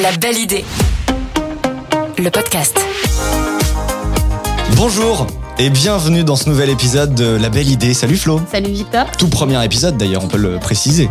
La 0.00 0.12
belle 0.12 0.38
idée. 0.38 0.64
Le 2.18 2.30
podcast. 2.30 2.78
Bonjour 4.76 5.26
et 5.58 5.70
bienvenue 5.70 6.22
dans 6.22 6.36
ce 6.36 6.48
nouvel 6.48 6.70
épisode 6.70 7.16
de 7.16 7.24
La 7.24 7.48
Belle 7.48 7.68
Idée. 7.68 7.94
Salut 7.94 8.16
Flo. 8.16 8.40
Salut 8.48 8.70
Victor. 8.70 9.06
Tout 9.18 9.26
premier 9.26 9.64
épisode 9.64 9.96
d'ailleurs, 9.96 10.22
on 10.22 10.28
peut 10.28 10.38
le 10.38 10.60
préciser. 10.60 11.10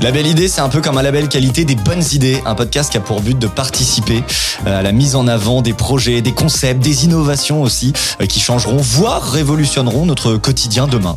La 0.00 0.10
Belle 0.10 0.26
Idée, 0.26 0.48
c'est 0.48 0.62
un 0.62 0.68
peu 0.68 0.80
comme 0.80 0.98
un 0.98 1.02
label 1.02 1.28
qualité 1.28 1.64
des 1.64 1.76
bonnes 1.76 2.02
idées, 2.12 2.42
un 2.44 2.56
podcast 2.56 2.90
qui 2.90 2.96
a 2.96 3.00
pour 3.00 3.20
but 3.20 3.38
de 3.38 3.46
participer 3.46 4.24
euh, 4.66 4.80
à 4.80 4.82
la 4.82 4.90
mise 4.90 5.14
en 5.14 5.28
avant 5.28 5.62
des 5.62 5.72
projets, 5.72 6.20
des 6.20 6.32
concepts, 6.32 6.82
des 6.82 7.04
innovations 7.04 7.62
aussi, 7.62 7.92
euh, 8.20 8.26
qui 8.26 8.40
changeront, 8.40 8.78
voire 8.78 9.22
révolutionneront 9.22 10.06
notre 10.06 10.38
quotidien 10.38 10.88
demain. 10.88 11.16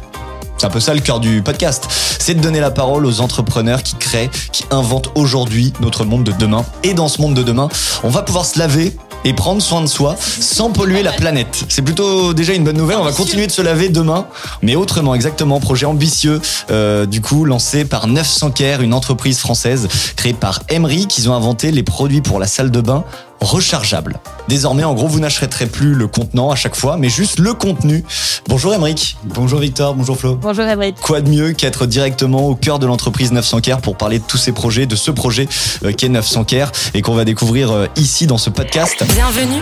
C'est 0.58 0.66
un 0.66 0.70
peu 0.70 0.80
ça 0.80 0.94
le 0.94 1.02
cœur 1.02 1.20
du 1.20 1.42
podcast. 1.42 1.88
C'est 2.20 2.34
de 2.34 2.42
donner 2.42 2.60
la 2.60 2.72
parole 2.72 3.06
aux 3.06 3.22
entrepreneurs 3.22 3.84
qui 3.84 3.96
créent, 3.96 4.30
qui 4.52 4.66
inventent 4.72 5.12
aujourd'hui 5.16 5.72
notre 5.82 6.04
monde 6.04 6.24
de 6.24 6.32
demain. 6.32 6.66
Et 6.84 6.94
dans 6.94 7.08
ce 7.08 7.22
monde 7.22 7.36
de 7.36 7.44
demain, 7.44 7.70
on 8.04 8.10
va 8.10 8.24
pouvoir 8.24 8.46
se 8.46 8.58
laver 8.58 8.96
et 9.24 9.34
prendre 9.34 9.62
soin 9.62 9.82
de 9.82 9.88
soi 9.88 10.16
sans 10.20 10.72
polluer 10.72 11.04
la 11.04 11.12
planète. 11.12 11.66
C'est 11.70 11.82
plutôt 11.82 12.34
déjà 12.34 12.54
une 12.54 12.64
bonne 12.64 12.78
nouvelle. 12.78 12.98
On 12.98 13.04
va 13.04 13.12
continuer 13.12 13.46
de 13.46 13.52
se 13.52 13.62
laver 13.62 13.90
demain, 13.90 14.26
mais 14.62 14.76
autrement, 14.76 15.16
exactement. 15.16 15.60
Projet 15.60 15.86
ambitieux, 15.86 16.42
euh, 16.72 17.06
du 17.06 17.22
coup, 17.22 17.46
lancé 17.46 17.86
par 17.86 18.08
900 18.08 18.52
Care, 18.52 18.82
une 18.82 18.94
entreprise 18.94 19.40
française 19.40 19.88
créée 20.16 20.34
par 20.34 20.62
Emery, 20.70 21.08
qui 21.08 21.28
ont 21.28 21.34
inventé 21.34 21.72
les 21.72 21.84
produits 21.84 22.22
pour 22.22 22.40
la 22.40 22.48
salle 22.48 22.72
de 22.72 22.82
bain 22.82 23.04
rechargeable. 23.42 24.20
Désormais, 24.48 24.84
en 24.84 24.94
gros, 24.94 25.08
vous 25.08 25.20
n'achèterez 25.20 25.68
plus 25.68 25.94
le 25.94 26.08
contenant 26.08 26.52
à 26.52 26.56
chaque 26.56 26.76
fois, 26.76 26.98
mais 26.98 27.10
juste 27.10 27.40
le 27.40 27.54
contenu. 27.54 28.04
Bonjour 28.48 28.74
Emeric. 28.74 29.18
Bonjour 29.24 29.60
Victor, 29.60 29.94
bonjour 29.94 30.18
Flo. 30.18 30.36
Bonjour 30.36 30.66
Emeric. 30.66 30.96
Quoi 31.02 31.22
de 31.22 31.30
mieux 31.30 31.54
qu'être 31.54 31.86
directement 31.86 32.48
au 32.48 32.56
cœur 32.56 32.80
de 32.80 32.86
l'entreprise 32.86 33.32
900 33.32 33.62
Care 33.62 33.82
pour 33.82 33.98
parler 33.98 34.20
de 34.20 34.24
tous 34.24 34.38
ces 34.38 34.52
projets, 34.52 34.86
de 34.86 34.96
ce 34.96 35.12
projet 35.12 35.48
euh, 35.84 35.92
qu'est 35.92 36.10
900 36.10 36.46
Care 36.46 36.72
et 36.94 37.02
qu'on 37.02 37.14
va 37.14 37.26
découvrir 37.26 37.72
euh, 37.72 37.88
ici 37.96 38.28
dans 38.28 38.38
ce 38.38 38.50
podcast. 38.50 39.04
Bienvenue 39.14 39.62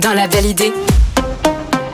dans 0.00 0.12
La 0.14 0.26
belle 0.28 0.46
idée 0.46 0.72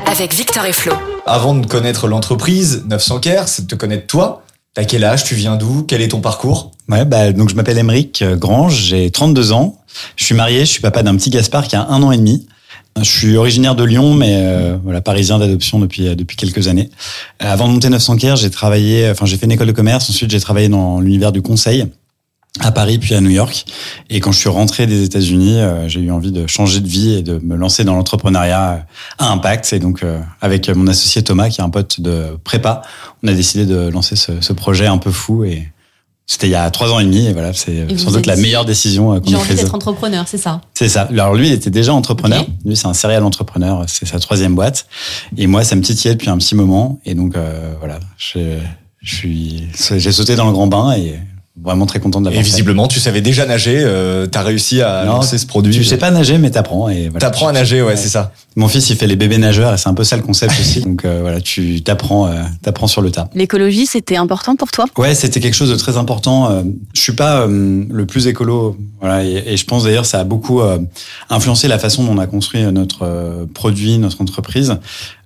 avec 0.07 0.35
Victor 0.35 0.65
et 0.65 0.73
Flo. 0.73 0.93
Avant 1.27 1.55
de 1.55 1.67
connaître 1.67 2.09
l'entreprise 2.09 2.85
900 2.87 3.21
Care, 3.21 3.49
c'est 3.49 3.63
de 3.63 3.69
te 3.69 3.75
connaître 3.75 4.07
toi. 4.07 4.43
T'as 4.75 4.85
quel 4.85 5.05
âge? 5.05 5.25
Tu 5.25 5.35
viens 5.35 5.57
d'où? 5.57 5.85
Quel 5.87 6.01
est 6.01 6.09
ton 6.09 6.21
parcours? 6.21 6.71
Ouais, 6.89 7.05
bah, 7.05 7.33
donc 7.33 7.51
je 7.51 7.55
m'appelle 7.55 7.79
Emeric 7.79 8.25
Grange, 8.25 8.75
j'ai 8.75 9.11
32 9.11 9.53
ans. 9.53 9.78
Je 10.17 10.25
suis 10.25 10.35
marié, 10.35 10.61
je 10.61 10.71
suis 10.71 10.81
papa 10.81 11.03
d'un 11.03 11.17
petit 11.17 11.31
Gaspard 11.31 11.69
qui 11.69 11.77
a 11.77 11.87
un 11.89 12.03
an 12.03 12.13
et 12.13 12.17
demi. 12.17 12.47
Je 12.97 13.09
suis 13.09 13.37
originaire 13.37 13.77
de 13.77 13.85
Lyon, 13.85 14.15
mais 14.15 14.35
euh, 14.43 14.77
voilà, 14.83 15.01
parisien 15.01 15.39
d'adoption 15.39 15.79
depuis 15.79 16.17
depuis 16.17 16.37
quelques 16.37 16.67
années. 16.67 16.91
Euh, 17.43 17.53
avant 17.53 17.69
de 17.69 17.73
monter 17.73 17.89
900 17.91 18.17
Care, 18.17 18.37
j'ai 18.37 18.51
travaillé, 18.51 19.09
enfin 19.11 19.25
j'ai 19.25 19.37
fait 19.37 19.47
une 19.47 19.53
école 19.53 19.69
de 19.69 19.73
commerce. 19.73 20.11
Ensuite, 20.11 20.31
j'ai 20.31 20.41
travaillé 20.41 20.69
dans 20.69 21.01
l'univers 21.01 21.31
du 21.31 21.43
conseil 21.43 21.87
à 22.61 22.73
Paris 22.73 22.99
puis 22.99 23.15
à 23.15 23.21
New 23.21 23.31
York. 23.31 23.65
Et 24.11 24.21
quand 24.21 24.33
je 24.33 24.39
suis 24.39 24.49
rentré 24.49 24.87
des 24.87 25.05
États-Unis, 25.05 25.61
euh, 25.61 25.89
j'ai 25.89 26.01
eu 26.01 26.11
envie 26.11 26.33
de 26.33 26.47
changer 26.47 26.81
de 26.81 26.89
vie 26.89 27.15
et 27.15 27.23
de 27.23 27.39
me 27.39 27.57
lancer 27.57 27.85
dans 27.85 27.95
l'entrepreneuriat 27.95 28.87
à 29.19 29.31
impact. 29.31 29.73
Et 29.73 29.79
donc, 29.79 30.03
euh, 30.03 30.21
avec 30.41 30.69
mon 30.69 30.87
associé 30.87 31.23
Thomas, 31.23 31.49
qui 31.49 31.61
est 31.61 31.65
un 31.65 31.71
pote 31.71 32.01
de 32.01 32.37
prépa, 32.45 32.83
on 33.23 33.29
a 33.29 33.33
décidé 33.33 33.67
de 33.67 33.89
lancer 33.89 34.17
ce, 34.17 34.41
ce 34.41 34.53
projet 34.53 34.87
un 34.87 34.99
peu 34.99 35.11
fou 35.11 35.45
et 35.45 35.69
c'était 36.31 36.47
il 36.47 36.51
y 36.51 36.55
a 36.55 36.71
trois 36.71 36.93
ans 36.93 37.01
et 37.01 37.05
demi, 37.05 37.27
et 37.27 37.33
voilà, 37.33 37.55
c'est 37.55 37.99
sans 37.99 38.11
doute 38.13 38.27
la 38.27 38.37
meilleure 38.37 38.67
décision 38.67 39.15
euh, 39.15 39.19
qu'on 39.19 39.29
J'ai 39.29 39.33
ait 39.33 39.37
envie 39.37 39.47
prise. 39.47 39.61
d'être 39.63 39.75
entrepreneur, 39.75 40.29
c'est 40.29 40.37
ça. 40.37 40.61
C'est 40.75 40.91
ça. 40.91 41.09
Alors 41.11 41.35
lui, 41.35 41.49
il 41.49 41.53
était 41.55 41.71
déjà 41.71 41.95
entrepreneur. 41.95 42.45
Lui, 42.67 42.77
c'est 42.77 42.87
un 42.87 42.93
serial 42.93 43.25
entrepreneur. 43.25 43.85
C'est 43.89 44.07
sa 44.07 44.19
troisième 44.21 44.55
boîte. 44.55 44.87
Et 45.39 45.47
moi, 45.47 45.65
ça 45.65 45.75
me 45.75 45.81
titillait 45.81 46.15
depuis 46.15 46.29
un 46.29 46.37
petit 46.37 46.55
moment. 46.55 47.01
Et 47.07 47.15
donc, 47.15 47.35
euh, 47.35 47.73
voilà, 47.79 47.99
je, 48.19 48.59
je 49.01 49.15
suis, 49.15 49.69
j'ai 49.97 50.13
sauté 50.13 50.37
dans 50.37 50.45
le 50.45 50.53
grand 50.53 50.67
bain 50.67 50.93
et 50.93 51.19
vraiment 51.63 51.87
très 51.87 52.01
content 52.01 52.21
de 52.21 52.27
Et 52.27 52.31
l'avoir 52.31 52.45
fait. 52.45 52.51
visiblement, 52.51 52.87
tu 52.89 53.01
savais 53.01 53.21
déjà 53.21 53.47
nager. 53.47 53.77
Euh, 53.79 54.27
T'as 54.27 54.43
réussi 54.43 54.81
à 54.83 55.05
Non, 55.05 55.15
lancer 55.15 55.39
ce 55.39 55.47
produit. 55.47 55.75
Tu 55.75 55.85
sais 55.85 55.97
pas 55.99 56.11
nager, 56.11 56.39
mais 56.39 56.51
t'apprends. 56.51 56.89
Et 56.89 57.05
voilà. 57.09 57.19
T'apprends 57.21 57.49
à 57.49 57.53
nager, 57.53 57.83
ouais, 57.83 57.97
c'est 57.97 58.09
ça. 58.09 58.33
Mon 58.57 58.69
fils, 58.69 58.91
il 58.91 58.97
fait 58.97 59.07
les 59.07 59.17
bébés 59.17 59.39
nageurs 59.39 59.73
et 59.75 59.79
c'est 59.79 59.89
un 59.89 59.95
peu 59.95 60.05
ça 60.05 60.17
le 60.17 60.23
concept 60.23 60.53
aussi. 60.59 60.81
Donc 60.85 61.05
euh, 61.05 61.19
voilà, 61.21 61.41
tu 61.41 61.83
t'apprends, 61.83 62.27
euh, 62.27 62.43
t'apprends 62.63 62.87
sur 62.89 63.03
le 63.03 63.11
tas. 63.11 63.29
L'écologie, 63.35 63.87
c'était 63.87 64.17
important 64.17 64.57
pour 64.57 64.71
toi? 64.71 64.87
Ouais, 64.97 65.15
c'était 65.15 65.41
quelque 65.41 65.55
chose 65.55 65.71
de 65.71 65.77
très 65.77 65.97
important. 65.97 66.51
Euh, 66.51 66.63
Je 66.95 67.01
suis 67.01 67.13
pas 67.13 67.43
euh, 67.43 67.85
le 67.89 68.07
plus 68.07 68.27
écolo, 68.27 68.77
voilà, 69.01 69.25
et, 69.25 69.43
et 69.47 69.57
je 69.57 69.65
pense 69.65 69.85
d'ailleurs 69.85 70.07
ça 70.07 70.19
a 70.21 70.25
beaucoup 70.25 70.61
euh, 70.61 70.79
influencé 71.31 71.69
la 71.69 71.79
façon 71.79 72.03
dont 72.05 72.13
on 72.15 72.19
a 72.19 72.27
construit 72.27 72.63
notre 72.73 73.03
euh, 73.05 73.45
produit, 73.55 73.99
notre 73.99 74.21
entreprise. 74.21 74.77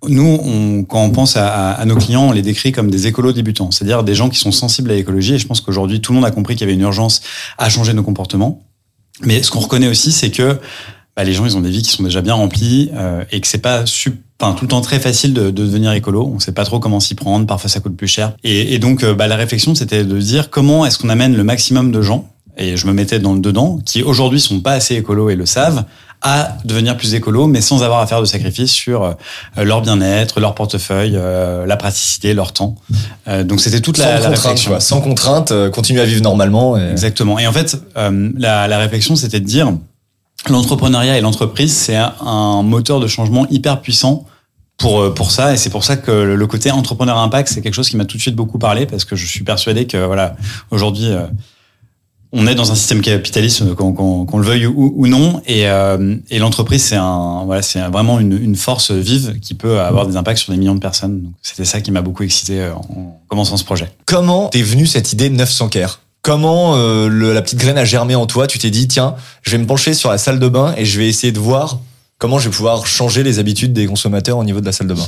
Nous, 0.08 0.38
on, 0.42 0.84
quand 0.84 1.04
on 1.04 1.10
pense 1.10 1.36
à, 1.36 1.82
nos 1.86 1.96
clients, 1.96 2.24
on 2.24 2.32
les 2.32 2.42
décrit 2.42 2.72
comme 2.72 2.90
des 2.90 3.06
écolos 3.06 3.32
débutants, 3.32 3.70
c'est-à-dire 3.70 4.02
des 4.02 4.14
gens 4.14 4.28
qui 4.28 4.38
sont 4.38 4.52
sensibles 4.52 4.90
à 4.90 4.94
l'écologie. 4.94 5.34
Et 5.34 5.38
je 5.38 5.46
pense 5.46 5.60
qu'aujourd'hui, 5.60 6.00
tout 6.00 6.12
le 6.12 6.16
monde 6.16 6.24
a 6.24 6.30
compris 6.30 6.54
qu'il 6.54 6.62
y 6.62 6.64
avait 6.64 6.74
une 6.74 6.80
urgence 6.80 7.22
à 7.56 7.68
changer 7.68 7.92
nos 7.92 8.02
comportements. 8.02 8.62
Mais 9.20 9.42
ce 9.42 9.50
qu'on 9.50 9.60
reconnaît 9.60 9.88
aussi, 9.88 10.10
c'est 10.10 10.30
que 10.30 10.58
bah, 11.14 11.24
les 11.24 11.32
gens, 11.32 11.44
ils 11.44 11.56
ont 11.56 11.60
des 11.60 11.70
vies 11.70 11.82
qui 11.82 11.90
sont 11.90 12.02
déjà 12.02 12.20
bien 12.20 12.34
remplies 12.34 12.90
euh, 12.94 13.22
et 13.30 13.40
que 13.40 13.46
c'est 13.46 13.58
pas 13.58 13.86
sup- 13.86 14.20
enfin, 14.40 14.54
tout 14.54 14.64
le 14.64 14.68
temps 14.70 14.80
très 14.80 14.98
facile 14.98 15.34
de, 15.34 15.50
de 15.50 15.50
devenir 15.50 15.92
écolo. 15.92 16.32
On 16.34 16.40
sait 16.40 16.52
pas 16.52 16.64
trop 16.64 16.80
comment 16.80 16.98
s'y 16.98 17.14
prendre. 17.14 17.46
Parfois, 17.46 17.70
ça 17.70 17.78
coûte 17.78 17.96
plus 17.96 18.08
cher. 18.08 18.32
Et, 18.42 18.74
et 18.74 18.78
donc, 18.80 19.04
euh, 19.04 19.14
bah, 19.14 19.28
la 19.28 19.36
réflexion, 19.36 19.74
c'était 19.74 20.04
de 20.04 20.18
dire 20.18 20.50
comment 20.50 20.84
est-ce 20.84 20.98
qu'on 20.98 21.10
amène 21.10 21.36
le 21.36 21.44
maximum 21.44 21.92
de 21.92 22.02
gens 22.02 22.28
et 22.58 22.76
je 22.76 22.86
me 22.86 22.92
mettais 22.92 23.18
dans 23.18 23.32
le 23.32 23.40
dedans, 23.40 23.78
qui 23.84 24.02
aujourd'hui 24.02 24.38
sont 24.38 24.60
pas 24.60 24.72
assez 24.72 24.94
écolos 24.94 25.30
et 25.30 25.36
le 25.36 25.46
savent, 25.46 25.84
à 26.22 26.56
devenir 26.64 26.96
plus 26.96 27.14
écolo, 27.14 27.48
mais 27.48 27.60
sans 27.60 27.82
avoir 27.82 28.00
à 28.00 28.06
faire 28.06 28.20
de 28.20 28.26
sacrifices 28.26 28.70
sur 28.70 29.02
euh, 29.02 29.14
leur 29.56 29.82
bien-être, 29.82 30.38
leur 30.38 30.54
portefeuille, 30.54 31.14
euh, 31.16 31.66
la 31.66 31.76
praticité, 31.76 32.32
leur 32.32 32.52
temps. 32.52 32.76
Euh, 33.26 33.42
donc 33.42 33.60
c'était 33.60 33.80
toute 33.80 33.96
Sans 33.96 34.04
la, 34.04 34.10
la 34.12 34.28
contrainte, 34.28 34.38
réflexion. 34.38 34.80
Sans 34.80 35.00
contrainte, 35.00 35.50
euh, 35.50 35.68
continue 35.68 36.00
à 36.00 36.04
vivre 36.04 36.22
normalement. 36.22 36.78
Et... 36.78 36.90
Exactement. 36.90 37.38
Et 37.38 37.46
en 37.46 37.52
fait, 37.52 37.76
la, 37.96 38.68
la 38.68 38.78
réflexion, 38.78 39.16
c'était 39.16 39.40
de 39.40 39.46
dire 39.46 39.72
l'entrepreneuriat 40.48 41.18
et 41.18 41.20
l'entreprise, 41.20 41.74
c'est 41.76 41.96
un, 41.96 42.62
moteur 42.62 43.00
de 43.00 43.08
changement 43.08 43.46
hyper 43.50 43.80
puissant 43.80 44.24
pour 44.78 45.12
pour 45.14 45.32
ça. 45.32 45.52
Et 45.52 45.56
c'est 45.56 45.70
pour 45.70 45.82
ça 45.82 45.96
que 45.96 46.10
le, 46.12 46.36
le 46.36 46.46
côté 46.46 46.70
entrepreneur 46.70 47.18
impact, 47.18 47.48
c'est 47.48 47.62
quelque 47.62 47.74
chose 47.74 47.88
qui 47.88 47.96
m'a 47.96 48.04
tout 48.04 48.16
de 48.16 48.22
suite 48.22 48.36
beaucoup 48.36 48.58
parlé 48.58 48.86
parce 48.86 49.04
que 49.04 49.16
je 49.16 49.26
suis 49.26 49.42
persuadé 49.42 49.86
que 49.88 50.04
voilà, 50.04 50.36
aujourd'hui. 50.70 51.08
On 52.32 52.46
est 52.46 52.54
dans 52.54 52.72
un 52.72 52.74
système 52.74 53.02
capitaliste, 53.02 53.74
qu'on 53.74 54.38
le 54.38 54.44
veuille 54.44 54.66
ou, 54.66 55.06
non, 55.06 55.42
et, 55.46 55.68
euh, 55.68 56.16
et 56.30 56.38
l'entreprise 56.38 56.82
c'est 56.82 57.80
vraiment 57.88 58.18
une, 58.18 58.56
force 58.56 58.90
vive 58.90 59.38
qui 59.40 59.54
peut 59.54 59.80
avoir 59.80 60.06
des 60.06 60.16
impacts 60.16 60.38
sur 60.38 60.52
des 60.52 60.58
millions 60.58 60.74
de 60.74 60.80
personnes. 60.80 61.32
C'était 61.42 61.64
ça 61.64 61.80
qui 61.80 61.90
m'a 61.90 62.00
beaucoup 62.00 62.22
excité 62.22 62.60
euh, 62.60 62.74
en 62.74 63.20
commençant 63.28 63.56
ce 63.56 63.64
projet. 63.64 63.90
Comment 64.06 64.48
t'es 64.48 64.62
venu 64.62 64.86
cette 64.86 65.12
idée 65.12 65.28
de 65.28 65.34
900 65.34 65.68
Care 65.68 66.00
Comment 66.22 66.76
euh, 66.76 67.08
la 67.08 67.42
petite 67.42 67.58
graine 67.58 67.78
a 67.78 67.84
germé 67.84 68.14
en 68.14 68.26
toi? 68.26 68.46
Tu 68.46 68.58
t'es 68.58 68.70
dit, 68.70 68.86
tiens, 68.86 69.16
je 69.42 69.50
vais 69.50 69.58
me 69.58 69.66
pencher 69.66 69.92
sur 69.92 70.10
la 70.10 70.18
salle 70.18 70.38
de 70.38 70.48
bain 70.48 70.72
et 70.76 70.84
je 70.84 70.98
vais 70.98 71.08
essayer 71.08 71.32
de 71.32 71.40
voir 71.40 71.80
comment 72.18 72.38
je 72.38 72.48
vais 72.48 72.54
pouvoir 72.54 72.86
changer 72.86 73.24
les 73.24 73.40
habitudes 73.40 73.72
des 73.72 73.86
consommateurs 73.86 74.38
au 74.38 74.44
niveau 74.44 74.60
de 74.60 74.66
la 74.66 74.72
salle 74.72 74.86
de 74.86 74.94
bain. 74.94 75.06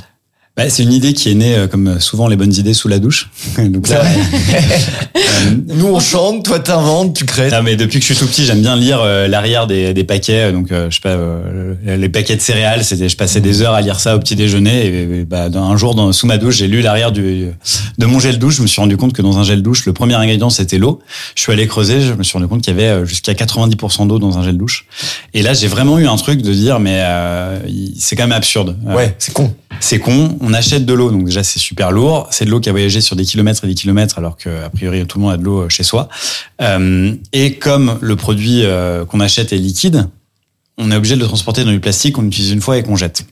Bah, 0.57 0.71
c'est 0.71 0.85
une 0.85 0.93
idée 0.93 1.15
qui 1.15 1.31
est 1.31 1.35
née, 1.35 1.57
euh, 1.57 1.67
comme 1.67 1.99
souvent 1.99 2.29
les 2.29 2.37
bonnes 2.37 2.55
idées, 2.55 2.75
sous 2.75 2.87
la 2.87 3.01
douche. 3.01 3.29
Donc 3.59 3.91
euh, 3.91 3.97
Nous, 5.67 5.87
on 5.87 5.99
chante, 5.99 6.45
toi, 6.45 6.61
t'inventes, 6.61 7.17
tu 7.17 7.25
crées. 7.25 7.51
non, 7.51 7.63
mais 7.65 7.75
depuis 7.75 7.99
que 7.99 8.07
je 8.07 8.13
suis 8.15 8.25
tout 8.25 8.31
petit, 8.31 8.45
j'aime 8.45 8.61
bien 8.61 8.77
lire 8.77 9.01
euh, 9.03 9.27
l'arrière 9.27 9.67
des, 9.67 9.93
des 9.95 10.05
paquets. 10.05 10.53
Donc, 10.53 10.69
je 10.71 10.95
sais 10.95 11.01
pas, 11.03 11.17
les 11.85 12.09
paquets 12.09 12.37
de 12.37 12.41
céréales, 12.41 12.85
c'était, 12.85 13.09
je 13.09 13.17
passais 13.17 13.41
des 13.41 13.63
heures 13.63 13.75
à 13.75 13.81
lire 13.81 13.99
ça 13.99 14.15
au 14.15 14.21
petit 14.21 14.37
déjeuner. 14.37 14.87
Et, 14.87 15.03
et, 15.21 15.25
bah, 15.25 15.49
dans- 15.49 15.65
un 15.65 15.77
jour, 15.77 15.97
dans, 15.97 16.13
sous 16.13 16.27
ma 16.29 16.39
douche, 16.39 16.57
j'ai 16.59 16.69
lu 16.69 16.83
l'arrière 16.83 17.11
du, 17.11 17.47
de 17.99 18.07
mon 18.07 18.21
gel 18.21 18.39
douche. 18.39 18.57
Je 18.59 18.63
me 18.63 18.69
suis 18.69 18.81
rendu 18.81 18.97
compte 18.97 19.13
que 19.13 19.23
dans 19.23 19.39
un 19.39 19.43
gel 19.43 19.61
douche, 19.61 19.87
le 19.87 19.93
premier 19.93 20.15
ingrédient 20.15 20.51
c'était 20.51 20.79
l'eau. 20.79 21.01
Je 21.35 21.43
suis 21.43 21.53
allé 21.53 21.67
creuser, 21.67 22.01
je 22.01 22.13
me 22.13 22.23
suis 22.23 22.35
rendu 22.35 22.47
compte 22.47 22.63
qu'il 22.63 22.73
y 22.73 22.77
avait 22.79 22.89
euh, 22.91 23.05
jusqu'à 23.05 23.33
90% 23.33 24.07
d'eau 24.07 24.21
dans 24.21 24.39
un 24.39 24.45
gel 24.45 24.57
douche. 24.57 24.87
Et 25.33 25.43
là, 25.43 25.53
j'ai 25.53 25.67
vraiment 25.67 25.99
eu 25.99 26.07
un 26.07 26.17
truc 26.17 26.43
de 26.43 26.53
dire, 26.53 26.79
mais 26.79 26.99
euh, 27.03 27.59
il- 27.67 27.95
c'est 27.99 28.15
quand 28.15 28.23
même 28.23 28.33
absurde. 28.33 28.77
Euh, 28.87 28.95
Ouais, 28.95 29.17
c'est 29.19 29.33
con. 29.35 29.53
c'est 29.81 29.99
con, 29.99 30.37
on 30.45 30.53
achète 30.53 30.85
de 30.85 30.93
l'eau, 30.93 31.11
donc 31.11 31.25
déjà 31.25 31.43
c'est 31.43 31.59
super 31.59 31.91
lourd. 31.91 32.29
C'est 32.31 32.45
de 32.45 32.51
l'eau 32.51 32.61
qui 32.61 32.69
a 32.69 32.73
voyagé 32.73 33.01
sur 33.01 33.17
des 33.17 33.25
kilomètres 33.25 33.65
et 33.65 33.69
des 33.69 33.75
kilomètres, 33.75 34.19
alors 34.19 34.37
que 34.37 34.65
a 34.65 34.69
priori 34.69 35.07
tout 35.07 35.19
le 35.19 35.25
monde 35.25 35.33
a 35.33 35.37
de 35.37 35.43
l'eau 35.43 35.69
chez 35.69 35.83
soi. 35.83 36.09
Euh, 36.61 37.15
et 37.33 37.55
comme 37.55 37.99
le 38.01 38.17
produit 38.17 38.65
euh, 38.65 39.05
qu'on 39.05 39.21
achète 39.21 39.53
est 39.53 39.59
liquide, 39.59 40.09
on 40.77 40.91
est 40.91 40.97
obligé 40.97 41.17
de 41.17 41.21
le 41.21 41.27
transporter 41.27 41.65
dans 41.65 41.71
du 41.71 41.81
plastique 41.81 42.17
qu'on 42.17 42.27
utilise 42.27 42.51
une 42.51 42.61
fois 42.61 42.77
et 42.79 42.83
qu'on 42.83 42.97
jette. 42.97 43.25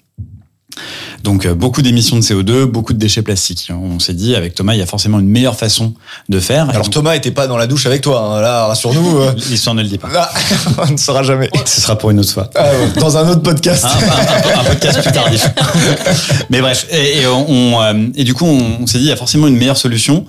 Donc 1.25 1.47
euh, 1.47 1.55
beaucoup 1.55 1.83
d'émissions 1.83 2.17
de 2.17 2.23
CO2, 2.23 2.65
beaucoup 2.65 2.93
de 2.93 2.99
déchets 2.99 3.23
plastiques. 3.23 3.71
On 3.71 3.99
s'est 3.99 4.15
dit 4.15 4.35
avec 4.35 4.55
Thomas, 4.55 4.75
il 4.75 4.79
y 4.79 4.83
a 4.83 4.87
forcément 4.87 5.19
une 5.21 5.29
meilleure 5.29 5.57
façon 5.57 5.95
de 6.29 6.41
faire. 6.41 6.69
Alors 6.71 6.83
donc, 6.85 6.93
Thomas 6.93 7.15
était 7.15 7.31
pas 7.31 7.47
dans 7.47 7.57
la 7.57 7.67
douche 7.67 7.87
avec 7.87 8.01
toi, 8.03 8.21
hein. 8.21 8.41
là, 8.41 8.67
rassure-nous. 8.67 9.19
euh, 9.21 9.33
l'histoire 9.51 9.75
ne 9.75 9.83
le 9.83 9.89
dit 9.89 9.99
pas. 9.99 10.09
là, 10.09 10.31
on 10.89 10.93
ne 10.93 10.97
saura 10.97 11.23
jamais. 11.23 11.51
Ce 11.65 11.81
sera 11.81 11.97
pour 11.97 12.11
une 12.11 12.19
autre 12.21 12.33
fois. 12.33 12.51
Ah 12.55 12.65
ouais, 12.65 13.01
Dans 13.01 13.17
un 13.17 13.29
autre 13.29 13.43
podcast. 13.43 13.85
un, 13.85 13.89
un- 13.89 14.61
un 14.61 14.65
podcast 14.65 15.01
plus 15.03 15.13
tardif. 15.13 15.49
Mais 16.51 16.61
bref, 16.61 16.87
et, 16.91 17.21
et 17.21 17.27
on, 17.27 17.81
euh, 17.83 18.07
et 18.15 18.25
du 18.25 18.35
coup, 18.35 18.47
on, 18.47 18.83
on 18.83 18.87
s'est 18.87 18.99
dit 18.99 19.05
il 19.05 19.09
y 19.09 19.13
a 19.13 19.17
forcément 19.17 19.47
une 19.47 19.57
meilleure 19.57 19.77
solution. 19.77 20.25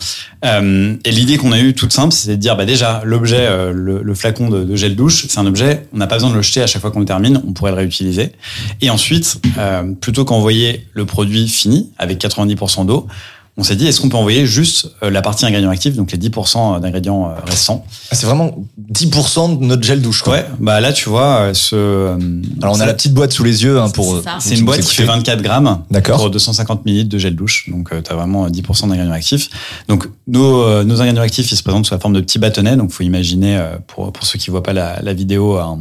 Euh, 0.45 0.95
et 1.06 1.12
l'idée 1.12 1.38
qu'on 1.38 1.51
a 1.54 1.60
eue 1.60 1.74
toute 1.74 1.94
simple, 1.94 2.13
c'était 2.13 2.36
de 2.36 2.42
dire 2.42 2.57
bah 2.57 2.66
déjà 2.66 3.01
l'objet, 3.06 3.48
le, 3.72 4.01
le 4.04 4.13
flacon 4.16 4.50
de, 4.50 4.63
de 4.63 4.75
gel 4.75 4.95
douche, 4.95 5.25
c'est 5.30 5.40
un 5.40 5.45
objet, 5.45 5.88
on 5.94 5.98
n'a 5.98 6.07
pas 6.07 6.16
besoin 6.16 6.30
de 6.31 6.36
le 6.36 6.42
jeter 6.42 6.62
à 6.62 6.68
chaque 6.68 6.81
fois 6.81 6.92
qu'on 6.92 7.00
le 7.00 7.06
termine, 7.06 7.42
on 7.48 7.54
pourrait 7.54 7.72
le 7.72 7.78
réutiliser. 7.78 8.34
Et 8.81 8.90
ensuite, 8.90 9.38
euh, 9.57 9.84
qu'envoyer 10.33 10.88
le 10.94 11.06
produit 11.06 11.47
fini 11.47 11.91
avec 11.97 12.19
90% 12.19 12.85
d'eau, 12.85 13.07
on 13.56 13.62
s'est 13.62 13.75
dit, 13.75 13.85
est-ce 13.85 14.01
qu'on 14.01 14.09
peut 14.09 14.18
envoyer 14.18 14.47
juste 14.47 14.95
euh, 15.03 15.12
la 15.12 15.21
partie 15.21 15.45
ingrédients 15.45 15.69
actifs, 15.69 15.95
donc 15.95 16.12
les 16.12 16.18
10% 16.18 16.80
d'ingrédients 16.81 17.30
euh, 17.30 17.35
restants? 17.45 17.85
Ah, 18.09 18.15
c'est 18.15 18.25
vraiment 18.25 18.56
10% 18.91 19.59
de 19.59 19.65
notre 19.65 19.83
gel 19.83 20.01
douche, 20.01 20.24
quoi. 20.24 20.33
Ouais, 20.33 20.45
bah 20.59 20.81
là, 20.81 20.91
tu 20.91 21.07
vois, 21.07 21.35
euh, 21.35 21.53
ce. 21.53 22.18
Alors, 22.63 22.75
on 22.75 22.80
a 22.80 22.88
la 22.88 22.95
petite 22.95 23.13
boîte 23.13 23.31
sous 23.31 23.44
les 23.44 23.63
yeux 23.63 23.80
hein, 23.80 23.89
pour. 23.91 24.18
C'est 24.18 24.24
ça. 24.24 24.38
C'est 24.39 24.56
une 24.56 24.65
boîte 24.65 24.81
qui 24.81 24.95
fait 24.95 25.03
24 25.03 25.44
grammes 25.44 25.83
D'accord. 25.91 26.18
pour 26.18 26.31
250 26.31 26.83
ml 26.88 27.07
de 27.07 27.18
gel 27.19 27.35
douche. 27.35 27.69
Donc, 27.69 27.91
tu 27.91 28.12
as 28.12 28.15
vraiment 28.15 28.47
10% 28.47 28.89
d'ingrédients 28.89 29.13
actifs. 29.13 29.50
Donc, 29.88 30.09
nos, 30.25 30.63
euh, 30.63 30.83
nos 30.83 31.01
ingrédients 31.01 31.21
actifs, 31.21 31.51
ils 31.51 31.56
se 31.56 31.62
présentent 31.62 31.85
sous 31.85 31.94
la 31.94 32.00
forme 32.00 32.15
de 32.15 32.21
petits 32.21 32.39
bâtonnets. 32.39 32.75
Donc, 32.75 32.91
faut 32.91 33.03
imaginer, 33.03 33.57
euh, 33.57 33.75
pour, 33.85 34.12
pour 34.12 34.25
ceux 34.25 34.39
qui 34.39 34.50
voient 34.50 34.63
pas 34.63 34.74
la, 34.74 35.00
la 35.03 35.13
vidéo, 35.13 35.57
un, 35.57 35.80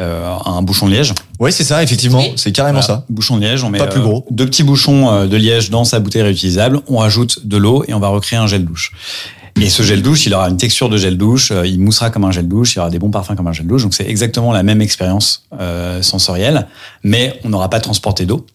euh, 0.00 0.34
un 0.44 0.62
bouchon 0.62 0.86
de 0.86 0.92
liège. 0.92 1.12
Oui, 1.40 1.52
c'est 1.52 1.64
ça, 1.64 1.82
effectivement. 1.82 2.18
Oui. 2.20 2.32
C'est 2.36 2.52
carrément 2.52 2.80
Voilà, 2.80 3.00
ça. 3.00 3.04
Bouchon 3.08 3.36
de 3.36 3.42
liège, 3.42 3.64
on 3.64 3.70
met 3.70 3.78
Pas 3.78 3.86
plus 3.86 4.00
euh, 4.00 4.04
gros. 4.04 4.26
deux 4.30 4.46
petits 4.46 4.62
bouchons 4.62 5.10
euh, 5.10 5.26
de 5.26 5.36
liège 5.36 5.70
dans 5.70 5.84
sa 5.84 6.00
bouteille 6.00 6.22
réutilisable. 6.22 6.80
On 6.86 6.98
rajoute 6.98 7.46
de 7.46 7.56
l'eau 7.56 7.84
et 7.88 7.94
on 7.94 8.00
va 8.00 8.08
recréer 8.08 8.38
un 8.38 8.46
gel 8.46 8.64
douche. 8.64 8.92
Et 9.60 9.70
ce 9.70 9.82
gel 9.82 10.02
douche, 10.02 10.24
il 10.26 10.34
aura 10.34 10.48
une 10.48 10.56
texture 10.56 10.88
de 10.88 10.96
gel 10.96 11.16
douche, 11.16 11.50
euh, 11.50 11.66
il 11.66 11.80
moussera 11.80 12.10
comme 12.10 12.24
un 12.24 12.30
gel 12.30 12.46
douche, 12.46 12.76
il 12.76 12.78
aura 12.78 12.90
des 12.90 13.00
bons 13.00 13.10
parfums 13.10 13.34
comme 13.36 13.48
un 13.48 13.52
gel 13.52 13.66
douche. 13.66 13.82
Donc 13.82 13.92
c'est 13.92 14.08
exactement 14.08 14.52
la 14.52 14.62
même 14.62 14.80
expérience 14.80 15.46
euh, 15.58 16.00
sensorielle, 16.00 16.68
mais 17.02 17.40
on 17.44 17.48
n'aura 17.48 17.68
pas 17.68 17.80
transporté 17.80 18.24
d'eau. 18.24 18.46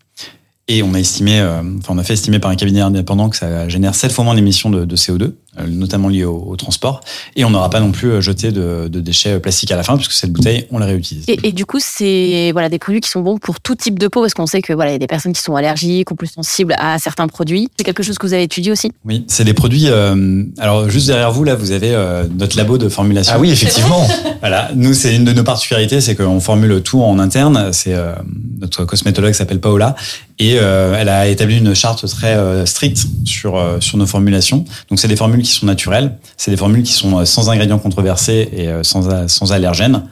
Et 0.69 0.81
on 0.81 0.93
a 0.93 0.99
estimé, 0.99 1.41
euh, 1.41 1.61
enfin 1.79 1.93
on 1.93 1.97
a 1.97 2.03
fait 2.03 2.13
estimer 2.13 2.39
par 2.39 2.51
un 2.51 2.55
cabinet 2.55 2.79
indépendant 2.79 3.29
que 3.29 3.35
ça 3.35 3.67
génère 3.67 3.95
7 3.95 4.13
fois 4.13 4.23
moins 4.23 4.33
d'émissions 4.35 4.69
de, 4.69 4.85
de 4.85 4.95
CO2, 4.95 5.23
euh, 5.23 5.35
notamment 5.67 6.09
liées 6.09 6.25
au, 6.25 6.43
au 6.47 6.55
transport. 6.55 7.01
Et 7.35 7.45
on 7.45 7.49
n'aura 7.49 7.69
pas 7.69 7.79
non 7.79 7.91
plus 7.91 8.09
euh, 8.11 8.21
jeté 8.21 8.51
de, 8.51 8.87
de 8.87 8.99
déchets 8.99 9.39
plastiques 9.39 9.71
à 9.71 9.75
la 9.75 9.83
fin, 9.83 9.95
puisque 9.95 10.11
cette 10.13 10.31
bouteille, 10.31 10.65
on 10.71 10.77
la 10.79 10.85
réutilise. 10.85 11.25
Et, 11.27 11.39
et 11.47 11.51
du 11.51 11.65
coup, 11.65 11.79
c'est 11.79 12.51
voilà 12.53 12.69
des 12.69 12.79
produits 12.79 13.01
qui 13.01 13.09
sont 13.09 13.21
bons 13.21 13.37
pour 13.37 13.59
tout 13.59 13.75
type 13.75 13.99
de 13.99 14.07
peau 14.07 14.21
parce 14.21 14.33
qu'on 14.33 14.45
sait 14.47 14.61
que 14.61 14.73
voilà 14.73 14.91
il 14.91 14.93
y 14.93 14.95
a 14.95 14.99
des 14.99 15.07
personnes 15.07 15.33
qui 15.33 15.41
sont 15.41 15.55
allergiques 15.55 16.11
ou 16.11 16.15
plus 16.15 16.27
sensibles 16.27 16.75
à 16.77 16.97
certains 16.99 17.27
produits. 17.27 17.69
C'est 17.77 17.83
quelque 17.83 18.03
chose 18.03 18.17
que 18.17 18.25
vous 18.27 18.33
avez 18.33 18.43
étudié 18.43 18.71
aussi? 18.71 18.91
Oui, 19.05 19.25
c'est 19.27 19.43
des 19.43 19.53
produits. 19.53 19.87
euh, 19.87 20.43
alors 20.59 20.89
juste 20.89 21.07
derrière 21.07 21.31
vous 21.31 21.43
là, 21.43 21.55
vous 21.55 21.71
avez 21.71 21.91
euh, 21.93 22.25
notre 22.37 22.57
labo 22.57 22.77
de 22.77 22.89
formulation. 22.89 23.33
Ah 23.35 23.39
oui, 23.39 23.51
effectivement. 23.51 24.07
Voilà, 24.43 24.71
nous 24.75 24.93
c'est 24.93 25.15
une 25.15 25.23
de 25.23 25.31
nos 25.31 25.43
particularités, 25.45 26.01
c'est 26.01 26.15
qu'on 26.15 26.41
formule 26.41 26.81
tout 26.83 27.01
en 27.01 27.17
interne. 27.17 27.71
C'est 27.71 27.93
euh, 27.93 28.13
notre 28.59 28.83
cosmétologue 28.83 29.31
s'appelle 29.33 29.61
Paola 29.61 29.95
et 30.37 30.57
euh, 30.59 30.97
elle 30.99 31.07
a 31.07 31.27
établi 31.29 31.59
une 31.59 31.73
charte 31.73 32.05
très 32.07 32.35
euh, 32.35 32.65
stricte 32.65 33.05
sur 33.23 33.55
euh, 33.55 33.79
sur 33.79 33.97
nos 33.97 34.05
formulations. 34.05 34.65
Donc 34.89 34.99
c'est 34.99 35.07
des 35.07 35.15
formules 35.15 35.42
qui 35.43 35.51
sont 35.51 35.65
naturelles, 35.67 36.17
c'est 36.37 36.51
des 36.51 36.57
formules 36.57 36.83
qui 36.83 36.93
sont 36.93 37.19
euh, 37.19 37.25
sans 37.25 37.49
ingrédients 37.49 37.79
controversés 37.79 38.49
et 38.51 38.67
euh, 38.67 38.83
sans 38.83 39.09
a- 39.09 39.27
sans 39.27 39.53
allergènes. 39.53 40.03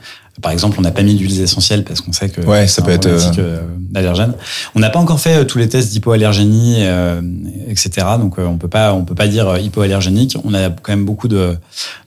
Par 0.41 0.53
exemple, 0.53 0.77
on 0.79 0.81
n'a 0.81 0.91
pas 0.91 1.03
mis 1.03 1.15
d'huiles 1.15 1.41
essentielles 1.41 1.83
parce 1.83 1.99
qu'on 1.99 2.13
sait 2.13 2.29
que 2.29 2.39
Ouais, 2.41 2.65
ça 2.65 2.81
peut 2.81 2.91
être, 2.91 3.05
euh, 3.07 3.61
d'allergènes. 3.77 4.33
On 4.75 4.79
n'a 4.79 4.89
pas 4.89 4.97
encore 4.99 5.19
fait 5.19 5.35
euh, 5.35 5.43
tous 5.43 5.57
les 5.57 5.67
tests 5.67 5.91
d'hypoallergénie, 5.91 6.77
euh, 6.79 7.21
etc. 7.67 8.07
Donc 8.17 8.39
euh, 8.39 8.45
on 8.45 8.57
peut 8.57 8.69
pas 8.69 8.93
on 8.93 9.03
peut 9.03 9.13
pas 9.13 9.27
dire 9.27 9.49
euh, 9.49 9.59
hypoallergénique. 9.59 10.37
On 10.45 10.53
a 10.53 10.69
quand 10.69 10.93
même 10.93 11.05
beaucoup 11.05 11.27
de 11.27 11.57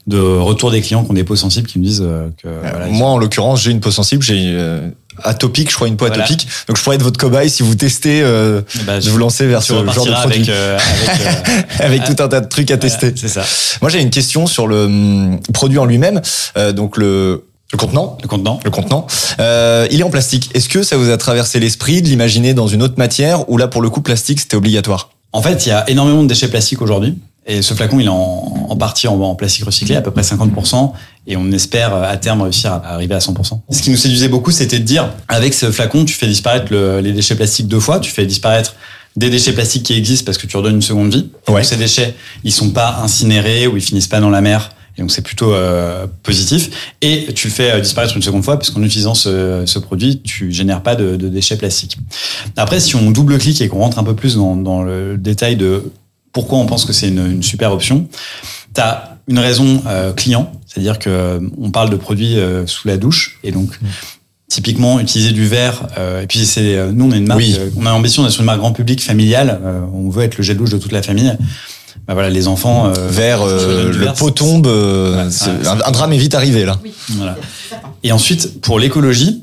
de 0.07 0.19
retours 0.19 0.71
des 0.71 0.81
clients 0.81 1.03
qui 1.03 1.11
ont 1.11 1.13
des 1.13 1.23
peaux 1.23 1.35
sensibles 1.35 1.67
qui 1.67 1.77
nous 1.79 1.85
disent 1.85 2.03
euh, 2.03 2.29
que 2.41 2.47
voilà, 2.49 2.87
Moi, 2.87 3.07
en 3.09 3.17
l'occurrence, 3.19 3.61
j'ai 3.61 3.71
une 3.71 3.79
peau 3.79 3.91
sensible, 3.91 4.23
j'ai 4.23 4.51
euh, 4.55 4.89
atopique, 5.23 5.69
je 5.69 5.75
crois 5.75 5.87
une 5.87 5.97
peau 5.97 6.05
Voilà. 6.07 6.23
atopique. 6.23 6.47
Donc, 6.67 6.77
je 6.77 6.83
pourrais 6.83 6.95
être 6.95 7.03
votre 7.03 7.19
cobaye 7.19 7.49
si 7.49 7.63
vous 7.63 7.75
testez 7.75 8.21
euh, 8.21 8.61
bah, 8.85 8.99
de 8.99 9.09
vous 9.09 9.17
lancer 9.17 9.45
vers 9.47 9.63
ce 9.63 9.73
genre 9.73 9.83
de 9.83 9.89
produit. 10.11 10.13
avec, 10.13 10.49
euh, 10.49 10.77
avec, 10.77 11.21
euh, 11.21 11.61
avec 11.79 12.03
tout 12.03 12.23
un 12.23 12.27
tas 12.27 12.41
de 12.41 12.47
trucs 12.49 12.71
à 12.71 12.77
tester. 12.77 13.13
c'est 13.15 13.27
ça. 13.27 13.43
Moi, 13.81 13.89
j'ai 13.89 14.01
une 14.01 14.09
question 14.09 14.47
sur 14.47 14.67
le 14.67 14.85
hum, 14.85 15.39
produit 15.53 15.79
en 15.79 15.85
lui-même. 15.85 16.21
Euh, 16.57 16.71
donc, 16.71 16.97
le, 16.97 17.45
le 17.71 17.77
contenant. 17.77 18.17
Le 18.21 18.27
contenant. 18.27 18.59
Le 18.63 18.71
contenant, 18.71 19.07
euh, 19.39 19.87
il 19.91 19.99
est 19.99 20.03
en 20.03 20.09
plastique. 20.09 20.51
Est-ce 20.53 20.69
que 20.69 20.83
ça 20.83 20.97
vous 20.97 21.09
a 21.09 21.17
traversé 21.17 21.59
l'esprit 21.59 22.01
de 22.01 22.07
l'imaginer 22.07 22.53
dans 22.53 22.67
une 22.67 22.83
autre 22.83 22.95
matière 22.97 23.49
ou 23.49 23.57
là, 23.57 23.67
pour 23.67 23.81
le 23.81 23.89
coup, 23.89 24.01
plastique, 24.01 24.39
c'était 24.39 24.55
obligatoire? 24.55 25.09
En 25.33 25.41
fait, 25.41 25.65
il 25.65 25.69
y 25.69 25.71
a 25.73 25.83
énormément 25.89 26.23
de 26.23 26.27
déchets 26.27 26.47
plastiques 26.47 26.81
aujourd'hui. 26.81 27.17
Et 27.47 27.61
ce 27.61 27.73
flacon, 27.75 27.99
il 27.99 28.05
est 28.07 28.09
en, 28.09 28.67
en 28.69 28.75
partie 28.75 29.07
en, 29.07 29.19
en 29.21 29.35
plastique 29.35 29.65
recyclé, 29.65 29.95
à 29.95 30.01
peu 30.01 30.09
près 30.11 30.23
50%. 30.23 30.91
Et 31.27 31.37
on 31.37 31.51
espère 31.51 31.93
euh, 31.93 32.03
à 32.11 32.17
terme 32.17 32.41
réussir 32.41 32.71
à 32.73 32.93
arriver 32.93 33.13
à 33.15 33.19
100%. 33.19 33.59
Ce 33.69 33.81
qui 33.81 33.91
nous 33.91 33.97
séduisait 33.97 34.29
beaucoup, 34.29 34.51
c'était 34.51 34.79
de 34.79 34.83
dire, 34.83 35.11
avec 35.27 35.53
ce 35.53 35.71
flacon, 35.71 36.05
tu 36.05 36.13
fais 36.15 36.27
disparaître 36.27 36.67
le- 36.71 36.99
les 37.01 37.11
déchets 37.13 37.35
plastiques 37.35 37.67
deux 37.67 37.79
fois. 37.79 37.99
Tu 37.99 38.11
fais 38.11 38.25
disparaître 38.25 38.75
des 39.15 39.29
déchets 39.29 39.53
plastiques 39.53 39.83
qui 39.83 39.93
existent 39.93 40.25
parce 40.25 40.37
que 40.37 40.47
tu 40.47 40.57
redonnes 40.57 40.75
une 40.75 40.81
seconde 40.81 41.13
vie. 41.13 41.29
Ouais. 41.47 41.63
ces 41.63 41.77
déchets, 41.77 42.15
ils 42.43 42.51
sont 42.51 42.71
pas 42.71 42.99
incinérés 43.03 43.67
ou 43.67 43.77
ils 43.77 43.81
finissent 43.83 44.07
pas 44.07 44.19
dans 44.19 44.29
la 44.31 44.41
mer. 44.41 44.71
Et 44.97 45.01
donc 45.01 45.11
c'est 45.11 45.21
plutôt 45.21 45.53
euh, 45.53 46.07
positif. 46.23 46.93
Et 47.01 47.27
tu 47.35 47.47
le 47.47 47.53
fais 47.53 47.71
euh, 47.71 47.79
disparaître 47.79 48.15
une 48.15 48.21
seconde 48.23 48.43
fois 48.43 48.57
parce 48.57 48.71
qu'en 48.71 48.81
utilisant 48.81 49.13
ce, 49.13 49.63
ce 49.65 49.77
produit, 49.79 50.21
tu 50.23 50.51
génères 50.51 50.81
pas 50.81 50.95
de, 50.95 51.15
de 51.15 51.27
déchets 51.29 51.57
plastiques. 51.57 51.97
Après, 52.57 52.79
si 52.79 52.95
on 52.95 53.11
double-clique 53.11 53.61
et 53.61 53.67
qu'on 53.67 53.79
rentre 53.79 53.99
un 53.99 54.03
peu 54.03 54.15
plus 54.15 54.35
dans, 54.35 54.55
dans 54.55 54.83
le 54.83 55.17
détail 55.17 55.57
de 55.57 55.91
pourquoi 56.35 56.59
on 56.59 56.65
pense 56.65 56.83
que 56.85 56.93
c'est 56.93 57.07
une, 57.07 57.25
une 57.37 57.43
super 57.43 57.71
option, 57.71 58.07
tu 58.75 58.81
as 58.81 59.17
une 59.27 59.39
raison 59.39 59.81
euh, 59.87 60.11
client, 60.11 60.51
c'est-à-dire 60.67 60.99
que 60.99 61.09
euh, 61.09 61.39
on 61.57 61.71
parle 61.71 61.89
de 61.89 61.95
produits 61.95 62.37
euh, 62.37 62.67
sous 62.67 62.87
la 62.87 62.97
douche 62.97 63.39
et 63.43 63.51
donc 63.51 63.69
typiquement 64.49 64.99
utiliser 64.99 65.31
du 65.31 65.47
verre 65.47 65.87
euh, 65.97 66.21
et 66.21 66.27
puis 66.27 66.45
c'est 66.45 66.75
euh, 66.75 66.91
nous 66.93 67.05
on 67.05 67.11
est 67.13 67.17
une 67.17 67.25
marque 67.27 67.39
Oui. 67.39 67.55
euh, 67.57 67.69
on 67.77 67.85
a 67.85 67.89
l'ambition 67.91 68.21
d'être 68.23 68.37
une 68.37 68.45
marque 68.45 68.59
grand 68.59 68.73
public 68.73 69.01
familiale 69.01 69.59
euh, 69.63 69.81
on 69.93 70.09
veut 70.09 70.23
être 70.23 70.37
le 70.37 70.43
gel 70.43 70.57
douche 70.57 70.69
de 70.69 70.77
toute 70.77 70.91
la 70.91 71.01
famille. 71.01 71.33
Bah 72.07 72.13
voilà 72.13 72.29
les 72.29 72.47
enfants 72.47 72.85
euh, 72.87 73.07
Vers 73.09 73.41
euh, 73.41 73.85
le 73.85 73.97
verre, 73.97 74.13
pot 74.13 74.29
tombe, 74.29 74.67
euh, 74.67 75.27
un, 75.65 75.81
un 75.87 75.91
drame 75.91 76.11
est 76.13 76.17
vite 76.17 76.35
arrivé 76.35 76.65
là. 76.65 76.77
Voilà. 77.11 77.35
Et 78.03 78.11
ensuite, 78.11 78.61
pour 78.61 78.77
l'écologie, 78.77 79.41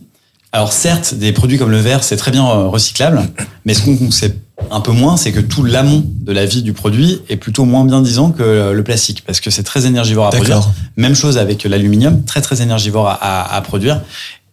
alors 0.52 0.72
certes, 0.72 1.14
des 1.14 1.32
produits 1.32 1.58
comme 1.58 1.70
le 1.70 1.78
verre, 1.80 2.04
c'est 2.04 2.16
très 2.16 2.30
bien 2.30 2.44
euh, 2.46 2.68
recyclable, 2.68 3.22
mais 3.64 3.74
ce 3.74 3.82
qu'on 3.82 4.10
sait 4.10 4.36
un 4.70 4.80
peu 4.80 4.92
moins, 4.92 5.16
c'est 5.16 5.32
que 5.32 5.40
tout 5.40 5.64
l'amont 5.64 6.04
de 6.06 6.30
la 6.32 6.44
vie 6.46 6.62
du 6.62 6.72
produit 6.72 7.20
est 7.28 7.36
plutôt 7.36 7.64
moins 7.64 7.84
bien 7.84 8.00
disant 8.02 8.30
que 8.30 8.42
euh, 8.42 8.72
le 8.72 8.84
plastique, 8.84 9.24
parce 9.26 9.40
que 9.40 9.50
c'est 9.50 9.62
très 9.62 9.86
énergivore 9.86 10.26
à 10.26 10.30
produire. 10.36 10.70
Même 10.96 11.14
chose 11.14 11.38
avec 11.38 11.64
l'aluminium, 11.64 12.22
très 12.24 12.42
très 12.42 12.60
énergivore 12.62 13.08
à, 13.08 13.14
à- 13.14 13.56
à 13.56 13.60
produire. 13.62 14.02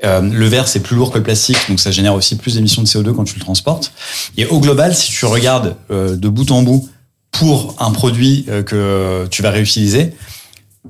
Euh, 0.05 0.21
le 0.21 0.47
verre, 0.47 0.69
c'est 0.69 0.79
plus 0.79 0.95
lourd 0.95 1.11
que 1.11 1.17
le 1.17 1.23
plastique, 1.25 1.57
donc 1.67 1.79
ça 1.81 1.91
génère 1.91 2.13
aussi 2.13 2.37
plus 2.37 2.55
d'émissions 2.55 2.81
de 2.81 2.87
CO2 2.87 3.11
quand 3.13 3.25
tu 3.25 3.35
le 3.35 3.41
transportes. 3.41 3.91
Et 4.37 4.45
au 4.45 4.59
global, 4.61 4.95
si 4.95 5.11
tu 5.11 5.25
regardes 5.25 5.75
euh, 5.91 6.15
de 6.15 6.29
bout 6.29 6.49
en 6.51 6.63
bout 6.63 6.87
pour 7.31 7.75
un 7.79 7.91
produit 7.91 8.45
euh, 8.47 8.63
que 8.63 9.27
tu 9.29 9.41
vas 9.41 9.51
réutiliser, 9.51 10.13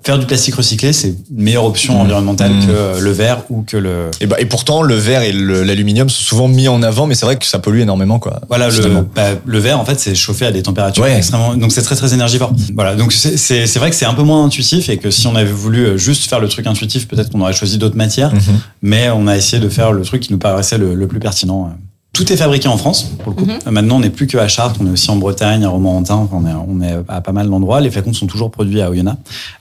faire 0.03 0.17
du 0.19 0.25
plastique 0.25 0.55
recyclé, 0.55 0.93
c'est 0.93 1.09
une 1.09 1.43
meilleure 1.43 1.65
option 1.65 1.95
Mmh. 1.95 2.01
environnementale 2.01 2.51
Mmh. 2.53 2.65
que 2.67 2.71
euh, 2.71 2.99
le 2.99 3.11
verre 3.11 3.43
ou 3.49 3.63
que 3.63 3.75
le. 3.75 4.11
Et, 4.21 4.27
bah, 4.27 4.35
et 4.39 4.45
pourtant, 4.45 4.81
le 4.81 4.93
verre 4.95 5.23
et 5.23 5.31
l'aluminium 5.33 6.09
sont 6.09 6.23
souvent 6.23 6.47
mis 6.47 6.67
en 6.67 6.81
avant, 6.83 7.07
mais 7.07 7.15
c'est 7.15 7.25
vrai 7.25 7.35
que 7.37 7.45
ça 7.45 7.59
pollue 7.59 7.79
énormément, 7.79 8.19
quoi. 8.19 8.39
Voilà, 8.49 8.69
le, 8.69 9.01
bah, 9.15 9.29
le 9.45 9.59
verre, 9.59 9.79
en 9.79 9.85
fait, 9.85 9.99
c'est 9.99 10.15
chauffé 10.15 10.45
à 10.45 10.51
des 10.51 10.61
températures 10.63 11.03
Ouais. 11.03 11.17
extrêmement. 11.17 11.55
Donc, 11.55 11.71
c'est 11.71 11.81
très, 11.81 11.95
très 11.95 12.13
énergivore. 12.13 12.53
Voilà. 12.75 12.95
Donc, 12.95 13.11
c'est- 13.13 13.77
vrai 13.79 13.89
que 13.89 13.95
c'est 13.95 14.05
un 14.05 14.13
peu 14.13 14.23
moins 14.23 14.45
intuitif 14.45 14.89
et 14.89 14.97
que 14.97 15.09
si 15.11 15.25
on 15.27 15.35
avait 15.35 15.51
voulu 15.51 15.85
euh, 15.85 15.97
juste 15.97 16.29
faire 16.29 16.39
le 16.39 16.47
truc 16.47 16.67
intuitif, 16.67 17.07
peut-être 17.07 17.31
qu'on 17.31 17.41
aurait 17.41 17.53
choisi 17.53 17.77
d'autres 17.77 17.97
matières. 17.97 18.31
Mais 18.81 19.09
on 19.09 19.27
a 19.27 19.35
essayé 19.35 19.61
de 19.61 19.69
faire 19.69 19.91
le 19.91 20.03
truc 20.03 20.21
qui 20.21 20.31
nous 20.31 20.39
paraissait 20.39 20.77
le, 20.77 20.93
le 20.93 21.07
plus 21.07 21.19
pertinent. 21.19 21.71
Tout 22.19 22.33
est 22.33 22.37
fabriqué 22.37 22.67
en 22.67 22.75
France, 22.75 23.11
pour 23.23 23.29
le 23.31 23.35
coup. 23.37 23.45
Mhm. 23.45 23.71
Maintenant, 23.71 23.95
on 23.95 23.99
n'est 24.01 24.09
plus 24.09 24.27
que 24.27 24.37
à 24.37 24.49
Chartres, 24.49 24.81
on 24.83 24.87
est 24.87 24.91
aussi 24.91 25.09
en 25.09 25.15
Bretagne, 25.15 25.63
à 25.63 25.69
Romorantin, 25.69 26.15
enfin, 26.15 26.35
on 26.43 26.45
est, 26.45 26.53
on 26.53 26.81
est 26.81 27.01
à 27.07 27.21
pas 27.21 27.31
mal 27.31 27.49
d'endroits. 27.49 27.79
Les 27.79 27.89
flacons 27.89 28.11
sont 28.11 28.27
toujours 28.27 28.51
produits 28.51 28.81
à 28.81 28.89
Oyonnax. 28.89 29.17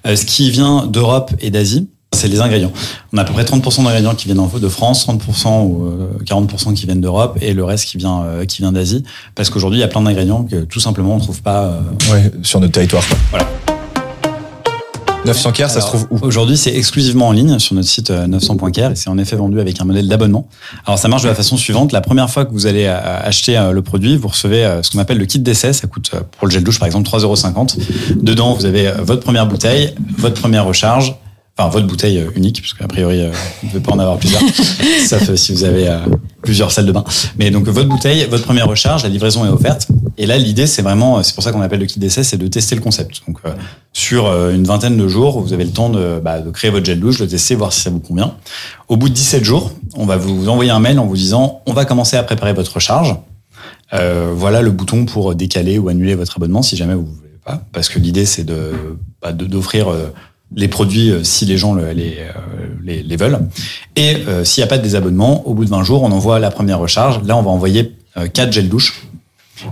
Euh, 0.08 0.16
ce 0.16 0.24
qui 0.24 0.50
vient 0.50 0.84
d'Europe 0.86 1.30
et 1.40 1.50
d'Asie, 1.52 1.86
c'est 2.12 2.26
les 2.26 2.40
ingrédients. 2.40 2.72
On 3.12 3.18
a 3.18 3.20
à 3.20 3.24
peu 3.24 3.32
près 3.32 3.44
30% 3.44 3.84
d'ingrédients 3.84 4.16
qui 4.16 4.24
viennent 4.26 4.40
en- 4.40 4.48
de 4.48 4.68
France, 4.68 5.06
30% 5.06 5.62
ou 5.62 5.86
euh, 5.86 6.08
40% 6.26 6.74
qui 6.74 6.86
viennent 6.86 7.00
d'Europe 7.00 7.38
et 7.40 7.52
le 7.54 7.62
reste 7.62 7.84
qui 7.84 7.96
vient, 7.96 8.22
euh, 8.24 8.44
qui 8.44 8.58
vient 8.62 8.72
d'Asie. 8.72 9.04
Parce 9.36 9.50
qu'aujourd'hui, 9.50 9.78
il 9.78 9.82
y 9.82 9.84
a 9.84 9.88
plein 9.88 10.02
d'ingrédients 10.02 10.42
que 10.42 10.56
tout 10.64 10.80
simplement 10.80 11.14
on 11.14 11.20
trouve 11.20 11.40
pas. 11.42 11.62
euh, 11.64 11.80
Ouais, 12.12 12.32
sur 12.42 12.58
notre 12.58 12.72
territoire. 12.72 13.06
quoi. 13.06 13.16
Voilà. 13.30 13.46
900 15.24 15.52
Care, 15.52 15.70
ça 15.70 15.80
se 15.80 15.86
trouve 15.86 16.06
où 16.10 16.18
Aujourd'hui, 16.22 16.56
c'est 16.56 16.74
exclusivement 16.74 17.28
en 17.28 17.32
ligne 17.32 17.58
sur 17.58 17.74
notre 17.74 17.88
site 17.88 18.10
euh, 18.10 18.26
900.care 18.26 18.92
et 18.92 18.96
c'est 18.96 19.10
en 19.10 19.18
effet 19.18 19.36
vendu 19.36 19.60
avec 19.60 19.80
un 19.80 19.84
modèle 19.84 20.08
d'abonnement. 20.08 20.48
Alors, 20.86 20.98
ça 20.98 21.08
marche 21.08 21.22
de 21.22 21.28
la 21.28 21.34
façon 21.34 21.56
suivante. 21.56 21.92
La 21.92 22.00
première 22.00 22.30
fois 22.30 22.44
que 22.44 22.52
vous 22.52 22.66
allez 22.66 22.84
euh, 22.86 22.98
acheter 23.22 23.58
euh, 23.58 23.72
le 23.72 23.82
produit, 23.82 24.16
vous 24.16 24.28
recevez 24.28 24.64
euh, 24.64 24.82
ce 24.82 24.90
qu'on 24.90 24.98
appelle 24.98 25.18
le 25.18 25.26
kit 25.26 25.38
d'essai. 25.40 25.72
Ça 25.72 25.86
coûte 25.86 26.10
euh, 26.14 26.20
pour 26.38 26.46
le 26.46 26.52
gel 26.52 26.64
douche, 26.64 26.78
par 26.78 26.86
exemple, 26.86 27.08
3,50 27.08 27.78
Dedans, 28.22 28.54
vous 28.54 28.64
avez 28.64 28.88
euh, 28.88 28.94
votre 29.02 29.22
première 29.22 29.46
bouteille, 29.46 29.94
votre 30.16 30.40
première 30.40 30.64
recharge, 30.64 31.14
enfin 31.58 31.68
votre 31.70 31.86
bouteille 31.86 32.18
euh, 32.18 32.30
unique, 32.36 32.60
parce 32.62 32.74
qu'a 32.74 32.86
priori, 32.86 33.26
vous 33.26 33.66
ne 33.66 33.70
pouvez 33.70 33.82
pas 33.82 33.92
en 33.92 33.98
avoir 33.98 34.18
plusieurs, 34.18 34.40
sauf 35.08 35.30
euh, 35.30 35.36
si 35.36 35.52
vous 35.52 35.64
avez 35.64 35.88
euh, 35.88 35.98
plusieurs 36.42 36.70
salles 36.70 36.86
de 36.86 36.92
bain. 36.92 37.04
Mais 37.38 37.50
donc 37.50 37.68
votre 37.68 37.88
bouteille, 37.88 38.26
votre 38.30 38.44
première 38.44 38.68
recharge, 38.68 39.02
la 39.02 39.08
livraison 39.08 39.44
est 39.44 39.48
offerte. 39.48 39.88
Et 40.16 40.26
là, 40.26 40.38
l'idée, 40.38 40.66
c'est 40.66 40.82
vraiment, 40.82 41.22
c'est 41.22 41.34
pour 41.34 41.42
ça 41.42 41.52
qu'on 41.52 41.60
appelle 41.60 41.80
le 41.80 41.86
kit 41.86 41.98
d'essai, 41.98 42.22
c'est 42.22 42.36
de 42.36 42.46
tester 42.46 42.74
le 42.74 42.80
concept. 42.80 43.22
Donc 43.26 43.38
euh, 43.44 43.50
sur 43.92 44.26
une 44.50 44.64
vingtaine 44.64 44.96
de 44.96 45.08
jours, 45.08 45.40
vous 45.40 45.52
avez 45.52 45.64
le 45.64 45.70
temps 45.70 45.90
de, 45.90 46.20
bah, 46.22 46.40
de 46.40 46.50
créer 46.50 46.70
votre 46.70 46.86
gel 46.86 47.00
douche, 47.00 47.18
de 47.18 47.26
tester, 47.26 47.54
voir 47.54 47.72
si 47.72 47.80
ça 47.80 47.90
vous 47.90 48.00
convient. 48.00 48.34
Au 48.88 48.96
bout 48.96 49.08
de 49.08 49.14
17 49.14 49.44
jours, 49.44 49.72
on 49.94 50.06
va 50.06 50.16
vous 50.16 50.48
envoyer 50.48 50.70
un 50.70 50.80
mail 50.80 50.98
en 50.98 51.06
vous 51.06 51.16
disant, 51.16 51.62
on 51.66 51.72
va 51.72 51.84
commencer 51.84 52.16
à 52.16 52.22
préparer 52.22 52.52
votre 52.52 52.74
recharge. 52.74 53.16
Euh, 53.94 54.32
voilà 54.34 54.60
le 54.60 54.70
bouton 54.70 55.06
pour 55.06 55.34
décaler 55.34 55.78
ou 55.78 55.88
annuler 55.88 56.14
votre 56.14 56.36
abonnement 56.36 56.62
si 56.62 56.76
jamais 56.76 56.94
vous 56.94 57.06
voulez 57.06 57.38
pas, 57.42 57.62
parce 57.72 57.88
que 57.88 57.98
l'idée 57.98 58.26
c'est 58.26 58.44
de 58.44 58.72
bah, 59.22 59.32
d'offrir 59.32 59.88
les 60.54 60.68
produits 60.68 61.10
euh, 61.10 61.24
si 61.24 61.46
les 61.46 61.58
gens 61.58 61.76
euh, 61.76 61.92
les, 61.92 63.02
les 63.02 63.16
veulent. 63.16 63.38
Et 63.96 64.16
euh, 64.28 64.44
s'il 64.44 64.62
n'y 64.62 64.66
a 64.66 64.68
pas 64.68 64.78
de 64.78 64.82
désabonnement, 64.82 65.46
au 65.46 65.54
bout 65.54 65.64
de 65.64 65.70
20 65.70 65.82
jours, 65.82 66.02
on 66.02 66.12
envoie 66.12 66.38
la 66.38 66.50
première 66.50 66.78
recharge. 66.78 67.22
Là, 67.24 67.36
on 67.36 67.42
va 67.42 67.50
envoyer 67.50 67.94
euh, 68.16 68.28
4 68.28 68.52
gels 68.52 68.68
douche. 68.68 69.06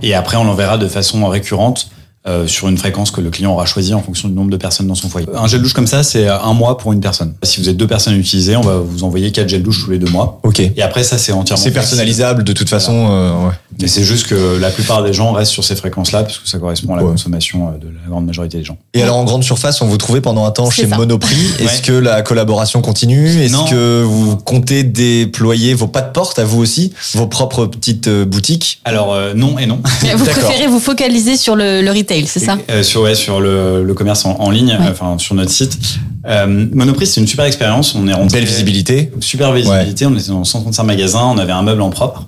Et 0.02 0.14
après, 0.14 0.37
on 0.37 0.45
l'enverra 0.45 0.78
de 0.78 0.88
façon 0.88 1.26
récurrente 1.28 1.90
euh, 2.28 2.47
sur 2.47 2.68
une 2.68 2.76
fréquence 2.78 3.11
que 3.11 3.21
le 3.21 3.30
client 3.30 3.52
aura 3.52 3.66
choisi 3.66 3.95
en 3.95 4.02
fonction 4.02 4.28
du 4.28 4.35
nombre 4.35 4.50
de 4.50 4.56
personnes 4.56 4.87
dans 4.87 4.95
son 4.95 5.09
foyer. 5.09 5.26
Un 5.35 5.47
gel 5.47 5.62
douche 5.62 5.73
comme 5.75 5.87
ça, 5.87 6.02
c'est 6.02 6.28
un 6.28 6.52
mois 6.54 6.76
pour 6.78 6.92
une 6.92 7.00
personne. 7.00 7.35
Si 7.42 7.61
vous 7.61 7.68
êtes 7.68 7.76
deux 7.76 7.87
personnes 7.87 8.14
à 8.14 8.16
utiliser, 8.16 8.56
on 8.56 8.62
va 8.62 8.78
vous 8.78 9.04
envoyer 9.04 9.30
quatre 9.33 9.49
gels 9.49 9.62
douche 9.62 9.85
tous 9.85 9.90
les 9.90 9.99
deux 9.99 10.11
mois. 10.11 10.40
Ok. 10.42 10.61
Et 10.61 10.83
après, 10.83 11.04
ça, 11.04 11.18
c'est 11.18 11.33
entièrement. 11.33 11.62
C'est 11.62 11.71
personnalisable 11.71 12.42
de 12.45 12.52
toute 12.52 12.68
façon. 12.68 13.09
euh, 13.11 13.30
ouais. 13.47 13.52
Et 13.83 13.88
c'est 13.88 14.04
juste 14.04 14.26
que 14.26 14.56
la 14.59 14.71
plupart 14.71 15.02
des 15.04 15.12
gens 15.12 15.33
restent 15.33 15.52
sur 15.52 15.62
ces 15.64 15.76
fréquences-là, 15.76 16.23
parce 16.23 16.38
que 16.38 16.49
ça 16.49 16.59
correspond 16.59 16.95
à 16.95 16.97
la 16.97 17.04
Ouais. 17.04 17.11
consommation 17.11 17.68
euh, 17.68 17.78
de 17.78 17.87
la 17.88 18.09
grande 18.09 18.26
majorité 18.26 18.59
des 18.59 18.64
gens. 18.64 18.78
Et 18.95 19.02
alors 19.02 19.16
en 19.16 19.25
grande 19.25 19.45
surface, 19.45 19.80
on 19.83 19.87
vous 19.87 19.99
trouvait 19.99 20.21
pendant 20.23 20.45
un 20.47 20.50
temps 20.50 20.71
chez 20.71 20.87
ça. 20.88 20.97
Monoprix. 20.97 21.37
Est-ce 21.59 21.64
Ouais. 21.76 21.80
que 21.85 21.92
la 21.92 22.23
collaboration 22.23 22.80
continue? 22.80 23.28
Est-ce 23.42 23.71
que 23.71 24.02
vous 24.02 24.37
comptez 24.37 24.83
déployer 24.83 25.75
vos 25.75 25.87
pas 25.87 26.00
de 26.02 26.11
porte 26.12 26.38
à 26.38 26.45
vous 26.45 26.61
aussi, 26.61 26.92
vos 27.14 27.26
propres 27.26 27.66
petites 27.66 28.09
euh, 28.09 28.25
boutiques? 28.25 28.80
Alors, 28.85 29.12
euh, 29.12 29.35
non 29.35 29.59
et 29.59 29.66
non. 29.66 29.80
Vous 30.16 30.25
préférez 30.25 30.66
vous 30.66 30.80
focaliser 30.80 31.37
sur 31.37 31.54
le, 31.56 31.83
le 31.83 31.90
retail, 31.92 32.15
c'est 32.26 32.40
ça 32.40 32.56
Euh, 32.70 32.82
sur 32.82 33.02
ouais, 33.02 33.14
sur 33.14 33.40
le, 33.40 33.85
le 33.85 33.94
commerce 33.94 34.25
en, 34.25 34.32
en 34.40 34.50
ligne, 34.50 34.70
Ouais. 34.80 34.88
enfin 34.90 35.18
sur 35.18 35.35
notre 35.35 35.50
site. 35.50 35.78
Euh, 36.26 36.66
Monoprix, 36.73 37.06
c'est 37.06 37.20
une 37.20 37.26
super 37.26 37.44
expérience. 37.44 37.94
On 37.94 38.08
est 38.08 38.12
rentré 38.14 38.38
Belle 38.38 38.49
visibilité. 38.49 39.12
super 39.20 39.52
visibilité. 39.52 40.06
On 40.06 40.16
était 40.16 40.28
dans 40.30 40.42
135 40.44 40.82
magasins, 40.85 41.25
on 41.25 41.38
avait 41.38 41.52
un 41.52 41.62
meuble 41.62 41.82
en 41.82 41.90
propre. 41.90 42.26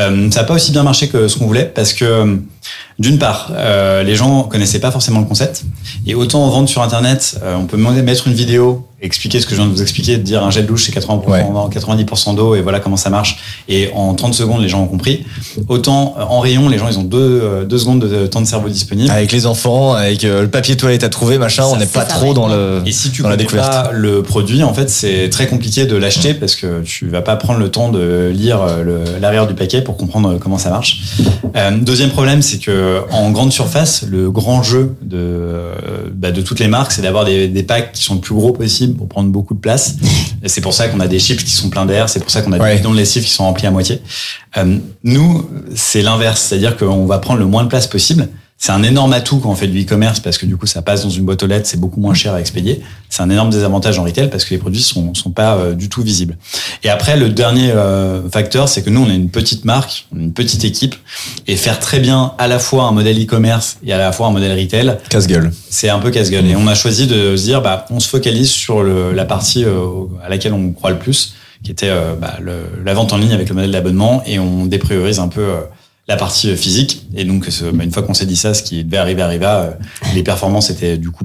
Euh, 0.00 0.30
ça 0.30 0.40
n'a 0.40 0.44
pas 0.46 0.54
aussi 0.54 0.72
bien 0.72 0.82
marché 0.82 1.08
que 1.08 1.28
ce 1.28 1.36
qu'on 1.38 1.46
voulait 1.46 1.64
parce 1.64 1.92
que 1.92 2.38
d'une 2.98 3.18
part, 3.18 3.52
euh, 3.52 4.02
les 4.02 4.16
gens 4.16 4.42
connaissaient 4.42 4.80
pas 4.80 4.90
forcément 4.90 5.20
le 5.20 5.26
concept 5.26 5.62
et 6.06 6.14
autant 6.14 6.44
en 6.44 6.50
vendre 6.50 6.68
sur 6.68 6.82
internet, 6.82 7.38
euh, 7.42 7.54
on 7.56 7.64
peut 7.66 7.76
mettre 7.76 8.26
une 8.26 8.34
vidéo, 8.34 8.86
expliquer 9.00 9.40
ce 9.40 9.46
que 9.46 9.52
je 9.52 9.60
viens 9.60 9.66
de 9.66 9.72
vous 9.72 9.82
expliquer, 9.82 10.16
de 10.16 10.22
dire 10.22 10.42
un 10.42 10.50
gel 10.50 10.66
douche 10.66 10.84
c'est 10.86 10.92
80%, 10.92 11.28
Ouais. 11.28 11.44
90% 11.70 12.34
d'eau 12.34 12.54
et 12.54 12.62
voilà 12.62 12.80
comment 12.80 12.96
ça 12.96 13.10
marche 13.10 13.38
et 13.68 13.90
en 13.94 14.14
30 14.14 14.34
secondes 14.34 14.60
les 14.60 14.68
gens 14.68 14.82
ont 14.82 14.86
compris. 14.88 15.24
Autant 15.68 16.16
euh, 16.18 16.22
en 16.22 16.40
rayon, 16.40 16.68
les 16.68 16.78
gens 16.78 16.88
ils 16.88 16.98
ont 16.98 17.04
deux, 17.04 17.18
euh, 17.42 17.64
deux 17.64 17.78
secondes 17.78 18.00
de 18.00 18.26
temps 18.26 18.40
de 18.40 18.46
cerveau 18.46 18.68
disponible. 18.68 19.10
Avec 19.10 19.30
les 19.30 19.46
enfants, 19.46 19.92
avec 19.92 20.24
euh, 20.24 20.42
le 20.42 20.48
papier 20.48 20.76
toilette 20.76 21.04
à 21.04 21.08
trouver, 21.08 21.38
machin, 21.38 21.62
Ça, 21.62 21.68
on 21.68 21.76
n'est 21.76 21.86
pas 21.86 22.04
trop 22.04 22.34
dans 22.34 22.48
le. 22.48 22.82
Et 22.86 22.92
si 22.92 23.10
tu 23.10 23.22
dans 23.22 23.28
la 23.28 23.36
connais 23.36 23.44
découverte. 23.44 23.70
pas 23.70 23.90
le 23.92 24.22
produit, 24.22 24.62
en 24.64 24.74
fait, 24.74 24.90
c'est 24.90 25.28
très 25.30 25.46
compliqué 25.46 25.86
de 25.86 25.96
l'acheter 25.96 26.34
parce 26.34 26.56
que 26.56 26.82
tu 26.82 27.08
vas 27.08 27.22
pas 27.22 27.36
prendre 27.36 27.60
le 27.60 27.70
temps 27.70 27.90
de 27.90 28.30
lire 28.34 28.60
l'arrière 29.20 29.46
du 29.46 29.54
paquet 29.54 29.82
pour 29.82 29.96
comprendre 29.96 30.38
comment 30.38 30.58
ça 30.58 30.70
marche. 30.70 31.00
Euh, 31.56 31.70
deuxième 31.80 32.10
problème, 32.10 32.42
c'est 32.42 32.58
que 32.58 33.02
en 33.12 33.30
grande 33.30 33.52
surface, 33.52 34.04
le 34.08 34.30
grand 34.30 34.62
jeu 34.62 34.96
de 35.02 35.60
bah, 36.12 36.30
de 36.32 36.40
toutes 36.42 36.60
les 36.60 36.68
marques, 36.68 36.92
c'est 36.92 37.02
d'avoir 37.02 37.24
des, 37.24 37.48
des 37.48 37.62
packs 37.62 37.92
qui 37.92 38.02
sont 38.02 38.14
le 38.14 38.20
plus 38.20 38.34
gros 38.34 38.52
possible 38.52 38.87
pour 38.96 39.08
prendre 39.08 39.30
beaucoup 39.30 39.54
de 39.54 39.60
place. 39.60 39.96
Et 40.42 40.48
c'est 40.48 40.60
pour 40.60 40.72
ça 40.74 40.88
qu'on 40.88 41.00
a 41.00 41.06
des 41.08 41.18
chips 41.18 41.42
qui 41.44 41.50
sont 41.50 41.68
pleins 41.70 41.86
d'air, 41.86 42.08
c'est 42.08 42.20
pour 42.20 42.30
ça 42.30 42.42
qu'on 42.42 42.52
a 42.52 42.58
Ouais. 42.58 42.72
des 42.72 42.76
bidons 42.78 42.92
de 42.92 42.96
lessive 42.96 43.24
qui 43.24 43.30
sont 43.30 43.44
remplis 43.44 43.66
à 43.66 43.70
moitié. 43.70 44.00
Euh, 44.56 44.78
nous, 45.04 45.48
c'est 45.74 46.02
l'inverse, 46.02 46.40
c'est-à-dire 46.42 46.76
qu'on 46.76 47.06
va 47.06 47.18
prendre 47.18 47.40
le 47.40 47.46
moins 47.46 47.64
de 47.64 47.68
place 47.68 47.86
possible. 47.86 48.28
C'est 48.60 48.72
un 48.72 48.82
énorme 48.82 49.12
atout 49.12 49.38
quand 49.38 49.50
on 49.50 49.54
fait 49.54 49.68
du 49.68 49.82
e-commerce 49.82 50.18
parce 50.18 50.36
que 50.36 50.44
du 50.44 50.56
coup 50.56 50.66
ça 50.66 50.82
passe 50.82 51.04
dans 51.04 51.10
une 51.10 51.24
boîte 51.24 51.42
aux 51.44 51.46
lettres, 51.46 51.68
c'est 51.68 51.78
beaucoup 51.78 52.00
moins 52.00 52.14
cher 52.14 52.34
à 52.34 52.40
expédier. 52.40 52.82
C'est 53.08 53.22
un 53.22 53.30
énorme 53.30 53.50
désavantage 53.50 53.98
en 53.98 54.04
retail 54.04 54.30
parce 54.30 54.44
que 54.44 54.50
les 54.50 54.58
produits 54.58 54.82
sont 54.82 55.14
sont 55.14 55.30
pas 55.30 55.54
euh, 55.56 55.74
du 55.74 55.88
tout 55.88 56.02
visibles. 56.02 56.36
Et 56.82 56.90
après 56.90 57.16
le 57.16 57.28
dernier 57.28 57.70
euh, 57.70 58.28
facteur, 58.28 58.68
c'est 58.68 58.82
que 58.82 58.90
nous 58.90 59.02
on 59.02 59.08
est 59.08 59.14
une 59.14 59.30
petite 59.30 59.64
marque, 59.64 60.06
une 60.14 60.32
petite 60.32 60.64
équipe 60.64 60.96
et 61.46 61.56
faire 61.56 61.78
très 61.78 62.00
bien 62.00 62.32
à 62.38 62.48
la 62.48 62.58
fois 62.58 62.84
un 62.84 62.92
modèle 62.92 63.22
e-commerce 63.22 63.78
et 63.84 63.92
à 63.92 63.98
la 63.98 64.12
fois 64.12 64.26
un 64.26 64.32
modèle 64.32 64.58
retail, 64.58 64.98
Casse-gueule. 65.08 65.52
c'est 65.70 65.88
un 65.88 65.98
peu 65.98 66.10
casse-gueule. 66.10 66.46
Et 66.46 66.56
on 66.56 66.66
a 66.66 66.74
choisi 66.74 67.06
de 67.06 67.36
se 67.36 67.44
dire, 67.44 67.62
bah, 67.62 67.86
on 67.90 68.00
se 68.00 68.08
focalise 68.08 68.50
sur 68.50 68.82
le, 68.82 69.12
la 69.12 69.24
partie 69.24 69.64
euh, 69.64 70.06
à 70.24 70.28
laquelle 70.28 70.52
on 70.52 70.72
croit 70.72 70.90
le 70.90 70.98
plus, 70.98 71.34
qui 71.62 71.70
était 71.70 71.88
euh, 71.88 72.14
bah, 72.20 72.34
le, 72.40 72.62
la 72.84 72.94
vente 72.94 73.12
en 73.12 73.18
ligne 73.18 73.32
avec 73.32 73.48
le 73.48 73.54
modèle 73.54 73.72
d'abonnement, 73.72 74.22
et 74.26 74.38
on 74.38 74.66
dépriorise 74.66 75.18
un 75.18 75.28
peu 75.28 75.40
euh, 75.42 75.60
la 76.08 76.16
partie 76.16 76.50
euh, 76.50 76.56
physique. 76.56 77.06
Et 77.14 77.24
donc, 77.24 77.48
bah, 77.74 77.84
une 77.84 77.92
fois 77.92 78.02
qu'on 78.02 78.14
s'est 78.14 78.26
dit 78.26 78.36
ça, 78.36 78.54
ce 78.54 78.62
qui 78.62 78.82
devait 78.84 78.96
arriver 78.96 79.22
arriva. 79.22 79.60
euh, 79.62 79.70
les 80.14 80.22
performances 80.22 80.70
étaient 80.70 80.96
du 80.98 81.10
coup 81.10 81.24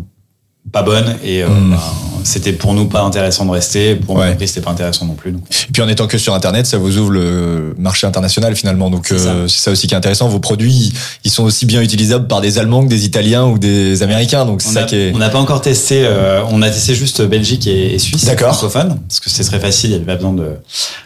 pas 0.72 0.84
bonnes, 0.84 1.18
et 1.24 1.44
euh, 1.44 1.48
Mm. 1.50 1.78
C'était 2.24 2.54
pour 2.54 2.74
nous 2.74 2.86
pas 2.88 3.02
intéressant 3.02 3.46
de 3.46 3.52
rester. 3.52 3.96
Pour 3.96 4.16
Ouais. 4.16 4.36
c'était 4.46 4.62
pas 4.62 4.72
intéressant 4.72 5.06
non 5.06 5.14
plus. 5.16 5.32
Donc, 5.32 5.44
Et 5.70 5.72
puis 5.72 5.82
en 5.82 5.88
étant 5.88 6.08
que 6.08 6.18
sur 6.18 6.34
Internet, 6.34 6.66
ça 6.66 6.78
vous 6.78 6.98
ouvre 6.98 7.12
le 7.12 7.74
marché 7.78 8.06
international 8.08 8.56
finalement. 8.56 8.90
Donc 8.90 9.08
C'est 9.08 9.16
euh, 9.28 9.48
c'est 9.48 9.60
ça 9.62 9.72
aussi 9.72 9.88
qui 9.88 9.94
est 9.94 9.98
intéressant. 9.98 10.28
Vos 10.28 10.40
produits, 10.40 10.94
ils 11.24 11.32
sont 11.32 11.44
aussi 11.44 11.66
bien 11.66 11.82
utilisables 11.82 12.28
par 12.28 12.42
des 12.42 12.58
Allemands 12.60 12.84
que 12.84 12.90
des 12.90 13.06
Italiens 13.06 13.46
ou 13.46 13.58
des 13.58 14.04
Américains. 14.04 14.46
Donc 14.46 14.62
c'est 14.62 14.70
on 14.70 14.74
ça 14.74 14.80
a- 14.82 14.84
qui 14.84 14.96
est. 14.96 15.12
on 15.14 15.18
n'a 15.20 15.30
pas 15.30 15.40
encore 15.40 15.62
testé, 15.62 16.04
euh, 16.06 16.42
on 16.50 16.62
a 16.62 16.70
testé 16.70 16.96
juste 16.96 17.22
Belgique 17.22 17.68
et, 17.68 17.94
et 17.96 18.00
Suisse, 18.00 18.26
D'accord. 18.26 18.54
francophone, 18.56 19.00
parce 19.08 19.20
que 19.20 19.30
c'est 19.30 19.44
très 19.44 19.60
facile, 19.60 19.92
il 19.92 19.94
n'y 19.94 19.98
avait 19.98 20.06
pas 20.06 20.16
besoin 20.16 20.34
de, 20.34 20.52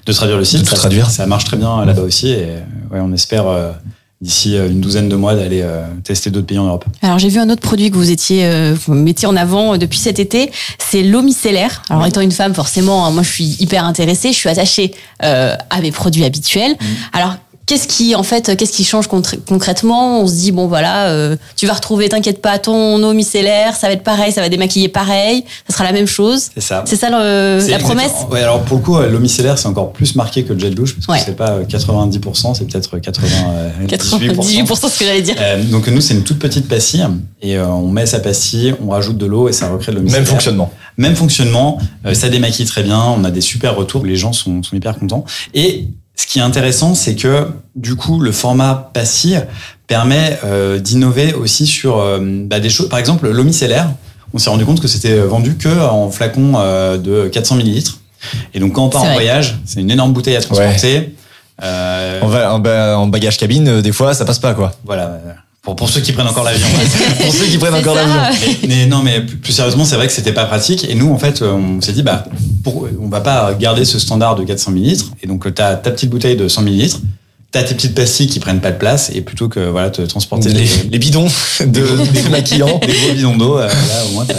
de 0.06 0.14
traduire 0.14 0.38
le 0.38 0.46
site. 0.46 0.60
De 0.60 0.64
tout 0.66 0.72
ça, 0.72 0.76
traduire. 0.78 1.10
Ça 1.10 1.26
marche 1.26 1.46
très 1.46 1.58
bien 1.58 1.86
là-bas 1.86 2.02
aussi, 2.02 2.30
et 2.30 2.46
ouais, 2.92 3.00
on 3.02 3.12
espère 3.14 3.48
euh, 3.48 3.72
d'ici 4.20 4.58
euh, 4.58 4.70
une 4.70 4.82
douzaine 4.82 5.10
de 5.10 5.16
mois 5.16 5.36
d'aller 5.36 5.62
euh, 5.64 5.86
tester 6.04 6.32
d'autres 6.32 6.48
pays 6.48 6.58
en 6.58 6.66
Europe. 6.66 6.86
Alors 7.02 7.20
j'ai 7.20 7.30
vu 7.30 7.40
un 7.40 7.50
autre 7.50 7.62
produit 7.62 7.92
que 7.92 7.96
vous 7.96 8.10
étiez, 8.10 8.46
euh, 8.46 8.76
vous 8.86 8.94
mettiez 8.94 9.28
en 9.28 9.36
avant 9.36 9.78
depuis 9.78 10.00
cet 10.00 10.18
été, 10.20 10.52
c'est 10.80 11.04
l'eau 11.04 11.22
micellaire. 11.22 11.84
Alors 11.90 12.06
étant 12.06 12.22
une 12.22 12.32
femme, 12.32 12.56
forcément, 12.56 13.06
hein, 13.06 13.12
moi 13.12 13.22
je 13.22 13.30
suis 13.30 13.58
hyper 13.60 13.86
intéressée, 13.86 14.32
je 14.34 14.38
suis 14.38 14.50
attachée 14.50 14.94
euh, 15.24 15.56
à 15.70 15.82
mes 15.82 15.92
produits 15.92 16.26
habituels. 16.26 16.76
Alors 17.14 17.36
qu'est-ce 17.68 17.88
qui, 17.88 18.16
en 18.16 18.24
fait, 18.24 18.56
qu'est-ce 18.58 18.72
qui 18.72 18.84
change 18.84 19.08
concrètement? 19.08 20.22
On 20.22 20.28
se 20.28 20.34
dit 20.34 20.52
bon 20.52 20.68
voilà, 20.68 21.10
euh, 21.10 21.36
tu 21.56 21.68
vas 21.68 21.74
retrouver, 21.74 22.10
t'inquiète 22.10 22.42
pas, 22.42 22.58
ton 22.58 23.04
eau 23.04 23.14
micellaire, 23.14 23.76
ça 23.76 23.88
va 23.88 23.94
être 23.94 24.04
pareil, 24.04 24.32
ça 24.32 24.42
va 24.42 24.50
démaquiller 24.50 24.88
pareil, 24.88 25.44
ça 25.68 25.74
sera 25.74 25.84
la 25.84 25.92
même 25.92 26.08
chose. 26.08 26.50
C'est 26.56 26.62
ça. 26.62 26.84
C'est 26.88 26.96
ça 26.96 27.10
le- 27.12 27.70
la 27.70 27.78
promesse? 27.78 28.14
Ouais, 28.32 28.42
alors 28.42 28.62
pour 28.64 28.78
le 28.78 28.84
coup, 28.84 28.98
euh, 28.98 29.10
l'eau 29.10 29.20
micellaire, 29.20 29.58
c'est 29.60 29.68
encore 29.68 29.92
plus 29.92 30.16
marqué 30.16 30.44
que 30.44 30.54
le 30.54 30.60
gel 30.60 30.74
douche, 30.74 30.96
parce 30.96 31.06
que 31.06 31.12
Ouais. 31.12 31.22
c'est 31.24 31.36
pas 31.36 31.52
euh, 31.52 31.66
90%, 31.66 32.54
c'est 32.56 32.66
peut-être 32.66 32.98
98%. 32.98 33.88
98% 33.88 34.90
ce 34.90 35.00
que 35.00 35.06
j'allais 35.06 35.22
dire. 35.22 35.36
Euh, 35.40 35.62
donc 35.66 35.88
nous, 35.88 36.02
c'est 36.02 36.14
une 36.14 36.24
toute 36.24 36.40
petite 36.40 36.68
pastille, 36.68 37.06
et 37.42 37.58
euh, 37.58 37.68
on 37.68 37.90
met 37.90 38.06
sa 38.06 38.20
pastille, 38.20 38.74
on 38.86 38.90
rajoute 38.90 39.18
de 39.18 39.26
l'eau, 39.26 39.50
et 39.50 39.54
ça 39.54 39.70
recrée 39.70 39.92
l'eau 39.92 40.02
micellaire. 40.02 40.22
Même 40.22 40.28
fonctionnement. 40.30 40.72
Même 40.98 41.16
fonctionnement, 41.16 41.78
euh, 42.06 42.14
ça 42.14 42.30
démaquille 42.30 42.66
très 42.66 42.82
bien, 42.84 43.00
on 43.00 43.24
a 43.24 43.30
des 43.32 43.42
super 43.42 43.76
retours, 43.76 44.06
les 44.06 44.16
gens 44.16 44.34
sont, 44.34 44.64
sont 44.64 44.76
hyper 44.76 44.98
contents. 44.98 45.26
Et 45.54 45.88
ce 46.18 46.26
qui 46.28 46.40
est 46.40 46.42
intéressant, 46.42 46.96
c'est 46.96 47.16
que 47.16 47.48
du 47.76 47.96
coup, 47.96 48.20
le 48.20 48.32
format 48.32 48.90
pastille 48.94 49.42
permet 49.88 50.38
euh, 50.44 50.80
d'innover 50.80 51.34
aussi 51.34 51.66
sur 51.66 52.00
euh, 52.00 52.20
bah, 52.22 52.60
des 52.60 52.70
choses. 52.70 52.90
Par 52.90 53.00
exemple, 53.00 53.30
l'eau 53.30 53.44
micellaire, 53.44 53.90
on 54.34 54.38
s'est 54.40 54.50
rendu 54.50 54.66
compte 54.66 54.82
que 54.82 54.88
c'était 54.90 55.18
vendu 55.20 55.56
que 55.56 55.70
en 55.70 56.10
flacon 56.12 56.54
euh, 56.58 56.98
de 56.98 57.28
400 57.30 57.56
millilitres. 57.56 58.00
Et 58.54 58.60
donc 58.60 58.74
quand 58.74 58.84
on 58.86 58.90
part 58.90 59.04
en 59.04 59.06
vrai. 59.06 59.14
voyage, 59.14 59.60
c'est 59.66 59.80
une 59.80 59.92
énorme 59.92 60.12
bouteille 60.12 60.36
à 60.36 60.42
transporter. 60.42 61.16
Euh, 61.64 62.20
En, 62.22 62.28
va- 62.28 62.54
en 62.54 62.60
ba- 62.60 62.98
en 62.98 63.08
bagage 63.08 63.38
cabine, 63.38 63.68
euh, 63.68 63.82
des 63.82 63.92
fois, 63.92 64.14
ça 64.14 64.26
passe 64.26 64.40
pas 64.40 64.54
quoi. 64.54 64.74
voilà. 64.84 65.20
Euh, 65.68 65.74
Pour, 65.74 65.76
pour 65.76 65.90
ceux 65.90 66.02
qui 66.02 66.14
prennent 66.14 66.28
encore 66.28 66.44
l'avion. 66.44 66.68
Pour 67.22 67.34
ceux 67.34 67.46
qui 67.46 67.58
prennent 67.58 67.76
encore 67.76 67.96
l'avion. 67.96 68.22
mais, 68.68 68.86
non, 68.86 69.04
mais 69.04 69.22
plus, 69.22 69.38
plus 69.38 69.54
sérieusement, 69.54 69.86
c'est 69.86 69.96
vrai 69.96 70.08
que 70.08 70.14
c'était 70.14 70.34
pas 70.34 70.46
pratique. 70.46 70.90
Et 70.90 70.96
nous, 70.96 71.12
en 71.12 71.18
fait, 71.18 71.42
euh, 71.42 71.52
on 71.54 71.82
s'est 71.82 71.94
dit, 71.94 72.04
bah, 72.04 72.26
pour, 72.64 72.88
on 73.02 73.10
va 73.10 73.22
pas 73.22 73.54
garder 73.54 73.86
ce 73.86 74.00
standard 74.00 74.36
de 74.36 74.44
400 74.44 74.72
millilitres. 74.72 75.12
Et 75.22 75.28
donc, 75.28 75.54
tu 75.54 75.62
as 75.62 75.76
ta 75.76 75.92
petite 75.92 76.10
bouteille 76.10 76.36
de 76.36 76.48
100 76.48 76.62
millilitres, 76.62 77.00
tu 77.52 77.58
as 77.58 77.64
tes 77.64 77.76
petites 77.76 77.96
pastilles 77.96 78.28
qui 78.28 78.40
prennent 78.40 78.60
pas 78.60 78.72
de 78.72 78.78
place, 78.78 79.10
et 79.14 79.22
plutôt 79.22 79.48
que 79.48 79.62
voilà, 79.62 79.90
te 79.90 80.02
transporter 80.02 80.50
Les, 80.50 81.00
bidons 81.00 81.28
de 81.62 81.66
des 82.82 82.94
gros 82.98 83.14
bidons 83.14 83.38
d'eau, 83.38 83.58
euh, 83.58 83.68
là, 83.68 84.06
au 84.10 84.14
moins, 84.14 84.26
t'as- 84.26 84.36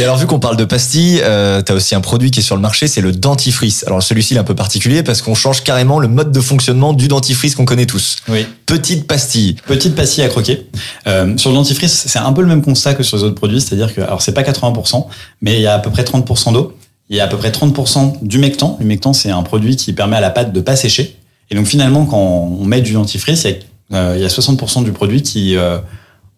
Et 0.00 0.04
alors, 0.04 0.16
vu 0.16 0.26
qu'on 0.26 0.38
parle 0.38 0.56
de 0.56 0.64
pastilles, 0.64 1.20
euh, 1.24 1.60
t'as 1.60 1.74
aussi 1.74 1.94
un 1.96 2.00
produit 2.00 2.30
qui 2.30 2.40
est 2.40 2.42
sur 2.42 2.54
le 2.54 2.62
marché, 2.62 2.86
c'est 2.86 3.00
le 3.00 3.10
dentifrice. 3.12 3.84
Alors, 3.86 4.00
celui-ci, 4.02 4.34
il 4.34 4.36
est 4.36 4.40
un 4.40 4.44
peu 4.44 4.54
particulier 4.54 5.02
parce 5.02 5.22
qu'on 5.22 5.34
change 5.34 5.64
carrément 5.64 5.98
le 5.98 6.06
mode 6.06 6.30
de 6.30 6.40
fonctionnement 6.40 6.92
du 6.92 7.08
dentifrice 7.08 7.56
qu'on 7.56 7.64
connaît 7.64 7.86
tous. 7.86 8.16
Oui. 8.28 8.46
Petite 8.66 9.08
pastille. 9.08 9.56
Petite 9.66 9.96
pastille 9.96 10.22
à 10.22 10.28
croquer. 10.28 10.66
Euh, 11.08 11.36
sur 11.36 11.50
le 11.50 11.56
dentifrice, 11.56 12.04
c'est 12.06 12.18
un 12.20 12.32
peu 12.32 12.42
le 12.42 12.48
même 12.48 12.62
constat 12.62 12.94
que 12.94 13.02
sur 13.02 13.16
les 13.16 13.24
autres 13.24 13.34
produits, 13.34 13.60
c'est-à-dire 13.60 13.92
que, 13.92 14.00
alors 14.00 14.22
c'est 14.22 14.32
pas 14.32 14.42
80%, 14.42 15.06
mais 15.40 15.54
il 15.56 15.62
y 15.62 15.66
a 15.66 15.74
à 15.74 15.78
peu 15.80 15.90
près 15.90 16.04
30% 16.04 16.52
d'eau. 16.52 16.76
Il 17.10 17.16
y 17.16 17.20
a 17.20 17.24
à 17.24 17.26
peu 17.26 17.36
près 17.36 17.50
30% 17.50 18.18
d'humectant. 18.22 18.76
L'humectant, 18.80 19.12
c'est 19.12 19.30
un 19.30 19.42
produit 19.42 19.76
qui 19.76 19.92
permet 19.92 20.16
à 20.16 20.20
la 20.20 20.30
pâte 20.30 20.52
de 20.52 20.60
pas 20.60 20.76
sécher. 20.76 21.16
Et 21.52 21.54
donc 21.54 21.66
finalement, 21.66 22.06
quand 22.06 22.16
on 22.16 22.64
met 22.64 22.80
du 22.80 22.94
dentifrice, 22.94 23.44
il 23.44 23.50
y 23.50 23.94
a, 23.94 23.98
euh, 23.98 24.14
il 24.16 24.22
y 24.22 24.24
a 24.24 24.28
60% 24.28 24.84
du 24.84 24.92
produit 24.92 25.20
qui, 25.20 25.54
euh, 25.54 25.76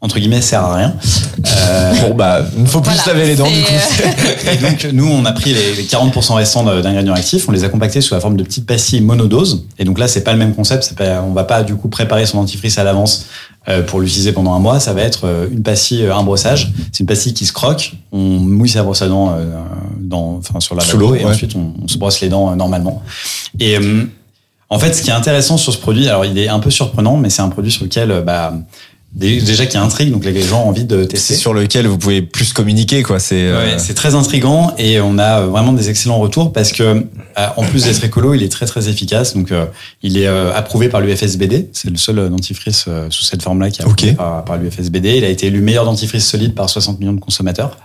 entre 0.01 0.19
guillemets, 0.19 0.41
sert 0.41 0.61
à 0.65 0.75
rien. 0.75 0.97
Euh, 1.47 1.93
Bon, 2.09 2.15
bah, 2.17 2.45
il 2.59 2.67
faut 2.67 2.81
plus 2.81 2.89
Voilà, 2.91 3.03
se 3.05 3.09
laver 3.11 3.27
les 3.29 3.37
dents, 3.37 3.47
du 3.49 3.63
coup. 3.63 4.51
et 4.53 4.57
donc, 4.57 4.89
nous, 4.93 5.07
on 5.07 5.25
a 5.25 5.31
pris 5.31 5.55
les 5.55 5.73
les 5.77 5.85
40% 5.85 6.35
restants 6.35 6.65
d'ingrédients 6.65 7.15
actifs, 7.15 7.49
on 7.49 7.53
les 7.53 7.63
a 7.63 7.69
compactés 7.69 8.01
sous 8.01 8.13
la 8.13 8.19
forme 8.19 8.37
de 8.37 8.43
petites 8.43 8.67
pastilles 8.67 9.03
monodoses. 9.03 9.67
Et 9.79 9.85
donc 9.85 10.01
là, 10.01 10.09
c'est 10.09 10.25
pas 10.25 10.33
le 10.33 10.39
même 10.39 10.53
concept. 10.53 10.95
Pas, 10.97 11.23
on 11.23 11.31
va 11.33 11.45
pas 11.45 11.63
du 11.63 11.77
coup 11.77 11.89
préparer 11.89 12.27
son 12.27 12.39
dentifrice 12.41 12.77
à 12.79 12.83
l'avance 12.83 13.27
pour 13.87 14.01
l'utiliser 14.01 14.33
pendant 14.33 14.53
un 14.55 14.59
mois. 14.59 14.81
Ça 14.81 14.95
va 14.95 15.03
être 15.03 15.49
une 15.51 15.63
pastille, 15.63 16.05
un 16.07 16.25
brossage. 16.25 16.73
C'est 16.91 17.01
une 17.01 17.07
pastille 17.07 17.35
qui 17.35 17.47
se 17.47 17.53
croque. 17.53 17.95
On 18.11 18.19
mouille 18.19 18.69
sa 18.69 18.83
brosse 18.83 19.01
à 19.01 19.07
dents 19.09 19.39
dans, 20.01 20.39
enfin, 20.39 20.59
sur 20.59 20.75
la 20.75 20.83
Sous 20.83 20.99
l'eau 20.99 21.15
et 21.15 21.25
ouais. 21.25 21.31
ensuite 21.31 21.55
on, 21.55 21.73
on 21.83 21.89
se 21.89 21.97
brosse 21.99 22.21
les 22.21 22.29
dents 22.29 22.55
normalement. 22.57 23.03
Et 23.61 23.79
euh, 23.79 24.05
en 24.75 24.79
fait, 24.81 24.93
ce 24.93 25.03
qui 25.03 25.11
est 25.11 25.15
intéressant 25.15 25.57
sur 25.57 25.73
ce 25.73 25.79
produit, 25.79 26.09
alors 26.09 26.25
il 26.25 26.37
est 26.37 26.49
un 26.49 26.59
peu 26.59 26.71
surprenant, 26.71 27.17
mais 27.17 27.31
c'est 27.31 27.43
un 27.43 27.49
produit 27.49 27.71
sur 27.71 27.85
lequel 27.85 28.25
bah, 28.27 28.53
déjà 29.15 29.67
qui 29.67 29.77
intrigue, 29.77 30.11
donc 30.11 30.25
les 30.25 30.43
gens 30.43 30.65
ont 30.65 30.69
envie 30.69 30.85
de 30.85 31.05
tester. 31.05 31.35
C'est 31.35 31.41
sur 31.41 31.55
lequel 31.55 31.87
vous 31.87 31.99
pouvez 31.99 32.23
plus 32.23 32.53
communiquer, 32.53 33.03
quoi. 33.03 33.19
C'est 33.19 33.53
ouais, 33.53 33.79
c'est 33.79 33.95
très 33.95 34.15
intrigant 34.15 34.75
et 34.79 35.01
on 35.01 35.19
a 35.19 35.43
vraiment 35.43 35.73
des 35.73 35.91
excellents 35.91 36.19
retours 36.19 36.53
parce 36.53 36.73
que 36.73 37.05
en 37.57 37.63
plus 37.65 37.85
d'être 37.85 38.03
écolo, 38.05 38.35
il 38.35 38.43
est 38.43 38.49
très 38.49 38.67
très 38.67 38.89
efficace. 38.89 39.35
Donc 39.35 39.53
il 40.03 40.19
est 40.19 40.27
approuvé 40.27 40.89
par 40.89 41.01
l'UFSBD. 41.01 41.69
C'est 41.73 41.91
le 41.91 41.97
seul 41.97 42.29
dentifrice 42.29 42.87
sous 43.11 43.25
cette 43.25 43.43
forme-là 43.43 43.71
qui 43.71 43.83
est 43.83 43.85
approuvé 43.85 44.13
par, 44.13 44.45
par 44.45 44.57
l'UFSBD. 44.57 45.17
Il 45.17 45.25
a 45.25 45.29
été 45.29 45.47
élu 45.47 45.61
meilleur 45.61 45.85
dentifrice 45.85 46.27
solide 46.27 46.55
par 46.55 46.69
60 46.69 46.99
millions 47.01 47.13
de 47.13 47.21
consommateurs, 47.21 47.77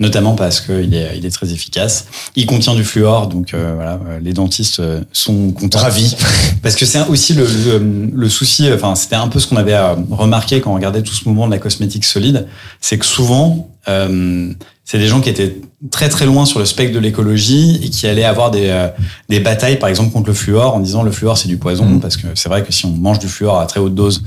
notamment 0.00 0.34
parce 0.34 0.60
qu'il 0.60 0.94
est 0.94 1.16
il 1.16 1.24
est 1.24 1.30
très 1.30 1.52
efficace. 1.52 2.06
Il 2.36 2.46
contient 2.46 2.74
du 2.74 2.84
fluor, 2.84 3.28
donc 3.28 3.54
voilà, 3.54 4.00
les 4.22 4.32
dentistes 4.32 4.82
sont 5.12 5.50
contents. 5.52 5.78
Ravis. 5.78 6.16
Parce 6.62 6.76
que 6.76 6.86
c'est 6.86 7.06
aussi 7.08 7.34
le, 7.34 7.44
le, 7.44 8.10
le 8.14 8.28
souci. 8.28 8.70
Enfin, 8.72 8.94
c'était 8.94 9.16
un 9.16 9.28
peu 9.28 9.38
ce 9.38 9.46
qu'on 9.46 9.56
avait 9.56 9.78
remarqué 10.10 10.60
quand 10.60 10.73
on 10.74 10.76
regardait 10.76 11.02
tout 11.02 11.14
ce 11.14 11.28
mouvement 11.28 11.46
de 11.46 11.52
la 11.52 11.58
cosmétique 11.58 12.04
solide, 12.04 12.46
c'est 12.80 12.98
que 12.98 13.06
souvent, 13.06 13.70
euh, 13.88 14.52
c'est 14.84 14.98
des 14.98 15.06
gens 15.06 15.20
qui 15.20 15.30
étaient 15.30 15.60
très 15.90 16.08
très 16.08 16.26
loin 16.26 16.44
sur 16.44 16.58
le 16.58 16.64
spectre 16.64 16.94
de 16.94 16.98
l'écologie 16.98 17.80
et 17.82 17.90
qui 17.90 18.06
allaient 18.06 18.24
avoir 18.24 18.50
des, 18.50 18.68
euh, 18.68 18.88
des 19.28 19.40
batailles, 19.40 19.78
par 19.78 19.88
exemple, 19.88 20.12
contre 20.12 20.28
le 20.28 20.34
fluor, 20.34 20.74
en 20.74 20.80
disant 20.80 21.02
le 21.02 21.10
fluor 21.10 21.38
c'est 21.38 21.48
du 21.48 21.56
poison, 21.56 21.86
mmh. 21.86 22.00
parce 22.00 22.16
que 22.16 22.26
c'est 22.34 22.48
vrai 22.48 22.62
que 22.62 22.72
si 22.72 22.84
on 22.86 22.90
mange 22.90 23.18
du 23.18 23.28
fluor 23.28 23.60
à 23.60 23.66
très 23.66 23.80
haute 23.80 23.94
dose, 23.94 24.24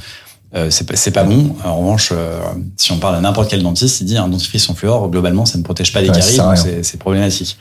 euh, 0.56 0.70
c'est 0.70 0.86
pas, 0.86 1.22
pas 1.22 1.24
bon. 1.28 1.56
En 1.64 1.78
revanche, 1.78 2.10
euh, 2.12 2.40
si 2.78 2.92
on 2.92 2.98
parle 2.98 3.16
à 3.16 3.22
n'importe 3.22 3.50
quel 3.50 3.62
dentiste, 3.62 4.02
il 4.02 4.06
dit 4.06 4.18
un 4.18 4.30
dentifrice 4.30 4.64
sans 4.64 4.74
fluor, 4.74 5.10
globalement, 5.10 5.46
ça 5.46 5.58
ne 5.58 5.64
protège 5.64 5.92
pas 5.92 6.02
des 6.02 6.08
caries, 6.08 6.38
donc 6.38 6.58
c'est 6.82 6.98
problématique. 6.98 7.58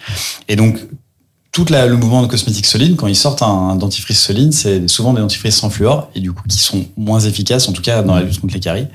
Et 0.48 0.56
donc, 0.56 0.78
tout 1.56 1.64
le 1.70 1.96
mouvement 1.96 2.20
de 2.20 2.26
cosmétique 2.26 2.66
solide, 2.66 2.96
quand 2.96 3.06
ils 3.06 3.16
sortent 3.16 3.40
un, 3.40 3.76
dentifrice 3.76 4.20
solide, 4.20 4.52
c'est 4.52 4.90
souvent 4.90 5.14
des 5.14 5.22
dentifrices 5.22 5.56
sans 5.56 5.70
fluor 5.70 6.10
et 6.14 6.20
du 6.20 6.30
coup 6.30 6.42
qui 6.46 6.58
sont 6.58 6.84
moins 6.98 7.20
efficaces, 7.20 7.66
en 7.66 7.72
tout 7.72 7.80
cas 7.80 8.02
dans 8.02 8.14
la 8.14 8.20
lutte 8.20 8.42
contre 8.42 8.52
les 8.52 8.60
caries. 8.60 8.88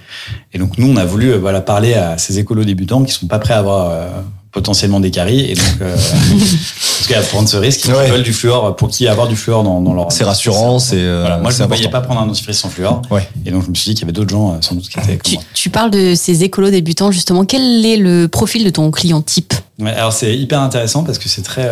Et 0.53 0.60
donc 0.60 0.77
nous, 0.77 0.88
on 0.88 0.96
a 0.96 1.03
voulu 1.03 1.32
euh, 1.32 1.39
voilà 1.39 1.62
parler 1.62 1.96
à 1.96 2.20
ces 2.20 2.38
écolos 2.38 2.63
débutants 2.63 3.03
qui 3.03 3.13
sont 3.13 3.25
pas 3.25 3.39
prêts 3.39 3.56
à 3.56 3.58
avoir 3.58 3.89
euh, 3.89 4.10
potentiellement 4.51 5.00
des 5.00 5.10
caries 5.10 5.39
et 5.39 5.56
donc 5.56 5.82
euh, 5.82 5.96
parce 6.36 7.08
qu'à 7.08 7.22
prendre 7.22 7.50
ce 7.50 7.58
risque, 7.58 7.84
ils 7.86 8.12
veulent 8.12 8.22
du 8.22 8.32
fluor 8.32 8.75
pour 8.75 8.89
qui 8.89 9.08
avoir 9.08 9.27
du 9.27 9.36
fluor 9.36 9.63
dans, 9.63 9.82
dans 9.82 9.96
leur. 9.96 10.12
C'est 10.12 10.24
rassurant, 10.24 10.77
c'est. 10.77 11.00
Euh, 11.00 11.22
voilà. 11.22 11.39
Moi, 11.39 11.50
je 11.50 11.63
ne 11.63 11.68
voyais 11.68 11.89
pas 11.89 12.01
prendre 12.01 12.22
un 12.22 12.27
dentifrice 12.27 12.60
sans 12.60 12.70
fluor. 12.70 13.01
Ouais. 13.10 13.27
Et 13.44 13.50
donc 13.50 13.65
je 13.65 13.72
me 13.72 13.74
suis 13.74 13.89
dit 13.89 13.96
qu'il 13.96 14.01
y 14.01 14.06
avait 14.06 14.13
d'autres 14.13 14.30
gens 14.30 14.62
sans 14.62 14.75
doute 14.75 14.88
qui 14.88 15.00
étaient. 15.00 15.18
Tu, 15.18 15.38
tu, 15.56 15.72
parles 15.72 15.89
de 15.89 16.13
ces 16.13 16.44
écolos 16.44 16.70
débutants 16.70 17.10
justement. 17.10 17.44
Quel 17.44 17.84
est 17.84 17.98
le 17.98 18.27
profil 18.27 18.63
de 18.63 18.70
ton 18.70 18.91
client 18.91 19.24
type? 19.24 19.56
Alors 19.84 20.13
c'est 20.13 20.38
hyper 20.38 20.62
intéressant 20.62 21.03
parce 21.03 21.18
que 21.18 21.27
c'est 21.27 21.41
très 21.41 21.68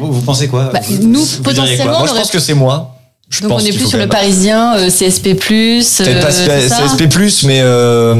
vous, 0.00 0.20
pensez 0.22 0.48
quoi 0.48 0.70
bah, 0.72 0.80
Nous, 1.00 1.24
potentiellement. 1.42 1.98
Moi, 1.98 2.08
je 2.08 2.14
pense 2.14 2.30
que 2.30 2.38
c'est 2.38 2.54
moi. 2.54 2.94
Je 3.30 3.42
Donc 3.42 3.50
pense 3.50 3.62
on 3.62 3.66
est 3.66 3.72
plus 3.72 3.86
sur 3.86 3.98
le 3.98 4.08
parisien, 4.08 4.76
euh, 4.76 4.88
CSP+. 4.88 5.34
Peut-être 5.34 6.20
pas 6.20 6.34
euh, 6.34 6.68
CSP+, 6.68 7.46
mais... 7.46 7.60
Euh, 7.60 8.14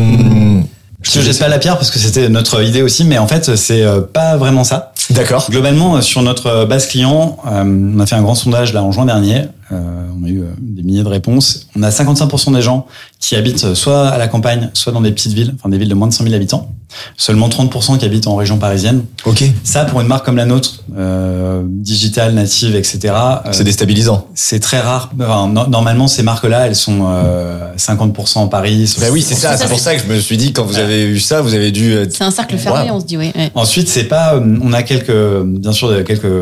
je 1.00 1.12
te 1.12 1.20
jette 1.20 1.38
pas 1.38 1.48
la 1.48 1.58
pierre 1.58 1.78
parce 1.78 1.90
que 1.90 1.98
c'était 1.98 2.28
notre 2.28 2.62
idée 2.62 2.82
aussi, 2.82 3.04
mais 3.04 3.18
en 3.18 3.28
fait, 3.28 3.56
c'est 3.56 3.82
euh, 3.82 4.00
pas 4.00 4.36
vraiment 4.36 4.64
ça. 4.64 4.92
D'accord. 5.10 5.46
Globalement, 5.48 6.02
sur 6.02 6.22
notre 6.22 6.64
base 6.64 6.86
client, 6.86 7.38
on 7.44 8.00
a 8.00 8.06
fait 8.06 8.16
un 8.16 8.22
grand 8.22 8.34
sondage 8.34 8.74
là 8.74 8.82
en 8.82 8.92
juin 8.92 9.06
dernier. 9.06 9.44
On 9.70 10.24
a 10.24 10.28
eu 10.28 10.42
des 10.58 10.82
milliers 10.82 11.02
de 11.02 11.08
réponses. 11.08 11.66
On 11.76 11.82
a 11.82 11.90
55% 11.90 12.54
des 12.54 12.62
gens 12.62 12.86
qui 13.20 13.36
habitent 13.36 13.74
soit 13.74 14.08
à 14.08 14.18
la 14.18 14.28
campagne, 14.28 14.70
soit 14.74 14.92
dans 14.92 15.00
des 15.00 15.12
petites 15.12 15.32
villes, 15.32 15.54
enfin 15.58 15.68
des 15.68 15.78
villes 15.78 15.88
de 15.88 15.94
moins 15.94 16.08
de 16.08 16.12
100 16.12 16.24
000 16.24 16.34
habitants. 16.34 16.70
Seulement 17.16 17.48
30% 17.48 17.98
qui 17.98 18.06
habitent 18.06 18.26
en 18.26 18.36
région 18.36 18.56
parisienne. 18.56 19.04
Ok. 19.26 19.44
Ça, 19.62 19.84
pour 19.84 20.00
une 20.00 20.06
marque 20.06 20.24
comme 20.24 20.36
la 20.36 20.46
nôtre, 20.46 20.84
euh, 20.96 21.62
digitale, 21.66 22.32
native, 22.32 22.76
etc. 22.76 22.98
Euh, 23.04 23.38
c'est 23.52 23.64
déstabilisant. 23.64 24.26
C'est 24.34 24.60
très 24.60 24.80
rare. 24.80 25.10
Enfin, 25.20 25.48
normalement, 25.68 26.08
ces 26.08 26.22
marques-là, 26.22 26.66
elles 26.66 26.76
sont 26.76 27.00
euh, 27.02 27.74
50% 27.76 28.38
en 28.38 28.48
Paris. 28.48 28.94
Bah 29.00 29.08
oui, 29.12 29.20
c'est 29.20 29.34
ça. 29.34 29.58
C'est 29.58 29.68
pour 29.68 29.78
ça 29.78 29.96
que 29.96 30.02
je 30.02 30.06
me 30.06 30.18
suis 30.18 30.38
dit, 30.38 30.52
quand 30.52 30.64
vous 30.64 30.78
avez 30.78 31.04
eu 31.04 31.20
ça, 31.20 31.42
vous 31.42 31.54
avez 31.54 31.72
dû. 31.72 31.94
C'est 32.10 32.24
un 32.24 32.30
cercle 32.30 32.56
fermé, 32.56 32.90
on 32.90 33.00
se 33.00 33.04
dit, 33.04 33.18
oui. 33.18 33.32
Ensuite, 33.54 33.88
c'est 33.88 34.04
pas. 34.04 34.36
Euh, 34.36 34.58
on 34.62 34.72
a 34.72 34.82
quelques, 34.82 35.42
bien 35.44 35.72
sûr, 35.72 36.04
quelques 36.04 36.32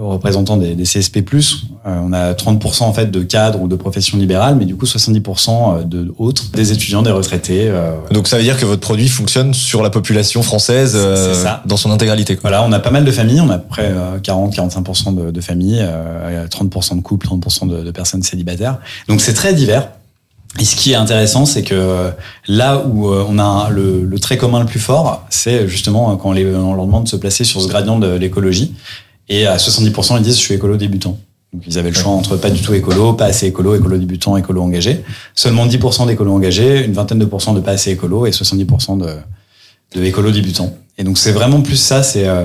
représentants 0.00 0.58
des, 0.58 0.76
des 0.76 0.84
CSP+. 0.84 1.24
Euh, 1.88 2.00
on 2.04 2.12
a 2.12 2.32
30% 2.34 2.67
en 2.80 2.92
fait 2.92 3.10
de 3.10 3.22
cadres 3.22 3.60
ou 3.60 3.68
de 3.68 3.76
professions 3.76 4.18
libérales, 4.18 4.56
mais 4.56 4.64
du 4.64 4.76
coup 4.76 4.86
70% 4.86 5.88
de 5.88 6.12
autres, 6.18 6.50
des 6.52 6.72
étudiants, 6.72 7.02
des 7.02 7.10
retraités. 7.10 7.70
Donc 8.10 8.28
ça 8.28 8.36
veut 8.36 8.42
dire 8.42 8.58
que 8.58 8.64
votre 8.64 8.80
produit 8.80 9.08
fonctionne 9.08 9.54
sur 9.54 9.82
la 9.82 9.90
population 9.90 10.42
française 10.42 10.92
euh, 10.94 11.44
dans 11.66 11.76
son 11.76 11.90
intégralité. 11.90 12.36
Quoi. 12.36 12.50
Voilà, 12.50 12.64
on 12.64 12.72
a 12.72 12.78
pas 12.78 12.90
mal 12.90 13.04
de 13.04 13.10
familles, 13.10 13.40
on 13.40 13.50
a 13.50 13.54
à 13.54 13.58
peu 13.58 13.68
près 13.68 13.92
40-45% 14.22 15.14
de, 15.14 15.30
de, 15.30 15.40
familles, 15.40 15.86
30% 16.50 16.96
de 16.96 17.02
couples, 17.02 17.26
30% 17.26 17.68
de, 17.68 17.82
de 17.82 17.90
personnes 17.90 18.22
célibataires. 18.22 18.78
Donc 19.08 19.20
c'est 19.20 19.34
très 19.34 19.54
divers. 19.54 19.88
Et 20.58 20.64
ce 20.64 20.76
qui 20.76 20.92
est 20.92 20.96
intéressant, 20.96 21.44
c'est 21.44 21.62
que 21.62 22.10
là 22.46 22.82
où 22.86 23.08
euh, 23.08 23.24
on 23.28 23.38
a 23.38 23.68
le, 23.70 24.04
le, 24.04 24.18
trait 24.18 24.38
commun 24.38 24.60
le 24.60 24.66
plus 24.66 24.80
fort, 24.80 25.26
c'est 25.30 25.68
justement 25.68 26.16
quand 26.16 26.30
on, 26.30 26.32
les, 26.32 26.46
on 26.46 26.74
leur 26.74 26.86
demande 26.86 27.04
de 27.04 27.08
se 27.08 27.16
placer 27.16 27.44
sur 27.44 27.60
ce 27.60 27.68
gradient 27.68 27.98
de 27.98 28.14
l'écologie. 28.14 28.74
Et 29.28 29.46
à 29.46 29.56
70%, 29.56 30.16
ils 30.16 30.22
disent 30.22 30.36
je 30.36 30.40
suis 30.40 30.54
écolo 30.54 30.76
débutant. 30.76 31.18
Donc 31.52 31.62
ils 31.66 31.78
avaient 31.78 31.90
le 31.90 31.96
choix 31.96 32.12
entre 32.12 32.36
pas 32.36 32.50
du 32.50 32.60
tout 32.60 32.74
écolo, 32.74 33.14
pas 33.14 33.26
assez 33.26 33.46
écolo, 33.46 33.74
écolo 33.74 33.96
débutant, 33.96 34.36
écolo 34.36 34.62
engagé. 34.62 35.02
Seulement 35.34 35.66
10% 35.66 36.06
d'écolo 36.06 36.32
engagé, 36.34 36.84
une 36.84 36.92
vingtaine 36.92 37.18
de 37.18 37.24
pourcents 37.24 37.54
de 37.54 37.60
pas 37.60 37.72
assez 37.72 37.90
écolo 37.90 38.26
et 38.26 38.30
70% 38.30 38.98
de, 38.98 39.14
de 39.94 40.04
écolo 40.04 40.30
débutant. 40.30 40.74
Et 40.98 41.04
donc 41.04 41.16
c'est 41.16 41.32
vraiment 41.32 41.62
plus 41.62 41.76
ça. 41.76 42.02
C'est 42.02 42.28
euh, 42.28 42.44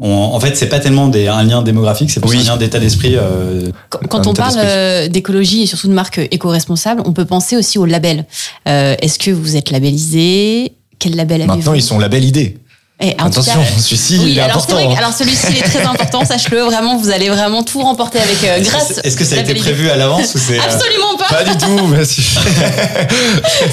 en 0.00 0.38
fait 0.38 0.56
c'est 0.56 0.68
pas 0.68 0.78
tellement 0.78 1.08
des, 1.08 1.26
un 1.26 1.42
lien 1.42 1.62
démographique, 1.62 2.10
c'est 2.10 2.20
plus 2.20 2.38
un 2.38 2.52
lien 2.52 2.56
d'état 2.56 2.78
d'esprit. 2.78 3.16
Euh, 3.16 3.70
quand, 3.88 4.26
on 4.26 4.34
parle 4.34 4.54
euh, 4.58 5.08
d'écologie 5.08 5.62
et 5.62 5.66
surtout 5.66 5.88
de 5.88 5.92
marque 5.92 6.18
éco-responsable, 6.18 7.02
on 7.04 7.12
peut 7.12 7.24
penser 7.24 7.56
aussi 7.56 7.78
au 7.78 7.86
label. 7.86 8.26
Euh, 8.68 8.94
Est-ce 9.00 9.18
que 9.18 9.32
vous 9.32 9.56
êtes 9.56 9.70
labellisé? 9.70 10.74
Quel 11.00 11.16
label 11.16 11.42
avez-vous? 11.42 11.56
Maintenant 11.56 11.74
ils 11.74 11.82
sont 11.82 11.98
labellisés. 11.98 12.58
Et 13.04 13.16
Attention, 13.18 13.60
celui-ci 13.78 14.20
il 14.22 14.38
est 14.38 14.40
alors 14.40 14.58
important. 14.58 14.76
Vrai, 14.76 14.96
alors 14.96 15.12
celui-ci 15.12 15.46
il 15.50 15.58
est 15.58 15.62
très 15.62 15.82
important, 15.86 16.24
sache-le. 16.24 16.60
Vraiment, 16.60 16.96
vous 16.96 17.10
allez 17.10 17.28
vraiment 17.28 17.64
tout 17.64 17.80
remporter 17.80 18.20
avec 18.20 18.44
euh, 18.44 18.60
grâce. 18.60 19.00
Est-ce 19.02 19.16
que 19.16 19.24
ça 19.24 19.36
a 19.36 19.40
été 19.40 19.54
prévu 19.54 19.90
à 19.90 19.96
l'avance 19.96 20.36
ou 20.36 20.38
c'est 20.38 20.58
euh, 20.58 20.62
Absolument 20.62 21.16
pas. 21.18 21.26
Pas 21.28 21.44
du 21.44 21.56
tout. 21.56 21.94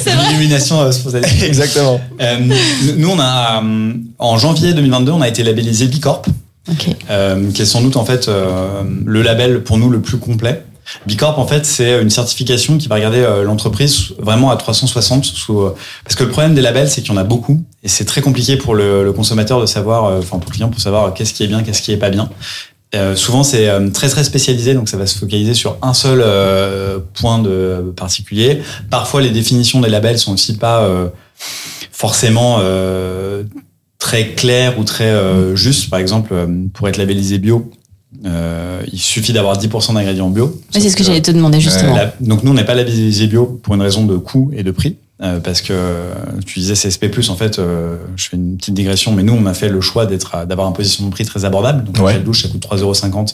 C'est 0.03 0.11
vrai. 0.11 0.31
Illumination 0.31 0.81
euh, 0.81 0.91
spontanée. 0.91 1.27
Exactement. 1.43 2.01
Euh, 2.21 2.37
nous, 2.97 3.09
on 3.09 3.19
a 3.19 3.63
en 4.17 4.37
janvier 4.39 4.73
2022, 4.73 5.11
on 5.11 5.21
a 5.21 5.27
été 5.27 5.43
labellisé 5.43 5.85
Bicorp, 5.85 6.23
okay. 6.71 6.95
euh, 7.11 7.51
qui 7.51 7.61
est 7.61 7.65
sans 7.65 7.81
doute 7.81 7.97
en 7.97 8.05
fait 8.05 8.29
le 8.29 9.21
label 9.21 9.63
pour 9.63 9.77
nous 9.77 9.89
le 9.89 10.01
plus 10.01 10.17
complet. 10.17 10.63
Bicorp, 11.05 11.39
en 11.39 11.47
fait, 11.47 11.65
c'est 11.65 12.01
une 12.01 12.09
certification 12.09 12.77
qui 12.77 12.87
va 12.87 12.95
regarder 12.95 13.19
euh, 13.19 13.43
l'entreprise 13.43 14.13
vraiment 14.19 14.51
à 14.51 14.57
360. 14.57 15.25
Sous, 15.25 15.59
euh, 15.59 15.75
parce 16.03 16.15
que 16.15 16.23
le 16.23 16.29
problème 16.29 16.55
des 16.55 16.61
labels, 16.61 16.89
c'est 16.89 17.01
qu'il 17.01 17.11
y 17.11 17.13
en 17.13 17.17
a 17.17 17.23
beaucoup 17.23 17.63
et 17.83 17.87
c'est 17.87 18.05
très 18.05 18.21
compliqué 18.21 18.57
pour 18.57 18.75
le, 18.75 19.11
consommateur 19.13 19.61
de 19.61 19.65
savoir, 19.65 20.05
euh, 20.05 20.19
enfin 20.19 20.39
pour 20.39 20.49
le 20.49 20.53
client, 20.53 20.69
pour 20.69 20.81
savoir 20.81 21.13
qu'est-ce 21.13 21.33
qui 21.33 21.43
est 21.43 21.47
bien, 21.47 21.63
qu'est-ce 21.63 21.81
qui 21.81 21.91
est 21.91 21.97
pas 21.97 22.09
bien. 22.09 22.29
Souvent, 23.15 23.43
c'est 23.43 23.69
très 23.93 24.09
très 24.09 24.23
spécialisé, 24.23 24.73
donc 24.73 24.89
ça 24.89 24.97
va 24.97 25.05
se 25.05 25.15
focaliser 25.15 25.53
sur 25.53 25.77
un 25.83 25.93
seul 25.93 26.25
point 27.13 27.37
de 27.37 27.93
particulier. 27.95 28.63
Parfois, 28.89 29.21
les 29.21 29.29
définitions 29.29 29.79
des 29.79 29.89
labels 29.89 30.17
sont 30.17 30.33
aussi 30.33 30.57
pas 30.57 30.89
forcément 31.91 32.59
très 33.99 34.29
claires 34.29 34.79
ou 34.79 34.85
très 34.85 35.13
justes. 35.55 35.91
Par 35.91 35.99
exemple, 35.99 36.33
pour 36.73 36.89
être 36.89 36.97
labellisé 36.97 37.37
bio, 37.37 37.69
euh, 38.25 38.81
il 38.91 38.99
suffit 38.99 39.33
d'avoir 39.33 39.57
10% 39.57 39.93
d'ingrédients 39.93 40.29
bio. 40.29 40.59
c'est 40.71 40.89
ce 40.89 40.95
que, 40.95 41.03
j'allais 41.03 41.21
te 41.21 41.31
demander 41.31 41.59
justement. 41.59 41.95
Euh, 41.97 42.07
donc 42.19 42.43
nous, 42.43 42.51
on 42.51 42.53
n'est 42.53 42.65
pas 42.65 42.75
labellisé 42.75 43.27
bio 43.27 43.59
pour 43.63 43.75
une 43.75 43.81
raison 43.81 44.05
de 44.05 44.17
coût 44.17 44.51
et 44.53 44.63
de 44.63 44.71
prix. 44.71 44.97
Euh, 45.21 45.41
parce 45.41 45.61
que 45.61 45.73
tu 46.45 46.59
disais 46.59 46.75
CSP+, 46.75 47.11
en 47.29 47.35
fait, 47.35 47.59
euh, 47.59 47.97
je 48.15 48.29
fais 48.29 48.37
une 48.37 48.55
petite 48.55 48.73
digression, 48.73 49.11
mais 49.11 49.21
nous, 49.21 49.33
on 49.33 49.45
a 49.47 49.53
fait 49.53 49.67
le 49.67 49.81
choix 49.81 50.05
d'être, 50.05 50.45
d'avoir 50.45 50.67
un 50.67 50.71
position 50.71 51.05
de 51.05 51.11
prix 51.11 51.25
très 51.25 51.43
abordable. 51.43 51.83
Donc, 51.83 51.97
ouais. 52.05 52.13
la 52.13 52.19
douche, 52.19 52.43
ça 52.43 52.47
coûte 52.47 52.65
3,50€, 52.65 53.33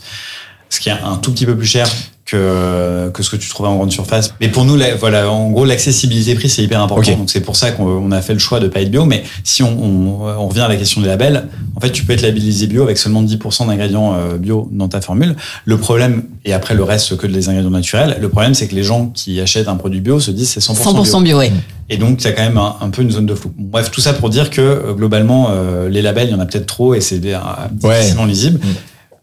ce 0.70 0.80
qui 0.80 0.90
est 0.90 0.94
un 0.94 1.18
tout 1.18 1.32
petit 1.32 1.46
peu 1.46 1.56
plus 1.56 1.68
cher 1.68 1.88
que, 2.26 3.10
que 3.14 3.22
ce 3.22 3.30
que 3.30 3.36
tu 3.36 3.50
trouvais 3.50 3.70
en 3.70 3.76
grande 3.76 3.92
surface. 3.92 4.34
Mais 4.42 4.50
pour 4.50 4.66
nous, 4.66 4.80
voilà, 5.00 5.30
en 5.30 5.52
gros, 5.52 5.64
l'accessibilité 5.64 6.34
prix, 6.34 6.50
c'est 6.50 6.64
hyper 6.64 6.82
important. 6.82 7.12
Okay. 7.12 7.16
Donc 7.16 7.30
c'est 7.30 7.42
pour 7.42 7.56
ça 7.56 7.72
qu'on 7.72 8.12
a 8.12 8.22
fait 8.22 8.34
le 8.34 8.40
choix 8.40 8.60
de 8.60 8.68
pas 8.68 8.82
être 8.82 8.90
bio. 8.90 9.06
Mais 9.06 9.24
si 9.44 9.62
on, 9.62 9.70
on, 9.70 10.22
on, 10.22 10.48
revient 10.48 10.62
à 10.62 10.68
la 10.68 10.76
question 10.76 11.02
des 11.02 11.08
labels, 11.08 11.48
en 11.76 11.80
fait, 11.80 11.92
tu 11.92 12.04
peux 12.04 12.14
être 12.14 12.24
labellisé 12.24 12.66
bio 12.66 12.82
avec 12.82 12.98
seulement 12.98 13.22
10% 13.22 13.68
d'ingrédients 13.68 14.16
euh, 14.16 14.38
bio 14.38 14.68
dans 14.72 14.88
ta 14.88 15.02
formule. 15.02 15.36
Le 15.66 15.78
problème, 15.78 16.24
et 16.46 16.54
après 16.54 16.74
le 16.74 16.84
reste 16.84 17.16
que 17.16 17.28
des 17.28 17.48
ingrédients 17.48 17.70
naturels, 17.70 18.18
le 18.20 18.30
problème, 18.30 18.56
c'est 18.56 18.68
que 18.68 18.76
les 18.76 18.84
gens 18.84 19.08
qui 19.08 19.40
achètent 19.40 19.68
un 19.68 19.76
produit 19.76 20.02
bio 20.02 20.20
se 20.20 20.32
disent 20.32 20.50
c'est 20.50 20.62
100%, 20.62 20.82
100% 20.82 21.12
bio. 21.12 21.22
bio 21.22 21.38
ouais. 21.38 21.52
Et 21.90 21.98
donc, 21.98 22.24
il 22.24 22.26
y 22.26 22.28
a 22.30 22.32
quand 22.32 22.44
même 22.44 22.58
un, 22.58 22.76
un, 22.82 22.90
peu 22.90 23.04
une 23.04 23.12
zone 23.12 23.28
de 23.28 23.36
flou. 23.36 23.52
Bref, 23.56 23.92
tout 23.92 24.02
ça 24.02 24.14
pour 24.14 24.32
dire 24.32 24.50
que 24.50 24.62
euh, 24.62 24.94
globalement, 24.94 25.50
euh, 25.52 25.90
les 25.90 26.02
labels, 26.02 26.30
il 26.30 26.32
y 26.32 26.36
en 26.36 26.40
a 26.40 26.48
peut-être 26.48 26.66
trop 26.66 26.96
et 26.96 27.02
c'est 27.02 27.20
difficilement 27.20 28.24
ouais. 28.24 28.28
lisible. 28.28 28.60
Mmh. 28.64 28.70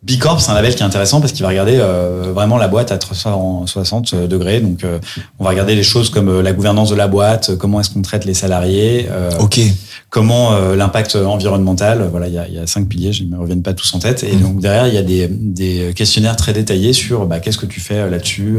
Bicorp, 0.02 0.40
c'est 0.40 0.50
un 0.50 0.54
label 0.54 0.74
qui 0.74 0.82
est 0.82 0.86
intéressant 0.86 1.20
parce 1.20 1.32
qu'il 1.32 1.42
va 1.42 1.48
regarder 1.48 1.78
euh, 1.78 2.32
vraiment 2.34 2.58
la 2.58 2.66
boîte 2.66 2.90
à 2.90 2.98
360 2.98 4.14
degrés. 4.14 4.60
Donc, 4.60 4.82
euh, 4.82 4.98
on 5.38 5.44
va 5.44 5.50
regarder 5.50 5.76
les 5.76 5.84
choses 5.84 6.10
comme 6.10 6.28
euh, 6.28 6.42
la 6.42 6.52
gouvernance 6.52 6.90
de 6.90 6.96
la 6.96 7.06
boîte, 7.06 7.54
comment 7.56 7.80
est-ce 7.80 7.90
qu'on 7.90 8.02
traite 8.02 8.24
les 8.24 8.34
salariés, 8.34 9.08
comment 10.10 10.50
l'impact 10.74 11.16
environnemental. 11.16 12.08
Voilà, 12.10 12.28
il 12.28 12.34
y 12.34 12.38
a, 12.38 12.48
y 12.48 12.58
a, 12.58 12.66
cinq 12.66 12.88
piliers, 12.88 13.12
je 13.12 13.22
ne 13.24 13.28
me 13.28 13.38
reviennent 13.38 13.62
pas 13.62 13.74
tous 13.74 13.94
en 13.94 13.98
tête. 13.98 14.24
Et 14.24 14.34
mmh. 14.34 14.40
donc 14.40 14.60
derrière, 14.60 14.88
il 14.88 14.94
y 14.94 14.98
a 14.98 15.02
des, 15.02 15.28
des 15.28 15.92
questionnaires 15.94 16.36
très 16.36 16.52
détaillés 16.52 16.92
sur 16.92 17.26
bah, 17.26 17.40
qu'est-ce 17.40 17.58
que 17.58 17.66
tu 17.66 17.80
fais 17.80 18.10
là-dessus. 18.10 18.58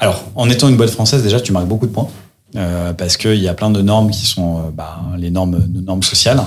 Alors, 0.00 0.24
en 0.34 0.48
étant 0.48 0.68
une 0.68 0.76
boîte 0.76 0.90
française, 0.90 1.22
déjà, 1.22 1.40
tu 1.40 1.52
marques 1.52 1.68
beaucoup 1.68 1.86
de 1.86 1.92
points. 1.92 2.08
euh, 2.56 2.92
parce 2.92 3.16
qu'il 3.16 3.40
y 3.40 3.48
a 3.48 3.54
plein 3.54 3.70
de 3.70 3.82
normes 3.82 4.10
qui 4.10 4.26
sont 4.26 4.58
euh, 4.58 4.70
bah, 4.72 5.00
les 5.16 5.30
normes 5.30 6.02
sociales. 6.02 6.40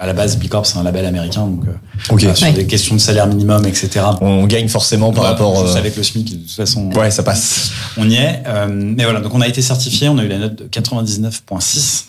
À 0.00 0.06
la 0.06 0.12
base, 0.12 0.36
B 0.38 0.46
Corp, 0.48 0.64
c'est 0.64 0.78
un 0.78 0.84
label 0.84 1.04
américain, 1.06 1.44
donc 1.46 1.64
euh, 1.66 1.72
sur 2.04 2.14
Ouais. 2.44 2.52
des 2.52 2.66
questions 2.66 2.94
de 2.94 3.00
salaire 3.00 3.26
minimum, 3.26 3.66
etc. 3.66 4.00
On 4.20 4.46
gagne 4.46 4.68
forcément 4.68 5.12
par 5.12 5.24
rapport. 5.24 5.60
juste 5.64 5.74
euh, 5.74 5.78
avec 5.80 5.96
le 5.96 6.04
SMIC, 6.04 6.30
de 6.30 6.36
toute 6.46 6.50
façon, 6.52 6.88
Ouais, 6.92 7.10
ça 7.10 7.24
passe. 7.24 7.72
on 7.96 8.08
y 8.08 8.14
est. 8.14 8.42
Euh, 8.46 8.68
mais 8.70 9.02
voilà, 9.02 9.20
donc 9.20 9.34
on 9.34 9.40
a 9.40 9.48
été 9.48 9.60
certifié, 9.60 10.08
on 10.08 10.16
a 10.18 10.22
eu 10.22 10.28
la 10.28 10.38
note 10.38 10.54
de 10.54 10.68
99.6. 10.68 12.04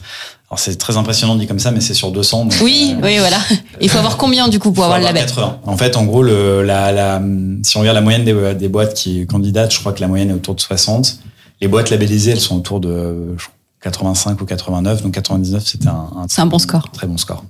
Alors 0.52 0.60
c'est 0.60 0.76
très 0.78 0.98
impressionnant 0.98 1.36
dit 1.36 1.46
comme 1.48 1.60
ça, 1.60 1.72
mais 1.72 1.82
c'est 1.82 1.94
sur 1.94 2.12
200. 2.12 2.46
donc, 2.46 2.54
Oui, 2.64 2.96
euh, 2.96 3.02
oui, 3.04 3.18
voilà. 3.20 3.38
Il 3.82 3.90
faut 3.90 3.98
avoir 4.00 4.18
combien 4.18 4.48
du 4.48 4.60
coup 4.60 4.72
pour 4.72 4.84
avoir 4.84 5.00
le 5.00 5.06
label 5.06 5.26
80. 5.26 5.60
En 5.66 5.78
fait, 5.78 5.96
en 5.96 6.06
gros, 6.06 6.24
le, 6.24 6.64
la, 6.64 6.92
la, 6.92 7.22
si 7.64 7.78
on 7.78 7.82
regarde 7.82 7.96
la 7.96 8.02
moyenne 8.02 8.24
des, 8.24 8.56
des 8.56 8.68
boîtes 8.68 8.94
qui 8.94 9.26
candidatent, 9.28 9.74
je 9.74 9.80
crois 9.80 9.94
que 9.94 10.02
la 10.02 10.08
moyenne 10.08 10.30
est 10.32 10.34
autour 10.34 10.56
de 10.56 10.62
60. 10.62 11.20
Les 11.62 11.68
boîtes 11.68 11.90
labellisées, 11.90 12.32
elles 12.32 12.40
sont 12.40 12.56
autour 12.58 12.80
de 12.80 13.36
je 13.38 13.44
crois, 13.44 13.54
85 13.82 14.42
ou 14.42 14.46
89. 14.46 15.04
Donc 15.04 15.14
99, 15.14 15.64
c'était 15.66 15.88
un, 15.88 15.92
un 16.18 16.26
C'est 16.28 16.42
un 16.42 16.46
bon 16.48 16.60
score. 16.60 16.90
très 16.92 17.06
bon 17.08 17.18
score. 17.18 17.44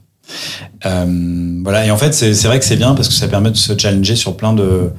Euh, 0.86 1.60
voilà. 1.64 1.86
Et 1.86 1.92
en 1.92 1.98
fait, 1.98 2.14
c'est 2.14 2.48
vrai 2.48 2.60
que 2.60 2.66
c'est 2.66 2.76
bien 2.78 2.94
parce 2.96 3.08
que 3.08 3.14
ça 3.14 3.28
permet 3.28 3.52
de 3.52 3.58
se 3.58 3.78
challenger 3.78 4.16
sur 4.16 4.36
plein 4.38 4.54
de 4.54 4.90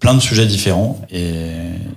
plein 0.00 0.14
de 0.14 0.20
sujets 0.20 0.46
différents. 0.46 1.00
Et, 1.12 1.42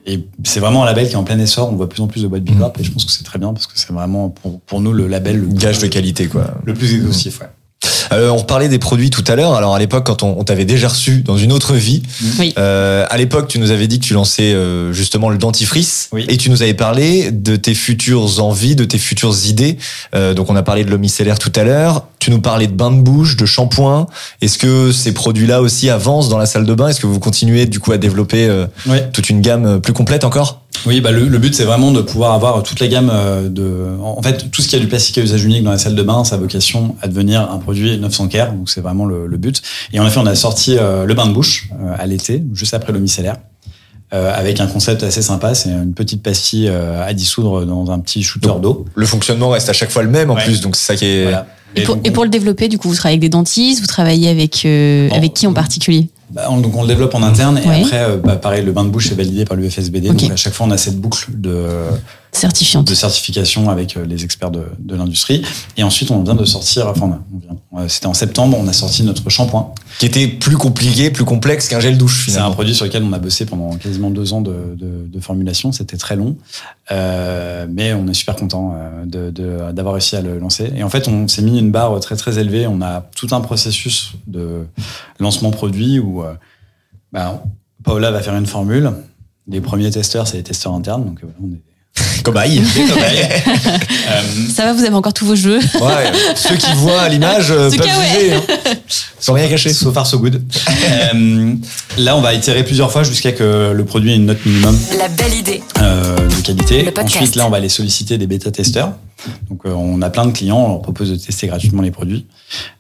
et 0.06 0.28
c'est 0.44 0.60
vraiment 0.60 0.84
un 0.84 0.86
label 0.86 1.08
qui 1.08 1.14
est 1.14 1.18
en 1.18 1.24
plein 1.24 1.40
essor. 1.40 1.72
On 1.72 1.76
voit 1.76 1.88
de 1.88 1.92
plus 1.92 2.04
en 2.04 2.08
plus 2.08 2.22
de 2.22 2.28
boîtes 2.28 2.44
Big 2.44 2.58
Corp 2.58 2.80
et 2.80 2.84
je 2.84 2.92
pense 2.92 3.04
que 3.04 3.12
c'est 3.12 3.24
très 3.24 3.40
bien 3.40 3.52
parce 3.52 3.66
que 3.66 3.74
c'est 3.76 3.92
vraiment 3.92 4.30
pour, 4.30 4.60
pour 4.62 4.80
nous 4.80 4.94
le 4.94 5.08
label 5.08 5.38
le 5.40 5.48
Gage 5.48 5.76
de 5.78 5.80
plus, 5.82 5.90
qualité, 5.90 6.28
quoi. 6.28 6.54
le 6.66 6.76
plus 6.76 6.94
exhaustif. 6.94 7.40
Ouais. 7.42 7.48
Euh, 8.12 8.30
on 8.30 8.38
reparlait 8.38 8.70
des 8.70 8.78
produits 8.78 9.10
tout 9.10 9.24
à 9.28 9.36
l'heure. 9.36 9.56
Alors 9.56 9.74
à 9.74 9.80
l'époque, 9.80 10.06
quand 10.06 10.22
on, 10.22 10.40
on 10.40 10.44
t'avait 10.44 10.66
déjà 10.66 10.88
reçu 10.90 11.22
dans 11.24 11.38
une 11.38 11.52
autre 11.52 11.74
vie, 11.74 12.04
Oui. 12.38 12.54
euh, 12.60 13.06
à 13.10 13.18
l'époque, 13.18 13.48
tu 13.48 13.58
nous 13.58 13.72
avais 13.72 13.88
dit 13.88 14.00
que 14.00 14.06
tu 14.06 14.14
lançais 14.14 14.54
euh, 14.54 14.94
justement 14.94 15.30
le 15.32 15.40
dentifrice, 15.40 16.10
Oui. 16.12 16.26
et 16.30 16.38
tu 16.38 16.52
nous 16.52 16.62
avais 16.62 16.76
parlé 16.76 17.32
de 17.32 17.56
tes 17.56 17.74
futures 17.74 18.44
envies, 18.44 18.76
de 18.76 18.86
tes 18.86 19.00
futures 19.00 19.36
idées. 19.48 19.78
Euh, 20.14 20.36
donc 20.36 20.52
on 20.52 20.56
a 20.56 20.62
parlé 20.62 20.84
de 20.84 20.92
l'homicellaire 20.92 21.40
tout 21.40 21.52
à 21.56 21.64
l'heure. 21.64 22.06
Tu 22.26 22.32
nous 22.32 22.42
parlais 22.42 22.66
de 22.66 22.74
bain 22.74 22.90
de 22.90 23.02
bouche, 23.02 23.38
de 23.38 23.46
shampoing. 23.46 24.08
Est-ce 24.42 24.58
que 24.58 24.92
ces 24.92 25.14
produits-là 25.14 25.62
aussi 25.62 25.92
avancent 25.92 26.28
dans 26.28 26.40
la 26.40 26.48
salle 26.48 26.66
de 26.66 26.74
bain? 26.74 26.88
Est-ce 26.88 27.00
que 27.00 27.06
vous 27.06 27.20
continuez 27.20 27.68
du 27.68 27.80
coup 27.80 27.92
à 27.92 28.00
développer 28.00 28.48
euh, 28.50 28.66
toute 29.14 29.30
une 29.30 29.42
gamme 29.42 29.66
euh, 29.68 29.78
plus 29.78 29.94
complète 29.94 30.24
encore? 30.24 30.64
Oui, 30.88 31.02
bah 31.02 31.12
le, 31.12 31.28
le 31.28 31.38
but 31.38 31.54
c'est 31.54 31.66
vraiment 31.66 31.92
de 31.92 32.02
pouvoir 32.02 32.32
avoir 32.34 32.64
toute 32.64 32.80
la 32.80 32.88
gamme 32.88 33.12
euh, 33.14 33.48
de. 33.48 33.96
En 34.02 34.24
fait, 34.24 34.50
tout 34.50 34.64
ce 34.64 34.68
qui 34.68 34.76
a 34.76 34.80
du 34.80 34.88
plastique 34.88 35.20
à 35.20 35.22
usage 35.22 35.44
unique 35.46 35.64
dans 35.64 35.70
la 35.70 35.78
salle 35.78 35.94
de 35.94 36.02
bain, 36.02 36.24
ça 36.24 36.34
a 36.34 36.38
vocation 36.40 36.96
à 37.04 37.08
devenir 37.08 37.42
un 37.52 37.60
produit 37.60 37.96
900 38.00 38.28
care, 38.30 38.54
donc 38.54 38.72
c'est 38.72 38.82
vraiment 38.82 39.06
le, 39.06 39.28
le 39.28 39.38
but. 39.38 39.62
Et 39.94 40.00
en 40.00 40.08
effet, 40.08 40.20
on 40.20 40.26
a 40.26 40.34
sorti 40.34 40.78
euh, 40.80 41.06
le 41.06 41.14
bain 41.14 41.28
de 41.28 41.32
bouche 41.34 41.70
euh, 41.80 41.94
à 41.96 42.08
l'été, 42.08 42.42
juste 42.56 42.74
après 42.74 42.92
le 42.92 42.98
micellaire, 43.00 43.36
euh, 44.16 44.34
avec 44.36 44.60
un 44.60 44.66
concept 44.66 45.04
assez 45.04 45.22
sympa. 45.22 45.54
C'est 45.54 45.70
une 45.70 45.94
petite 45.94 46.24
pastille 46.24 46.70
euh, 46.70 47.06
à 47.08 47.14
dissoudre 47.14 47.68
dans 47.68 47.92
un 47.92 48.00
petit 48.00 48.24
shooter 48.24 48.54
d'eau. 48.60 48.86
Le 48.96 49.06
fonctionnement 49.06 49.50
reste 49.50 49.70
à 49.70 49.74
chaque 49.74 49.92
fois 49.92 50.02
le 50.02 50.10
même 50.10 50.32
en 50.32 50.36
Ouais. 50.36 50.44
plus, 50.44 50.62
donc 50.62 50.76
c'est 50.76 50.86
ça 50.86 50.96
qui 50.96 51.06
est. 51.06 51.22
Voilà. 51.26 51.46
Et 51.76 51.84
pour, 51.84 51.96
donc, 51.96 52.08
et 52.08 52.12
pour 52.12 52.24
le 52.24 52.30
développer, 52.30 52.68
du 52.68 52.78
coup, 52.78 52.90
vous 52.90 52.96
travaillez 52.96 53.16
avec 53.16 53.22
des 53.22 53.30
dentistes, 53.30 53.82
vous 53.82 53.88
travaillez 53.88 54.30
avec, 54.30 54.64
euh, 54.66 55.10
Bon. 55.10 55.16
avec 55.16 55.34
qui 55.34 55.46
en 55.48 55.54
particulier? 55.54 56.08
Bah, 56.32 56.48
on- 56.50 56.58
donc 56.60 56.76
on 56.76 56.82
le 56.82 56.88
développe 56.88 57.14
en 57.16 57.22
interne 57.24 57.58
et 57.58 57.62
après, 57.82 58.00
euh, 58.02 58.18
bah, 58.18 58.36
pareil, 58.36 58.64
le 58.66 58.72
bain 58.72 58.84
de 58.84 58.90
bouche 58.90 59.12
est 59.12 59.16
validé 59.16 59.46
par 59.46 59.56
l'UFSBD. 59.58 60.10
Ok. 60.10 60.16
Donc 60.22 60.32
à 60.32 60.36
chaque 60.36 60.54
fois, 60.54 60.66
on 60.68 60.72
a 60.72 60.78
cette 60.78 60.98
boucle 61.00 61.26
de, 61.30 61.68
Certifiante. 62.36 62.88
de 62.88 62.94
certification 62.94 63.70
avec 63.70 63.96
euh, 63.98 64.06
les 64.06 64.24
experts 64.24 64.52
de, 64.52 64.64
de 64.80 64.96
l'industrie. 64.96 65.42
Et 65.78 65.84
ensuite, 65.84 66.12
on 66.12 66.22
vient 66.24 66.36
de 66.36 66.46
sortir, 66.46 66.88
enfin, 66.88 67.22
on 67.34 67.40
vient, 67.40 67.88
c'était 67.88 68.08
en 68.08 68.14
septembre, 68.14 68.58
on 68.60 68.68
a 68.68 68.74
sorti 68.74 69.04
notre 69.04 69.30
shampoing. 69.30 69.74
qui 70.00 70.06
était 70.06 70.28
plus 70.28 70.58
compliqué, 70.58 71.10
plus 71.12 71.24
complexe 71.26 71.68
qu'un 71.70 71.80
gel 71.80 71.98
douche 71.98 72.26
C'est 72.26 72.32
un 72.32 72.34
finalement. 72.36 72.54
produit 72.54 72.76
sur 72.76 72.86
lequel 72.86 73.04
on 73.04 73.14
a 73.14 73.20
bossé 73.20 73.46
pendant 73.46 73.76
quasiment 73.78 74.10
deux 74.10 74.34
ans 74.34 74.42
de, 74.42 74.76
de, 74.76 75.08
de 75.08 75.20
formulation. 75.20 75.72
C'était 75.72 75.98
très 75.98 76.16
long, 76.16 76.36
euh, 76.92 77.66
mais 77.70 77.94
on 77.94 78.08
est 78.08 78.14
super 78.14 78.36
content 78.36 78.74
euh, 78.76 79.06
de, 79.06 79.30
de- 79.32 79.72
d'avoir 79.72 79.94
réussi 79.96 80.16
à 80.16 80.22
le 80.22 80.38
lancer. 80.38 80.72
Et 80.76 80.84
en 80.84 80.90
fait, 80.90 81.08
on 81.08 81.28
s'est 81.28 81.42
mis 81.42 81.58
une 81.58 81.72
barre 81.72 82.00
très 82.00 82.16
très 82.16 82.38
élevée. 82.38 82.68
On 82.68 82.82
a 82.82 83.02
tout 83.16 83.28
un 83.32 83.42
processus 83.42 84.12
de 84.28 84.66
lancement 85.20 85.52
produit 85.52 86.00
où 86.00 86.24
bah, 87.12 87.44
Paola 87.84 88.12
va 88.12 88.22
faire 88.22 88.36
une 88.36 88.46
formule. 88.46 88.92
Les 89.48 89.62
premiers 89.62 89.92
testeurs, 89.92 90.28
c'est 90.28 90.38
les 90.38 90.44
testeurs 90.44 90.74
internes. 90.74 91.06
Donc, 91.06 91.20
on 91.42 91.54
est 91.54 91.62
Cobaye. 92.26 92.60
des 92.60 92.84
cobayes. 92.86 93.30
Euh, 94.08 94.22
Ça 94.54 94.66
va, 94.66 94.74
vous 94.74 94.84
avez 94.84 94.94
encore 94.94 95.14
tous 95.14 95.26
vos 95.26 95.36
jeux 95.36 95.58
Ouais, 95.60 96.12
ceux 96.36 96.56
qui 96.58 96.72
voient 96.76 97.02
à 97.02 97.10
l'image 97.10 97.50
euh, 97.50 97.70
peuvent 97.72 97.80
cas, 97.80 97.98
ouais. 98.00 98.20
juger, 98.20 98.34
hein. 98.36 98.42
sans 99.20 99.34
rien 99.34 99.48
cacher. 99.48 99.74
So 99.74 99.92
far, 99.92 100.06
so 100.06 100.20
good. 100.20 100.44
Euh, 101.14 101.54
là, 101.98 102.16
on 102.16 102.22
va 102.22 102.34
itérer 102.36 102.64
plusieurs 102.64 102.92
fois 102.92 103.02
jusqu'à 103.04 103.32
que 103.32 103.72
le 103.76 103.86
produit 103.86 104.12
ait 104.12 104.16
une 104.16 104.28
note 104.28 104.46
minimum 104.46 104.78
La 105.00 105.08
belle 105.08 105.34
idée. 105.34 105.64
euh, 105.82 106.16
de 106.18 106.36
qualité. 106.46 106.84
Le 106.84 106.92
podcast. 106.92 107.16
Ensuite, 107.18 107.36
là, 107.36 107.48
on 107.48 107.50
va 107.50 107.58
aller 107.58 107.70
solliciter 107.70 108.18
des 108.20 108.28
bêta-testeurs. 108.28 108.92
Donc, 109.50 109.62
euh, 109.66 109.72
on 109.72 110.02
a 110.04 110.10
plein 110.12 110.28
de 110.28 110.32
clients, 110.32 110.58
on 110.60 110.68
leur 110.70 110.82
propose 110.84 111.10
de 111.10 111.16
tester 111.16 111.48
gratuitement 111.48 111.82
les 111.82 111.92
produits. 111.92 112.28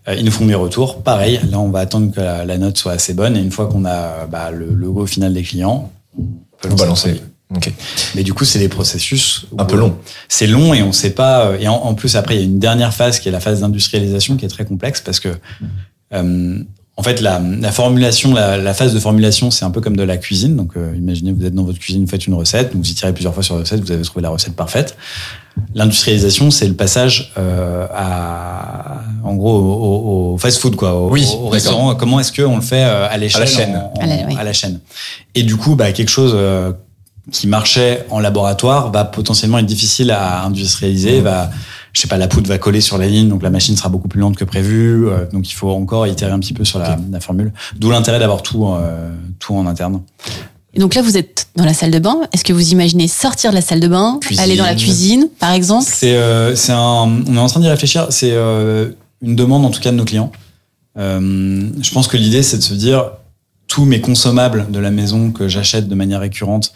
Euh, 0.07 0.15
ils 0.15 0.23
nous 0.25 0.31
font 0.31 0.45
des 0.45 0.53
retours. 0.55 1.01
Pareil, 1.01 1.39
là, 1.49 1.57
on 1.59 1.69
va 1.69 1.79
attendre 1.79 2.13
que 2.13 2.19
la, 2.21 2.45
la 2.45 2.57
note 2.59 2.77
soit 2.77 2.91
assez 2.91 3.15
bonne. 3.15 3.35
Et 3.35 3.39
une 3.39 3.51
fois 3.51 3.65
qu'on 3.65 3.83
a 3.85 4.27
bah, 4.29 4.51
le 4.51 4.67
logo 4.67 5.07
final 5.07 5.33
des 5.33 5.41
clients, 5.43 5.91
on 6.17 6.21
peut 6.61 6.69
Vous 6.69 6.75
lancer 6.77 6.77
le 6.77 6.77
balancez. 6.77 7.09
produit. 7.09 7.34
Ok. 7.53 7.71
Mais 8.15 8.23
du 8.23 8.33
coup, 8.33 8.45
c'est 8.45 8.59
des 8.59 8.69
processus 8.69 9.45
Un 9.57 9.65
peu 9.65 9.75
long. 9.75 9.89
euh, 9.89 10.09
C'est 10.29 10.47
long 10.47 10.73
et 10.73 10.81
on 10.81 10.91
sait 10.91 11.11
pas. 11.11 11.45
euh, 11.47 11.57
Et 11.59 11.67
en, 11.67 11.75
en 11.75 11.93
plus, 11.93 12.15
après, 12.15 12.35
il 12.35 12.39
y 12.39 12.41
a 12.41 12.45
une 12.45 12.59
dernière 12.59 12.93
phase 12.93 13.19
qui 13.19 13.27
est 13.29 13.31
la 13.31 13.39
phase 13.39 13.59
d'industrialisation 13.59 14.35
qui 14.37 14.45
est 14.45 14.49
très 14.49 14.65
complexe 14.65 14.99
parce 15.01 15.19
que, 15.19 15.29
euh, 16.13 16.57
en 16.97 17.03
fait, 17.03 17.19
la, 17.21 17.39
la 17.39 17.71
formulation, 17.71 18.33
la, 18.33 18.57
la 18.57 18.73
phase 18.73 18.93
de 18.93 18.99
formulation, 18.99 19.51
c'est 19.51 19.65
un 19.65 19.69
peu 19.71 19.81
comme 19.81 19.97
de 19.97 20.03
la 20.03 20.17
cuisine. 20.17 20.55
Donc, 20.55 20.71
euh, 20.77 20.93
imaginez, 20.97 21.33
vous 21.33 21.45
êtes 21.45 21.53
dans 21.53 21.65
votre 21.65 21.77
cuisine, 21.77 22.03
vous 22.05 22.09
faites 22.09 22.25
une 22.25 22.33
recette, 22.33 22.71
vous 22.73 22.89
y 22.89 22.93
tirez 22.93 23.13
plusieurs 23.13 23.33
fois 23.33 23.43
sur 23.43 23.55
la 23.55 23.61
recette, 23.61 23.81
vous 23.81 23.91
avez 23.91 24.01
trouvé 24.03 24.21
la 24.23 24.29
recette 24.29 24.55
parfaite. 24.55 24.95
L'industrialisation, 25.73 26.51
c'est 26.51 26.67
le 26.67 26.73
passage 26.73 27.31
euh, 27.37 27.85
à, 27.93 29.01
en 29.23 29.35
gros, 29.35 29.57
au, 29.59 30.33
au- 30.33 30.37
fast-food, 30.37 30.75
quoi, 30.75 30.93
au, 30.95 31.09
Oui, 31.11 31.27
au 31.39 31.49
restaurant. 31.49 31.95
Comment 31.95 32.19
est-ce 32.19 32.31
qu'on 32.33 32.55
le 32.55 32.61
fait 32.61 32.83
euh, 32.83 33.07
à 33.09 33.17
l'échelle, 33.17 33.47
chaîne. 33.47 33.75
en- 33.75 33.93
en- 33.99 34.01
À 34.01 34.05
la- 34.07 34.25
oui. 34.27 34.35
à 34.39 34.43
la 34.43 34.53
chaîne. 34.53 34.79
Et 35.33 35.43
du 35.43 35.55
coup, 35.57 35.75
bah, 35.75 35.91
quelque 35.91 36.09
chose 36.09 36.31
euh, 36.35 36.71
qui 37.31 37.47
marchait 37.47 38.05
en 38.09 38.19
laboratoire 38.19 38.91
va 38.91 39.05
potentiellement 39.05 39.57
être 39.57 39.65
difficile 39.65 40.11
à 40.11 40.43
industrialiser. 40.43 41.21
Va, 41.21 41.49
je 41.93 42.01
sais 42.01 42.07
pas, 42.07 42.17
la 42.17 42.27
poudre 42.27 42.47
va 42.47 42.57
coller 42.57 42.81
sur 42.81 42.97
la 42.97 43.07
ligne, 43.07 43.29
donc 43.29 43.41
la 43.41 43.49
machine 43.49 43.75
sera 43.75 43.89
beaucoup 43.89 44.07
plus 44.07 44.19
lente 44.19 44.35
que 44.35 44.45
prévu. 44.45 45.07
euh, 45.07 45.25
donc 45.31 45.49
il 45.49 45.53
faut 45.53 45.71
encore 45.71 46.05
itérer 46.07 46.31
un 46.31 46.39
petit 46.39 46.53
peu 46.53 46.65
sur 46.65 46.79
la, 46.79 46.97
la 47.11 47.19
formule. 47.19 47.51
D'où 47.77 47.89
l'intérêt 47.89 48.19
d'avoir 48.19 48.43
tout, 48.43 48.65
euh, 48.65 49.09
tout 49.39 49.55
en 49.55 49.65
interne. 49.65 50.01
Et 50.75 50.79
donc 50.79 50.93
là, 50.93 51.01
vous 51.01 51.17
êtes 51.17 51.47
dans 51.55 51.63
la 51.63 51.73
salle 51.73 51.91
de 51.91 51.99
bain. 51.99 52.17
Est-ce 52.33 52.43
que 52.43 52.51
vous 52.51 52.71
imaginez 52.73 53.07
sortir 53.07 53.51
de 53.51 53.55
la 53.55 53.61
salle 53.61 53.79
de 53.79 53.87
bain, 53.87 54.19
Cuisine. 54.21 54.43
aller 54.43 54.57
dans 54.57 54.65
la 54.65 54.75
cuisine, 54.75 55.29
par 55.39 55.51
exemple? 55.53 55.85
C'est, 55.87 56.17
euh, 56.17 56.53
c'est 56.55 56.73
un, 56.73 57.23
on 57.27 57.35
est 57.35 57.39
en 57.39 57.47
train 57.47 57.61
d'y 57.61 57.69
réfléchir. 57.69 58.07
C'est 58.09 58.33
euh, 58.33 58.89
une 59.21 59.37
demande 59.37 59.65
en 59.65 59.69
tout 59.69 59.79
cas 59.79 59.91
de 59.91 59.95
nos 59.95 60.03
clients. 60.03 60.33
Euh, 60.97 61.69
je 61.81 61.91
pense 61.91 62.07
que 62.07 62.17
l'idée 62.17 62.43
c'est 62.43 62.57
de 62.57 62.63
se 62.63 62.73
dire 62.73 63.11
tous 63.67 63.85
mes 63.85 63.99
consommables 63.99 64.67
de 64.69 64.79
la 64.79 64.91
maison 64.91 65.31
que 65.31 65.47
j'achète 65.47 65.87
de 65.87 65.95
manière 65.95 66.19
récurrente, 66.19 66.73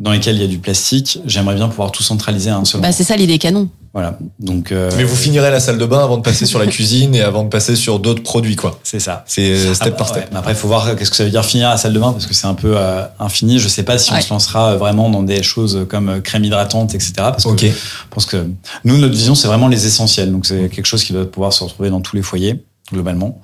dans 0.00 0.12
lesquels 0.12 0.36
il 0.36 0.40
y 0.40 0.44
a 0.44 0.48
du 0.48 0.58
plastique, 0.58 1.20
j'aimerais 1.26 1.54
bien 1.54 1.68
pouvoir 1.68 1.92
tout 1.92 2.02
centraliser 2.02 2.48
à 2.48 2.56
un 2.56 2.64
seul. 2.64 2.80
Bah, 2.80 2.90
c'est 2.90 3.04
ça 3.04 3.16
l'idée 3.16 3.38
canon. 3.38 3.68
Voilà. 3.92 4.18
Donc 4.38 4.72
euh, 4.72 4.90
Mais 4.96 5.04
vous 5.04 5.16
finirez 5.16 5.50
la 5.50 5.60
salle 5.60 5.76
de 5.76 5.84
bain 5.84 6.02
avant 6.02 6.16
de 6.16 6.22
passer 6.22 6.46
sur 6.46 6.58
la 6.58 6.66
cuisine 6.68 7.14
et 7.14 7.20
avant 7.20 7.44
de 7.44 7.50
passer 7.50 7.76
sur 7.76 7.98
d'autres 7.98 8.22
produits, 8.22 8.56
quoi. 8.56 8.78
c'est 8.82 9.00
ça. 9.00 9.24
C'est 9.26 9.50
euh, 9.50 9.74
step 9.74 9.88
Après, 9.88 9.96
par 9.96 10.08
step. 10.08 10.22
ouais, 10.22 10.28
mais 10.32 10.38
après, 10.38 10.52
il 10.52 10.56
faut 10.56 10.68
voir 10.68 10.96
qu'est-ce 10.96 11.10
que 11.10 11.16
ça 11.16 11.24
veut 11.24 11.30
dire 11.30 11.44
finir 11.44 11.68
la 11.68 11.76
salle 11.76 11.92
de 11.92 11.98
bain 11.98 12.12
parce 12.12 12.26
que 12.26 12.32
c'est 12.32 12.46
un 12.46 12.54
peu 12.54 12.74
euh, 12.76 13.02
infini. 13.18 13.58
Je 13.58 13.68
sais 13.68 13.82
pas 13.82 13.98
si 13.98 14.10
on 14.12 14.20
se 14.20 14.30
lancera 14.30 14.76
vraiment 14.76 15.10
dans 15.10 15.22
des 15.22 15.42
choses 15.42 15.86
comme 15.88 16.08
euh, 16.08 16.20
crème 16.20 16.44
hydratante, 16.44 16.94
etc. 16.94 17.12
Parce 17.16 17.44
que 17.44 17.66
je 17.66 17.72
pense 18.08 18.24
que 18.24 18.46
nous, 18.84 18.96
notre 18.96 19.14
vision, 19.14 19.34
c'est 19.34 19.48
vraiment 19.48 19.68
les 19.68 19.86
essentiels. 19.86 20.32
Donc, 20.32 20.46
c'est 20.46 20.70
quelque 20.70 20.86
chose 20.86 21.04
qui 21.04 21.12
doit 21.12 21.30
pouvoir 21.30 21.52
se 21.52 21.62
retrouver 21.62 21.90
dans 21.90 22.00
tous 22.00 22.16
les 22.16 22.22
foyers, 22.22 22.64
globalement. 22.90 23.40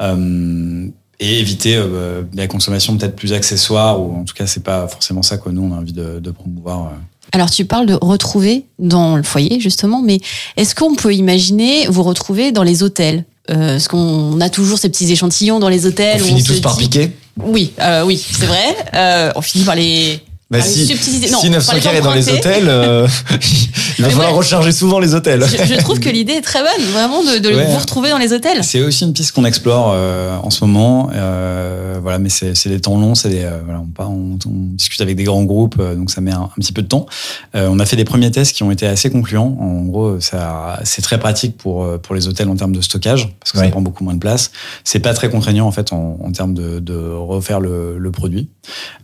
Euh, 0.00 0.88
et 1.24 1.40
éviter 1.40 1.74
euh, 1.76 2.22
la 2.34 2.46
consommation 2.46 2.96
peut-être 2.96 3.16
plus 3.16 3.32
accessoire, 3.32 4.00
ou 4.00 4.14
en 4.16 4.24
tout 4.24 4.34
cas, 4.34 4.46
c'est 4.46 4.62
pas 4.62 4.86
forcément 4.88 5.22
ça 5.22 5.38
que 5.38 5.48
nous, 5.48 5.62
on 5.62 5.72
a 5.74 5.78
envie 5.78 5.92
de, 5.92 6.18
de 6.20 6.30
promouvoir. 6.30 6.86
euh. 6.86 6.88
Alors, 7.32 7.50
tu 7.50 7.64
parles 7.64 7.86
de 7.86 7.94
retrouver 8.00 8.66
dans 8.78 9.16
le 9.16 9.22
foyer, 9.22 9.58
justement, 9.60 10.02
mais 10.02 10.20
est-ce 10.56 10.74
qu'on 10.74 10.94
peut 10.94 11.14
imaginer 11.14 11.86
vous 11.88 12.02
retrouver 12.02 12.52
dans 12.52 12.62
les 12.62 12.82
hôtels? 12.82 13.24
Euh, 13.50 13.72
Parce 13.72 13.88
qu'on 13.88 14.40
a 14.40 14.48
toujours 14.50 14.78
ces 14.78 14.88
petits 14.88 15.10
échantillons 15.10 15.58
dans 15.58 15.68
les 15.68 15.86
hôtels. 15.86 16.20
On 16.20 16.24
où 16.24 16.28
finit 16.28 16.42
tous 16.44 16.60
par 16.60 16.76
dit- 16.76 16.84
piquer? 16.84 17.10
Oui, 17.42 17.72
euh, 17.80 18.04
oui, 18.04 18.16
c'est 18.16 18.46
vrai. 18.46 19.32
On 19.36 19.40
finit 19.42 19.64
par 19.64 19.74
les. 19.74 20.20
Bah, 20.58 20.64
les 20.64 20.70
si, 20.70 20.86
subtiliser. 20.86 21.30
Non, 21.30 21.38
si 21.40 21.46
par 21.50 21.56
900 21.56 21.72
les 21.74 21.98
est 21.98 22.00
dans 22.02 22.14
les 22.14 22.28
hôtels, 22.30 22.68
euh, 22.68 23.06
il 23.98 24.04
va 24.04 24.10
falloir 24.10 24.30
ouais. 24.32 24.36
recharger 24.38 24.72
souvent 24.72 24.98
les 24.98 25.14
hôtels. 25.14 25.44
Je, 25.46 25.64
je 25.74 25.78
trouve 25.80 26.00
que 26.00 26.08
l'idée 26.08 26.34
est 26.34 26.40
très 26.40 26.60
bonne, 26.60 26.86
vraiment, 26.92 27.22
de, 27.22 27.38
de 27.38 27.48
Ouais. 27.54 27.66
vous 27.66 27.78
retrouver 27.78 28.10
dans 28.10 28.18
les 28.18 28.32
hôtels. 28.32 28.62
C'est 28.64 28.80
aussi 28.82 29.04
une 29.04 29.12
piste 29.12 29.32
qu'on 29.32 29.44
explore 29.44 29.92
euh, 29.94 30.36
en 30.42 30.50
ce 30.50 30.64
moment. 30.64 31.10
Euh, 31.14 31.98
voilà, 32.02 32.18
mais 32.18 32.28
c'est 32.28 32.52
des 32.68 32.80
temps 32.80 32.98
longs. 32.98 33.14
C'est 33.14 33.28
des, 33.28 33.44
euh, 33.44 33.60
voilà, 33.64 33.80
on, 33.80 33.86
part- 33.86 34.10
on, 34.10 34.38
on 34.46 34.50
discute 34.74 35.00
avec 35.00 35.16
des 35.16 35.24
grands 35.24 35.44
groupes, 35.44 35.76
euh, 35.78 35.94
donc 35.94 36.10
ça 36.10 36.20
met 36.20 36.32
un, 36.32 36.42
un 36.42 36.50
petit 36.56 36.72
peu 36.72 36.82
de 36.82 36.88
temps. 36.88 37.06
Euh, 37.54 37.68
on 37.70 37.78
a 37.78 37.86
fait 37.86 37.96
des 37.96 38.04
premiers 38.04 38.30
tests 38.30 38.54
qui 38.54 38.62
ont 38.62 38.70
été 38.70 38.86
assez 38.86 39.10
concluants. 39.10 39.56
En 39.60 39.82
gros, 39.82 40.18
c'est 40.20 41.02
très 41.02 41.18
pratique 41.18 41.56
pour 41.56 41.86
pour 42.00 42.14
les 42.14 42.28
hôtels 42.28 42.48
en 42.48 42.56
termes 42.56 42.74
de 42.74 42.80
stockage 42.80 43.28
parce 43.40 43.52
que 43.52 43.58
Ouais. 43.58 43.64
ça 43.66 43.70
prend 43.70 43.80
beaucoup 43.82 44.02
moins 44.04 44.14
de 44.14 44.18
place. 44.18 44.50
C'est 44.84 44.98
pas 44.98 45.14
très 45.14 45.30
contraignant 45.30 45.66
en 45.66 45.70
fait 45.72 45.92
en, 45.92 46.18
en 46.22 46.32
termes 46.32 46.54
de, 46.54 46.80
de 46.80 46.94
refaire 46.96 47.60
le, 47.60 47.98
le 47.98 48.10
produit. 48.10 48.48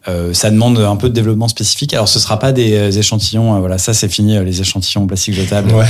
Euh, 0.09 0.33
ça 0.35 0.51
demande 0.51 0.79
un 0.79 0.97
peu 0.97 1.09
de 1.09 1.15
développement 1.15 1.40
demandes 1.41 1.51
spécifiques. 1.51 1.95
Alors, 1.95 2.09
ce 2.09 2.19
sera 2.19 2.39
pas 2.39 2.53
des 2.53 2.75
euh, 2.75 2.91
échantillons. 2.91 3.57
euh, 3.57 3.59
voilà, 3.61 3.79
ça 3.79 3.95
c'est 3.95 4.09
fini, 4.09 4.37
euh, 4.37 4.45
les 4.45 4.61
échantillons 4.61 5.07
plastique 5.07 5.35
jetable. 5.35 5.73
Ouais. 5.73 5.87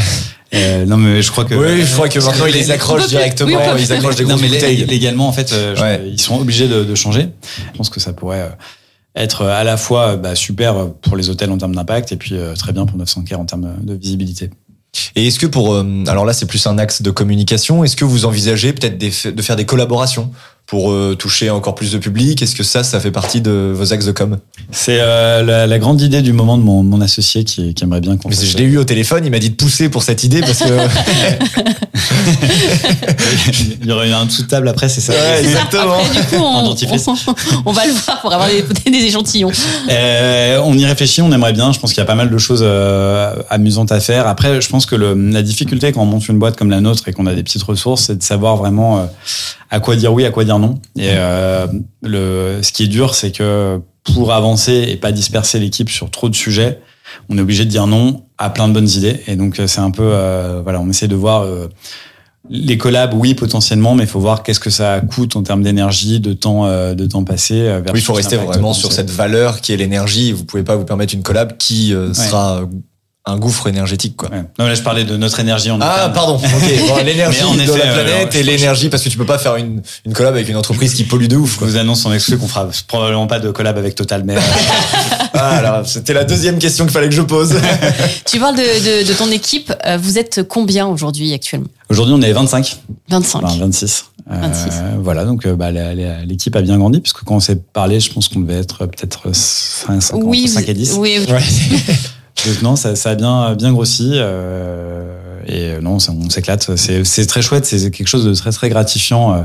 Euh, 0.55 0.85
non, 0.87 0.97
mais 0.97 1.21
je 1.23 1.31
crois 1.31 1.45
que. 1.45 1.55
Oui, 1.55 1.85
je 1.85 1.93
crois 1.93 2.09
que 2.09 2.19
maintenant 2.21 2.47
ils 2.47 2.55
les 2.55 2.71
accrochent 2.71 3.09
directement, 3.09 3.49
Oui, 3.75 3.81
ils 3.83 3.93
accrochent 3.93 4.17
des 4.17 4.25
non, 4.25 4.37
mais 4.41 4.49
bouteilles. 4.49 4.85
légalement, 4.87 5.29
en 5.29 5.33
fait, 5.33 5.51
je- 5.53 5.81
Ouais. 5.81 6.03
ils 6.07 6.21
sont 6.21 6.39
obligés 6.41 6.69
de, 6.69 6.85
de 6.85 6.95
changer. 6.95 7.29
Je 7.73 7.77
pense 7.77 7.91
que 7.91 8.01
ça 8.01 8.13
pourrait 8.13 8.51
être 9.17 9.45
à 9.47 9.65
la 9.65 9.77
fois 9.77 10.17
bah, 10.17 10.35
super 10.37 10.89
pour 11.03 11.17
les 11.17 11.31
hôtels 11.31 11.51
en 11.51 11.59
termes 11.59 11.75
d'impact 11.75 12.13
et 12.13 12.17
puis 12.17 12.37
euh, 12.37 12.55
très 12.55 12.73
bien 12.73 12.87
pour 12.87 12.97
900 12.97 13.25
en 13.37 13.45
termes 13.45 13.75
de 13.83 13.95
visibilité. 13.95 14.51
Et 15.15 15.27
est-ce 15.29 15.39
que 15.39 15.47
pour, 15.47 15.77
alors 16.09 16.25
là 16.25 16.33
c'est 16.33 16.47
plus 16.47 16.67
un 16.67 16.77
axe 16.79 17.01
de 17.03 17.11
communication, 17.13 17.85
est-ce 17.85 17.95
que 17.97 18.05
vous 18.05 18.25
envisagez 18.25 18.73
peut-être 18.73 18.99
des- 18.99 19.33
de 19.33 19.43
faire 19.43 19.55
des 19.57 19.65
collaborations 19.67 20.31
pour 20.71 20.93
euh, 20.93 21.17
toucher 21.19 21.51
encore 21.51 21.75
plus 21.75 21.91
de 21.93 21.99
public? 21.99 22.41
Est-ce 22.43 22.55
que 22.55 22.63
ça, 22.63 22.85
ça 22.85 23.01
fait 23.01 23.11
partie 23.11 23.41
de 23.41 23.73
vos 23.75 23.93
axes 23.93 24.05
de 24.07 24.13
com? 24.13 24.39
C'est 24.71 24.99
euh, 25.01 25.43
la, 25.43 25.67
la 25.67 25.79
grande 25.81 26.01
idée 26.01 26.23
du 26.23 26.33
moment 26.33 26.57
de 26.57 26.63
mon, 26.63 26.85
mon 26.85 27.01
associé 27.01 27.43
qui, 27.43 27.75
qui 27.75 27.83
aimerait 27.85 28.01
bien 28.01 28.17
qu'on 28.17 28.31
fasse- 28.31 28.45
Je 28.47 28.57
l'ai 28.57 28.63
eu 28.65 28.79
au 28.79 28.85
téléphone, 28.85 29.25
il 29.25 29.33
m'a 29.33 29.41
dit 29.41 29.51
de 29.51 29.57
pousser 29.57 29.89
pour 29.89 30.05
cette 30.05 30.23
idée 30.23 30.41
parce 30.43 30.61
que 30.61 30.65
Il 33.83 33.89
y 33.89 33.93
aurait 33.93 34.09
eu 34.09 34.13
un 34.13 34.25
dessous 34.27 34.43
de 34.43 34.49
table 34.49 34.69
après, 34.69 34.89
c'est 34.89 35.01
ça. 35.01 35.13
Ouais, 35.13 35.19
C'est 35.39 35.45
ça. 35.45 35.49
exactement. 35.51 35.95
Après, 35.99 36.21
du 36.21 36.27
coup, 36.27 36.37
En 36.37 36.61
on, 36.61 36.69
dentifrice. 36.69 37.07
on, 37.09 37.15
on 37.67 37.73
va 37.73 37.87
le 37.87 37.93
voir 37.93 38.21
pour 38.21 38.33
avoir 38.33 38.49
des, 38.49 38.91
des 38.91 38.99
échantillons. 39.05 39.51
Euh, 39.91 40.61
on 40.65 40.77
y 40.77 40.85
réfléchit, 40.85 41.23
on 41.23 41.33
aimerait 41.33 41.53
bien. 41.53 41.73
Je 41.73 41.79
pense 41.81 41.91
qu'il 41.91 41.99
y 41.99 42.03
a 42.03 42.07
pas 42.07 42.15
mal 42.15 42.31
de 42.31 42.39
choses 42.39 42.61
euh, 42.63 43.35
amusantes 43.49 43.93
à 43.93 44.01
faire. 44.01 44.27
Après, 44.27 44.61
je 44.61 44.69
pense 44.69 44.87
que 44.87 44.97
le, 44.97 45.15
la 45.15 45.43
difficulté 45.43 45.93
quand 45.93 46.03
on 46.03 46.07
monte 46.07 46.29
une 46.29 46.39
boîte 46.39 46.57
comme 46.57 46.71
la 46.71 46.81
nôtre 46.81 47.09
et 47.09 47.13
qu'on 47.13 47.27
a 47.27 47.35
des 47.35 47.43
petites 47.43 47.63
ressources, 47.63 48.05
c'est 48.07 48.17
de 48.19 48.23
savoir 48.23 48.57
vraiment 48.57 48.99
euh, 48.99 49.03
à 49.71 49.81
quoi 49.81 49.97
dire 49.97 50.13
oui, 50.13 50.25
à 50.25 50.31
quoi 50.31 50.45
dire 50.45 50.59
non. 50.61 50.75
Et 50.97 51.09
euh, 51.11 51.67
le, 52.03 52.61
ce 52.63 52.73
qui 52.73 52.85
est 52.85 52.89
dur, 52.89 53.15
c'est 53.15 53.33
que 53.33 53.81
pour 54.05 54.33
avancer 54.33 54.87
et 54.89 54.97
pas 54.97 55.13
disperser 55.13 55.59
l'équipe 55.59 55.91
sur 55.91 56.11
trop 56.11 56.29
de 56.29 56.35
sujets, 56.35 56.81
on 57.29 57.37
est 57.39 57.41
obligé 57.41 57.65
de 57.65 57.71
dire 57.71 57.87
non 57.87 58.25
à 58.39 58.51
plein 58.51 58.69
de 58.69 58.73
bonnes 58.73 58.89
idées. 58.89 59.21
Et 59.27 59.37
donc, 59.37 59.59
euh, 59.59 59.67
c'est 59.67 59.81
un 59.81 59.91
peu, 59.91 60.05
euh, 60.05 60.61
voilà, 60.63 60.81
on 60.81 60.89
essaie 60.89 61.09
de 61.09 61.17
voir. 61.17 61.43
euh, 61.43 61.69
les 62.49 62.79
collabs, 62.79 63.13
oui, 63.15 63.35
potentiellement, 63.35 63.95
mais 63.95 64.05
il 64.05 64.09
faut 64.09 64.19
voir 64.19 64.43
qu'est-ce 64.43 64.59
que 64.59 64.71
ça 64.71 65.01
coûte 65.03 65.37
en 65.37 65.43
termes 65.43 65.63
d'énergie, 65.63 66.19
de 66.21 66.33
temps, 66.33 66.67
euh, 66.67 66.95
de 66.95 67.07
temps 67.07 67.23
passé. 67.23 67.71
oui, 67.93 67.93
il 67.95 68.01
faut 68.01 68.15
rester 68.15 68.37
vraiment 68.37 68.73
sur 68.73 68.93
cette 68.93 69.11
valeur 69.11 69.61
qui 69.61 69.73
est 69.73 69.77
l'énergie. 69.77 70.33
Vous 70.33 70.45
pouvez 70.45 70.63
pas 70.65 70.75
vous 70.75 70.85
permettre 70.85 71.15
une 71.15 71.23
collab 71.23 71.57
qui 71.59 71.95
sera 72.15 72.63
un 73.27 73.37
gouffre 73.39 73.67
énergétique 73.69 74.17
quoi. 74.17 74.31
Ouais. 74.31 74.43
Non, 74.59 74.67
là, 74.67 74.75
je 74.75 74.81
parlais 74.83 75.05
de 75.05 75.17
notre 75.17 75.39
énergie 75.41 75.71
en 75.71 75.79
Ah 75.81 75.95
interne. 76.07 76.13
pardon, 76.15 76.35
ok. 76.37 76.89
Bon, 76.89 76.97
l'énergie 77.05 77.41
de 77.43 77.63
effet, 77.63 77.79
la 77.79 77.85
euh, 77.93 78.05
planète 78.05 78.29
je- 78.33 78.39
et 78.39 78.43
l'énergie 78.43 78.89
parce 78.89 79.03
que 79.03 79.09
tu 79.11 79.19
peux 79.19 79.27
pas 79.27 79.39
faire 79.39 79.57
une, 79.57 79.83
une 80.07 80.13
collab 80.15 80.35
avec 80.35 80.49
une 80.49 80.57
entreprise 80.57 80.95
qui 80.95 81.05
pollue 81.05 81.27
de 81.27 81.37
ouf. 81.37 81.59
Je 81.61 81.65
vous 81.67 81.77
annonce 81.77 82.07
en 82.07 82.13
exclu 82.15 82.39
qu'on 82.39 82.49
fera 82.49 82.69
probablement 82.89 83.27
pas 83.27 83.39
de 83.39 83.51
collab 83.51 83.77
avec 83.77 83.95
Total, 83.95 84.25
mais 84.25 84.37
euh, 84.37 84.41
Ah, 85.35 85.57
alors, 85.59 85.87
c'était 85.87 86.13
la 86.15 86.25
deuxième 86.25 86.59
question 86.59 86.85
qu'il 86.87 86.93
fallait 86.93 87.09
que 87.09 87.15
je 87.15 87.23
pose. 87.23 87.55
Tu 88.25 88.39
parles 88.41 88.57
de, 88.57 88.63
de, 89.03 89.09
de 89.09 89.13
ton 89.15 89.31
équipe. 89.31 89.73
euh, 89.87 89.97
Vous 90.01 90.19
êtes 90.19 90.43
combien 90.49 90.87
aujourd'hui 90.87 91.33
actuellement? 91.35 91.69
Aujourd'hui 91.91 92.15
on 92.17 92.23
est 92.23 92.33
25, 92.33 92.79
25. 93.09 93.45
enfin 93.45 93.57
26. 93.59 94.05
Euh, 94.31 94.35
26. 94.41 94.71
voilà, 95.01 95.25
donc 95.25 95.45
euh, 95.47 95.57
bah, 95.57 95.71
l'équipe 96.25 96.55
a 96.57 96.63
bien 96.63 96.79
grandi, 96.79 97.01
puisque 97.01 97.23
quand 97.25 97.37
on 97.37 97.41
s'est 97.41 97.57
parlé, 97.57 98.01
je 98.01 98.13
pense 98.13 98.29
qu'on 98.29 98.41
devait 98.41 98.61
être 98.61 98.87
peut-être 98.87 99.35
5, 99.35 100.01
5, 100.01 100.17
oui, 100.23 100.47
5 100.49 100.69
à 100.69 100.73
10. 100.73 100.95
oui, 100.99 101.19
oui. 101.29 101.77
Non, 102.63 102.77
ça, 102.77 102.91
a 103.11 103.15
bien, 103.15 103.55
bien 103.55 103.73
grossi. 103.73 104.13
euh, 104.15 105.03
et 105.47 105.73
non, 105.81 105.99
ça- 105.99 106.13
on 106.13 106.29
s'éclate. 106.31 106.77
C'est 106.77 107.05
c'est 107.05 107.27
très 107.27 107.43
chouette, 107.43 107.65
c'est 107.67 107.91
quelque 107.91 108.09
chose 108.09 108.25
de 108.25 108.35
très 108.35 108.51
très 108.53 108.69
gratifiant. 108.69 109.35
euh. 109.35 109.43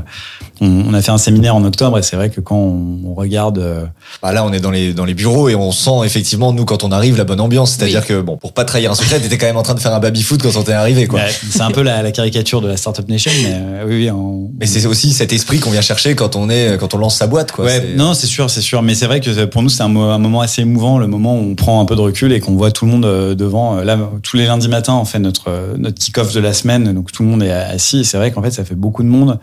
On, 0.60 0.84
on 0.88 0.94
a 0.94 1.02
fait 1.02 1.10
un 1.10 1.18
séminaire 1.18 1.54
en 1.54 1.64
octobre 1.64 1.98
et 1.98 2.02
c'est 2.02 2.16
vrai 2.16 2.30
que 2.30 2.40
quand 2.40 2.56
on, 2.56 3.00
on 3.10 3.14
regarde 3.14 3.58
euh, 3.58 3.84
Bah 4.22 4.32
là, 4.32 4.42
on 4.44 4.52
est 4.54 4.60
dans 4.60 4.70
les, 4.70 4.94
dans 4.94 5.04
les 5.04 5.12
bureaux 5.12 5.48
et 5.50 5.54
on 5.54 5.70
sent 5.70 5.90
effectivement, 6.04 6.52
nous, 6.54 6.64
quand 6.64 6.82
on 6.82 6.92
arrive, 6.92 7.16
la 7.18 7.24
bonne 7.24 7.40
ambiance. 7.40 7.72
C'est-à-dire 7.72 8.06
que, 8.06 8.20
bon, 8.22 8.36
pour 8.38 8.52
pas 8.54 8.64
trahir 8.64 8.90
un 8.90 8.94
secret, 8.94 9.20
t'étais 9.20 9.36
quand 9.36 9.46
même 9.46 9.58
en 9.58 9.62
train 9.62 9.74
de 9.74 9.80
faire 9.80 9.92
un 9.94 10.00
baby-foot 10.00 10.40
quand 10.42 10.56
on 10.56 10.62
t'est 10.62 10.72
arrivé, 10.72 11.06
quoi. 11.06 11.20
C'est 11.50 11.60
un 11.60 11.70
peu 11.70 11.82
la, 11.82 12.02
la 12.02 12.10
caricature 12.12 12.62
de 12.62 12.68
la 12.68 12.76
Startup 12.78 13.06
Nation, 13.08 13.30
mais 13.42 13.50
euh, 13.52 13.84
oui, 13.86 13.96
oui. 14.04 14.10
on- 14.10 14.50
Mais 14.58 14.66
c'est 14.66 14.86
aussi 14.86 15.12
cet 15.12 15.32
esprit 15.34 15.58
qu'on 15.60 15.70
vient 15.70 15.82
chercher 15.82 16.14
quand 16.14 16.36
on 16.36 16.48
est, 16.48 16.78
quand 16.78 16.94
on 16.94 16.98
lance 16.98 17.16
sa 17.16 17.26
boîte, 17.26 17.52
quoi. 17.52 17.66
Ouais, 17.66 17.94
non, 17.96 18.14
c'est 18.14 18.26
sûr, 18.26 18.48
c'est 18.48 18.62
sûr. 18.62 18.80
Mais 18.82 18.94
c'est 18.94 19.06
vrai 19.06 19.20
que 19.20 19.44
pour 19.44 19.62
nous, 19.62 19.68
c'est 19.68 19.82
un, 19.82 19.88
mo- 19.88 20.04
un 20.04 20.18
moment 20.18 20.40
assez 20.40 20.62
émouvant, 20.62 20.98
le 20.98 21.06
moment 21.06 21.36
où 21.38 21.42
on 21.50 21.54
prend 21.54 21.80
un 21.82 21.84
peu 21.84 21.96
de 21.96 22.00
recul 22.00 22.32
et 22.32 22.40
qu'on 22.40 22.56
voit 22.56 22.70
tout 22.70 22.86
le 22.86 22.92
monde 22.92 23.04
euh, 23.04 23.34
devant. 23.34 23.76
Euh, 23.78 23.84
Là, 23.84 23.98
tous 24.22 24.36
les 24.38 24.46
lundis 24.46 24.68
matins, 24.68 24.94
on 24.94 25.04
fait 25.04 25.18
notre, 25.18 25.48
euh, 25.48 25.74
notre 25.86 25.98
kick-off 25.98 26.32
de 26.34 26.40
la 26.40 26.52
semaine, 26.52 26.92
donc 26.92 27.10
tout 27.12 27.22
le 27.22 27.28
monde 27.28 27.42
est 27.42 27.50
assis. 27.50 28.00
Et 28.00 28.04
c'est 28.04 28.16
vrai 28.18 28.30
qu'en 28.32 28.42
fait, 28.42 28.50
ça 28.50 28.64
fait 28.64 28.74
beaucoup 28.74 29.02
de 29.02 29.08
monde. 29.08 29.38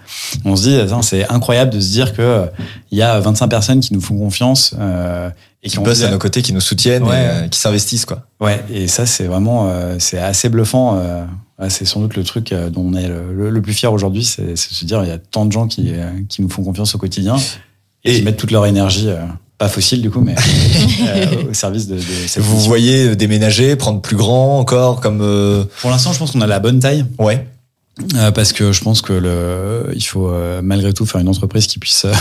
On 0.46 0.56
se 0.56 0.64
dit, 0.64 0.78
c'est 1.02 1.28
incroyable 1.30 1.72
de 1.72 1.80
se 1.80 1.92
dire 1.92 2.14
que 2.14 2.46
il 2.92 2.98
y 2.98 3.02
a 3.02 3.20
25 3.20 3.48
personnes 3.48 3.80
qui 3.80 3.94
nous 3.94 4.02
font 4.02 4.18
confiance 4.18 4.76
euh, 4.80 5.30
et 5.64 5.70
qui 5.70 5.80
ont 5.80 5.84
bossent 5.84 6.04
à 6.04 6.12
nos 6.12 6.18
côtés, 6.20 6.42
qui 6.42 6.54
nous 6.54 6.62
soutiennent, 6.62 7.04
Ouais. 7.04 7.16
et, 7.16 7.28
euh, 7.46 7.48
qui 7.48 7.58
s'investissent, 7.60 8.06
quoi. 8.06 8.24
Ouais, 8.42 8.64
et 8.70 8.88
ça, 8.88 9.06
c'est 9.06 9.26
vraiment, 9.26 9.70
euh, 9.70 9.96
c'est 10.00 10.20
assez 10.20 10.50
bluffant. 10.50 10.98
euh, 11.00 11.26
c'est 11.70 11.86
sans 11.86 12.02
doute 12.02 12.18
le 12.18 12.24
truc 12.26 12.52
euh, 12.52 12.70
dont 12.70 12.82
on 12.82 12.94
est 12.94 13.08
le, 13.08 13.34
le- 13.34 13.50
le 13.50 13.62
plus 13.62 13.74
fier 13.74 13.94
aujourd'hui, 13.94 14.26
c'est 14.26 14.44
de 14.52 14.56
se 14.56 14.84
dire, 14.86 15.02
il 15.04 15.08
y 15.08 15.12
a 15.14 15.18
tant 15.18 15.46
de 15.46 15.52
gens 15.52 15.68
qui, 15.68 15.94
qui 16.28 16.42
nous 16.42 16.50
font 16.50 16.62
confiance 16.64 16.94
au 16.94 16.98
quotidien 16.98 17.38
et, 18.04 18.12
Et- 18.12 18.18
qui 18.18 18.24
mettent 18.24 18.36
toute 18.38 18.52
leur 18.52 18.66
énergie, 18.66 19.08
euh, 19.08 19.22
pas 19.58 19.70
fossile 19.70 20.02
du 20.02 20.10
coup, 20.10 20.22
mais 20.22 20.36
euh, 21.08 21.50
au 21.52 21.54
service 21.54 21.88
de, 21.88 21.96
de 21.96 22.02
cette 22.28 22.44
Vous 22.44 22.60
voyez 22.62 23.16
déménager, 23.16 23.76
prendre 23.76 24.02
plus 24.02 24.16
grand 24.16 24.60
encore, 24.60 25.00
comme, 25.00 25.20
euh, 25.22 25.64
Pour 25.82 25.90
l'instant, 25.92 26.12
je 26.14 26.20
pense 26.20 26.32
qu'on 26.32 26.42
a 26.42 26.48
la 26.48 26.60
bonne 26.60 26.80
taille, 26.80 27.06
ouais. 27.20 27.48
euh, 28.16 28.32
parce 28.32 28.52
que 28.54 28.72
je 28.72 28.82
pense 28.82 29.02
que 29.02 29.14
le, 29.14 29.92
il 29.96 30.04
faut 30.04 30.30
euh, 30.30 30.62
malgré 30.64 30.94
tout 30.94 31.06
faire 31.06 31.22
une 31.22 31.30
entreprise 31.30 31.68
qui 31.68 31.80
puisse 31.80 32.06
euh, 32.06 32.14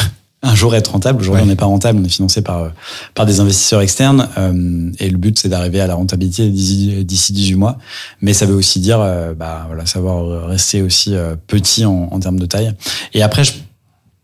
un 0.44 0.54
jour 0.56 0.74
être 0.74 0.88
rentable. 0.92 1.20
Aujourd'hui, 1.20 1.40
Ouais. 1.42 1.46
on 1.46 1.50
n'est 1.50 1.56
pas 1.56 1.66
rentable, 1.66 2.00
on 2.02 2.04
est 2.04 2.08
financé 2.08 2.42
par, 2.42 2.58
euh, 2.64 2.68
par 3.14 3.26
des 3.26 3.38
investisseurs 3.40 3.80
externes. 3.80 4.28
euh, 4.38 4.90
et 4.98 5.08
le 5.08 5.16
but, 5.16 5.38
c'est 5.38 5.48
d'arriver 5.48 5.80
à 5.80 5.86
la 5.86 5.94
rentabilité 5.94 6.48
d'ici 6.50 7.04
d'ici 7.04 7.32
18 7.32 7.54
mois. 7.54 7.78
Mais 8.20 8.32
ça 8.34 8.44
veut 8.44 8.54
aussi 8.54 8.80
dire 8.80 9.00
euh, 9.00 9.34
bah, 9.34 9.64
voilà, 9.68 9.86
savoir 9.86 10.48
rester 10.48 10.82
aussi 10.82 11.14
euh, 11.14 11.36
petit 11.46 11.84
en, 11.84 12.08
en 12.10 12.18
termes 12.20 12.38
de 12.40 12.46
taille. 12.46 12.72
Et 13.14 13.22
après, 13.22 13.44
je- 13.44 13.52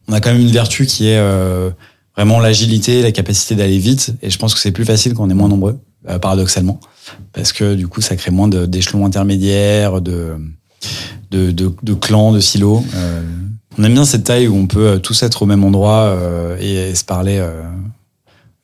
on 0.08 0.12
a 0.12 0.20
quand 0.20 0.32
même 0.32 0.40
une 0.40 0.50
vertu 0.50 0.86
qui 0.86 1.06
est 1.08 1.18
euh, 1.18 1.70
vraiment 2.18 2.40
l'agilité, 2.40 3.00
la 3.00 3.12
capacité 3.12 3.54
d'aller 3.54 3.78
vite. 3.78 4.12
Et 4.22 4.28
je 4.28 4.38
pense 4.38 4.52
que 4.52 4.58
c'est 4.58 4.72
plus 4.72 4.84
facile 4.84 5.14
quand 5.14 5.24
on 5.24 5.30
est 5.30 5.34
moins 5.34 5.48
nombreux, 5.48 5.78
euh, 6.08 6.18
paradoxalement. 6.18 6.80
Parce 7.32 7.52
que 7.52 7.76
du 7.76 7.86
coup, 7.86 8.00
ça 8.00 8.16
crée 8.16 8.32
moins 8.32 8.48
d'échelons 8.48 9.06
intermédiaires, 9.06 10.00
de, 10.00 10.34
de, 11.30 11.52
de, 11.52 11.72
de 11.80 11.94
clans, 11.94 12.32
de 12.32 12.40
silos. 12.40 12.84
Euh, 12.96 13.22
on 13.78 13.84
aime 13.84 13.94
bien 13.94 14.04
cette 14.04 14.24
taille 14.24 14.48
où 14.48 14.56
on 14.56 14.66
peut 14.66 14.88
euh, 14.88 14.98
tous 14.98 15.22
être 15.22 15.42
au 15.42 15.46
même 15.46 15.62
endroit 15.62 16.02
euh, 16.02 16.56
et, 16.60 16.90
et 16.90 16.94
se 16.96 17.04
parler 17.04 17.38
euh, 17.38 17.62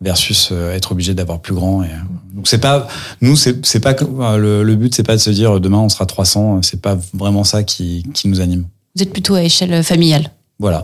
versus 0.00 0.50
être 0.50 0.90
obligé 0.90 1.14
d'avoir 1.14 1.40
plus 1.40 1.54
grand. 1.54 1.84
Et, 1.84 1.90
donc 2.34 2.48
c'est 2.48 2.58
pas 2.58 2.88
nous 3.20 3.36
c'est 3.36 3.80
pas 3.80 3.94
le, 4.36 4.64
le 4.64 4.74
but 4.74 4.92
c'est 4.92 5.04
pas 5.04 5.14
de 5.14 5.20
se 5.20 5.30
dire 5.30 5.60
demain 5.60 5.78
on 5.78 5.88
sera 5.88 6.04
300. 6.04 6.62
C'est 6.62 6.82
pas 6.82 6.98
vraiment 7.14 7.44
ça 7.44 7.62
qui, 7.62 8.04
qui 8.12 8.26
nous 8.26 8.40
anime. 8.40 8.66
Vous 8.96 9.04
êtes 9.04 9.12
plutôt 9.12 9.36
à 9.36 9.44
échelle 9.44 9.84
familiale. 9.84 10.32
Voilà. 10.58 10.82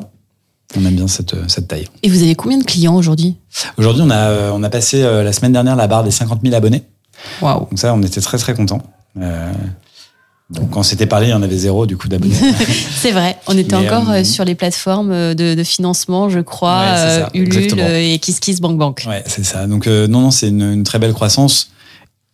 On 0.76 0.84
aime 0.84 0.94
bien 0.94 1.08
cette, 1.08 1.34
cette 1.48 1.66
taille. 1.68 1.86
Et 2.02 2.08
vous 2.08 2.22
avez 2.22 2.34
combien 2.34 2.58
de 2.58 2.64
clients 2.64 2.94
aujourd'hui 2.96 3.36
Aujourd'hui, 3.76 4.02
on 4.06 4.10
a, 4.10 4.16
euh, 4.16 4.50
on 4.54 4.62
a 4.62 4.68
passé 4.70 5.02
euh, 5.02 5.22
la 5.24 5.32
semaine 5.32 5.52
dernière 5.52 5.74
la 5.76 5.86
barre 5.88 6.04
des 6.04 6.10
50 6.12 6.40
000 6.42 6.54
abonnés. 6.54 6.84
Waouh. 7.42 7.60
Donc 7.70 7.78
ça, 7.78 7.92
on 7.94 8.02
était 8.02 8.20
très 8.20 8.38
très 8.38 8.54
contents. 8.54 8.80
Euh, 9.20 9.52
donc 10.50 10.70
quand 10.70 10.80
on 10.80 10.84
s'était 10.84 11.06
parlé, 11.06 11.26
il 11.28 11.30
y 11.30 11.34
en 11.34 11.42
avait 11.42 11.56
zéro 11.56 11.86
du 11.86 11.96
coup 11.96 12.08
d'abonnés. 12.08 12.34
C'est 12.96 13.10
vrai, 13.12 13.36
on 13.46 13.56
était 13.58 13.76
Mais, 13.76 13.88
encore 13.88 14.10
euh, 14.10 14.20
euh, 14.20 14.24
sur 14.24 14.44
les 14.44 14.54
plateformes 14.54 15.10
euh, 15.12 15.34
de, 15.34 15.54
de 15.54 15.64
financement, 15.64 16.28
je 16.28 16.40
crois, 16.40 16.80
Ouais, 16.80 16.96
ça, 16.96 17.02
euh, 17.24 17.26
Ulule 17.34 17.46
exactement. 17.48 17.82
euh, 17.84 17.98
et 18.14 18.18
KissKissBankBank. 18.18 19.04
ouais, 19.08 19.22
c'est 19.26 19.44
ça. 19.44 19.66
Donc 19.66 19.86
euh, 19.86 20.06
non, 20.06 20.20
non, 20.20 20.30
c'est 20.30 20.48
une, 20.48 20.62
une 20.62 20.84
très 20.84 20.98
belle 20.98 21.12
croissance. 21.14 21.70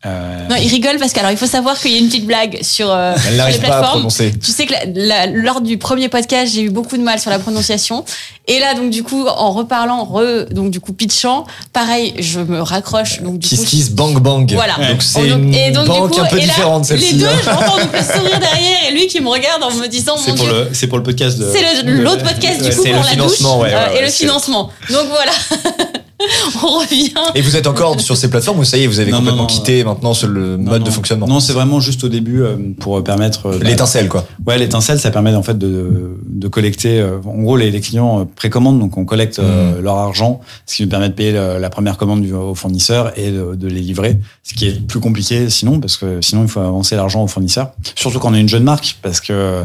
Euh, 0.04 0.46
Non, 0.50 0.56
il 0.56 0.68
rigole 0.68 0.98
parce 0.98 1.12
qu'alors 1.12 1.30
il 1.32 1.38
faut 1.38 1.46
savoir 1.46 1.80
qu'il 1.80 1.90
y 1.90 1.94
a 1.94 1.98
une 1.98 2.06
petite 2.08 2.26
blague 2.26 2.58
sur, 2.62 2.90
euh, 2.92 3.16
sur 3.16 3.30
les 3.30 3.36
n'arrive 3.38 3.60
pas 3.60 3.78
à 3.78 3.80
plateformes. 3.80 4.08
Tu 4.42 4.52
sais 4.52 4.66
que 4.66 4.72
la- 4.72 4.84
la- 4.94 5.26
lors 5.26 5.62
du 5.62 5.78
premier 5.78 6.08
podcast, 6.10 6.52
j'ai 6.54 6.62
eu 6.62 6.70
beaucoup 6.70 6.96
de 6.98 7.02
mal 7.02 7.18
sur 7.18 7.30
la 7.30 7.38
prononciation. 7.38 8.04
Et 8.46 8.60
là, 8.60 8.74
donc 8.74 8.90
du 8.90 9.02
coup, 9.02 9.26
en 9.26 9.50
reparlant, 9.52 10.04
re, 10.04 10.44
donc 10.52 10.70
du 10.70 10.80
coup 10.80 10.92
pitchant, 10.92 11.46
pareil, 11.72 12.14
je 12.18 12.38
me 12.40 12.60
raccroche. 12.60 13.22
Donc 13.22 13.38
du 13.38 13.48
Kiss 13.48 13.60
coup, 13.60 13.66
Kiss 13.66 13.90
Bang 13.90 14.18
Bang. 14.20 14.52
Voilà. 14.52 14.74
Donc 14.90 15.02
c'est 15.02 15.26
une 15.26 15.52
et 15.52 15.70
donc, 15.72 15.84
du 15.84 15.88
banque 15.90 16.12
coup, 16.12 16.20
un 16.20 16.26
peu 16.26 16.36
et 16.36 16.40
là, 16.42 16.46
différente 16.46 16.82
Les 16.82 16.98
celle-ci. 16.98 17.14
deux, 17.16 17.26
hein. 17.26 17.30
j'entends 17.42 17.78
donc 17.78 17.92
le 17.92 17.98
sourire 17.98 18.38
derrière 18.38 18.78
et 18.88 18.92
lui 18.92 19.06
qui 19.08 19.20
me 19.20 19.28
regarde 19.30 19.62
en 19.64 19.72
me 19.72 19.86
disant 19.88 20.16
c'est 20.18 20.34
pour 20.36 20.44
Dieu. 20.44 20.54
le, 20.68 20.68
c'est 20.74 20.86
pour 20.88 20.98
le 20.98 21.04
podcast 21.04 21.38
de. 21.38 21.50
C'est 21.52 21.82
le- 21.84 22.02
l'autre 22.02 22.22
podcast 22.22 22.62
du 22.62 22.68
coup 22.70 22.76
pour 22.84 22.92
le 22.92 22.92
la 22.92 23.14
douche 23.16 23.40
ouais, 23.40 23.46
ouais, 23.62 23.74
euh, 23.74 23.88
ouais, 23.94 23.98
et 23.98 24.02
le 24.04 24.10
financement. 24.10 24.70
Donc 24.90 25.06
voilà, 25.08 25.32
on 26.62 26.78
revient. 26.78 27.10
Et 27.34 27.40
vous 27.42 27.56
êtes 27.56 27.66
encore 27.66 28.00
sur 28.00 28.16
ces 28.16 28.28
plateformes 28.30 28.60
ou 28.60 28.64
ça 28.64 28.76
y 28.78 28.84
est, 28.84 28.86
vous 28.86 29.00
avez 29.00 29.10
Non, 29.10 29.18
complètement 29.18 29.42
non, 29.42 29.48
non. 29.48 29.54
quitté 29.54 29.82
maintenant 29.86 30.12
sur 30.14 30.28
le 30.28 30.56
Non, 30.56 30.70
mode 30.70 30.80
non. 30.80 30.86
de 30.86 30.90
fonctionnement 30.90 31.26
Non, 31.26 31.40
c'est 31.40 31.52
vraiment 31.54 31.80
juste 31.80 32.04
au 32.04 32.08
début 32.08 32.42
euh, 32.42 32.56
pour 32.78 33.02
permettre. 33.02 33.46
euh, 33.46 33.58
bah, 33.58 33.64
L'étincelle, 33.66 34.08
quoi. 34.08 34.26
Ouais, 34.46 34.58
l'étincelle, 34.58 34.98
ça 35.00 35.10
permet 35.10 35.34
en 35.34 35.42
fait 35.42 35.56
de, 35.56 36.16
de 36.26 36.48
collecter. 36.48 37.00
euh, 37.00 37.18
En 37.24 37.42
gros, 37.42 37.56
les, 37.56 37.70
les 37.70 37.80
clients 37.80 38.20
euh, 38.20 38.24
précommandent, 38.36 38.78
donc 38.78 38.96
on 38.98 39.04
collecte 39.04 39.38
euh, 39.38 39.80
leur 39.80 39.96
argent, 39.96 40.40
ce 40.66 40.76
qui 40.76 40.82
nous 40.82 40.88
permet 40.88 41.08
de 41.08 41.14
payer 41.14 41.32
la 41.32 41.70
première 41.70 41.96
commande 41.96 42.22
du, 42.22 42.32
au 42.34 42.54
fournisseur 42.54 43.18
et 43.18 43.30
de, 43.30 43.54
de 43.54 43.68
les 43.68 43.80
livrer, 43.80 44.18
ce 44.42 44.54
qui 44.54 44.66
est 44.68 44.86
plus 44.86 45.00
compliqué 45.00 45.48
sinon, 45.50 45.80
parce 45.80 45.96
que 45.96 46.20
sinon 46.20 46.42
il 46.42 46.48
faut 46.48 46.60
avancer 46.60 46.96
l'argent 46.96 47.22
au 47.22 47.26
fournisseur. 47.26 47.70
Surtout 47.94 48.18
quand 48.18 48.30
on 48.30 48.34
est 48.34 48.40
une 48.40 48.48
jeune 48.48 48.64
marque, 48.64 48.98
parce 49.02 49.20
que 49.20 49.62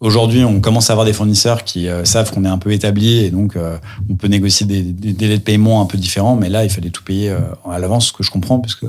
Aujourd'hui, 0.00 0.44
on 0.44 0.60
commence 0.60 0.90
à 0.90 0.92
avoir 0.92 1.06
des 1.06 1.14
fournisseurs 1.14 1.64
qui 1.64 1.88
euh, 1.88 2.04
savent 2.04 2.30
qu'on 2.30 2.44
est 2.44 2.48
un 2.48 2.58
peu 2.58 2.70
établi 2.70 3.24
et 3.24 3.30
donc 3.30 3.56
euh, 3.56 3.78
on 4.10 4.14
peut 4.14 4.28
négocier 4.28 4.66
des, 4.66 4.82
délais 4.82 5.38
de 5.38 5.42
paiement 5.42 5.80
un 5.80 5.86
peu 5.86 5.96
différents. 5.96 6.36
Mais 6.36 6.50
là, 6.50 6.64
il 6.64 6.70
fallait 6.70 6.90
tout 6.90 7.02
payer 7.02 7.30
euh, 7.30 7.40
à 7.64 7.78
l'avance, 7.78 8.08
ce 8.08 8.12
que 8.12 8.22
je 8.22 8.30
comprends, 8.30 8.58
puisque. 8.58 8.84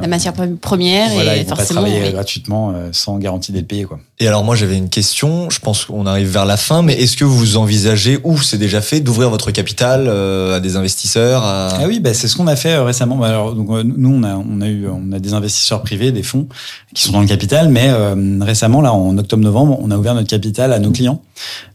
La 0.00 0.06
matière 0.08 0.32
première 0.32 1.10
voilà, 1.10 1.36
et 1.36 1.40
ils 1.40 1.42
vont 1.42 1.50
pas 1.50 1.56
forcément. 1.56 1.82
travailler 1.82 2.02
oui. 2.06 2.12
gratuitement 2.12 2.72
euh, 2.74 2.88
sans 2.92 3.18
garantie 3.18 3.52
d'être 3.52 3.68
payé. 3.68 3.84
Quoi. 3.84 4.00
Et 4.20 4.26
alors 4.26 4.42
moi 4.42 4.56
j'avais 4.56 4.78
une 4.78 4.88
question, 4.88 5.50
je 5.50 5.60
pense 5.60 5.84
qu'on 5.84 6.06
arrive 6.06 6.28
vers 6.28 6.46
la 6.46 6.56
fin, 6.56 6.80
mais 6.80 6.94
est-ce 6.94 7.14
que 7.14 7.24
vous 7.26 7.58
envisagez, 7.58 8.18
ou 8.24 8.40
c'est 8.40 8.56
déjà 8.56 8.80
fait, 8.80 9.00
d'ouvrir 9.00 9.28
votre 9.28 9.50
capital 9.50 10.06
euh, 10.08 10.56
à 10.56 10.60
des 10.60 10.76
investisseurs 10.76 11.44
à... 11.44 11.68
Ah 11.68 11.86
oui, 11.86 12.00
bah, 12.00 12.14
c'est 12.14 12.28
ce 12.28 12.36
qu'on 12.36 12.46
a 12.46 12.56
fait 12.56 12.72
euh, 12.72 12.84
récemment. 12.84 13.16
Bah, 13.16 13.28
Alors, 13.28 13.54
donc, 13.54 13.68
nous, 13.84 14.14
on 14.14 14.22
a, 14.22 14.34
on 14.34 14.60
a 14.60 14.68
eu, 14.68 14.86
on 14.88 15.12
a 15.12 15.18
des 15.18 15.34
investisseurs 15.34 15.82
privés, 15.82 16.12
des 16.12 16.22
fonds 16.22 16.48
qui 16.94 17.02
sont 17.02 17.12
dans 17.12 17.20
le 17.20 17.26
capital, 17.26 17.68
mais 17.68 17.88
euh, 17.88 18.38
récemment, 18.40 18.80
là, 18.80 18.92
en 18.92 19.16
octobre-novembre, 19.18 19.78
on 19.80 19.90
a 19.90 19.96
ouvert 19.96 20.14
notre 20.14 20.28
capital 20.28 20.72
à 20.72 20.78
nos 20.78 20.90
clients. 20.90 21.22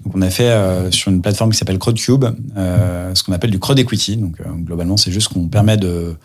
Donc, 0.05 0.15
on 0.15 0.21
a 0.21 0.29
fait 0.29 0.49
euh, 0.49 0.89
sur 0.91 1.11
une 1.11 1.21
plateforme 1.21 1.51
qui 1.51 1.57
s'appelle 1.57 1.79
CrowdCube, 1.79 2.25
euh, 2.57 3.13
ce 3.13 3.23
qu'on 3.23 3.33
appelle 3.33 3.51
du 3.51 3.59
crowd 3.59 3.77
equity. 3.77 4.17
Donc, 4.17 4.39
euh, 4.39 4.49
globalement, 4.55 4.97
c'est 4.97 5.11
juste 5.11 5.29
qu'on 5.29 5.47
permet 5.47 5.77
de 5.77 6.15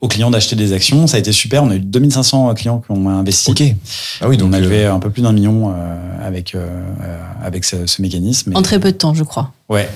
aux 0.00 0.08
clients 0.08 0.30
d'acheter 0.30 0.56
des 0.56 0.72
actions. 0.72 1.06
Ça 1.06 1.16
a 1.16 1.20
été 1.20 1.32
super. 1.32 1.62
On 1.62 1.70
a 1.70 1.76
eu 1.76 1.80
2500 1.80 2.54
clients 2.54 2.78
qui 2.84 2.90
ont 2.90 3.08
investi. 3.08 3.50
Ok. 3.50 3.62
Ah 4.20 4.28
oui, 4.28 4.36
donc 4.36 4.48
on 4.50 4.52
a 4.52 4.58
euh, 4.58 4.60
levé 4.60 4.84
un 4.86 4.98
peu 4.98 5.10
plus 5.10 5.22
d'un 5.22 5.32
million 5.32 5.70
euh, 5.70 6.26
avec 6.26 6.54
euh, 6.54 6.66
euh, 7.02 7.18
avec 7.42 7.64
ce, 7.64 7.86
ce 7.86 8.00
mécanisme. 8.02 8.52
En 8.54 8.62
très 8.62 8.78
peu 8.80 8.92
de 8.92 8.96
temps, 8.96 9.14
je 9.14 9.24
crois. 9.24 9.52
Ouais. 9.68 9.88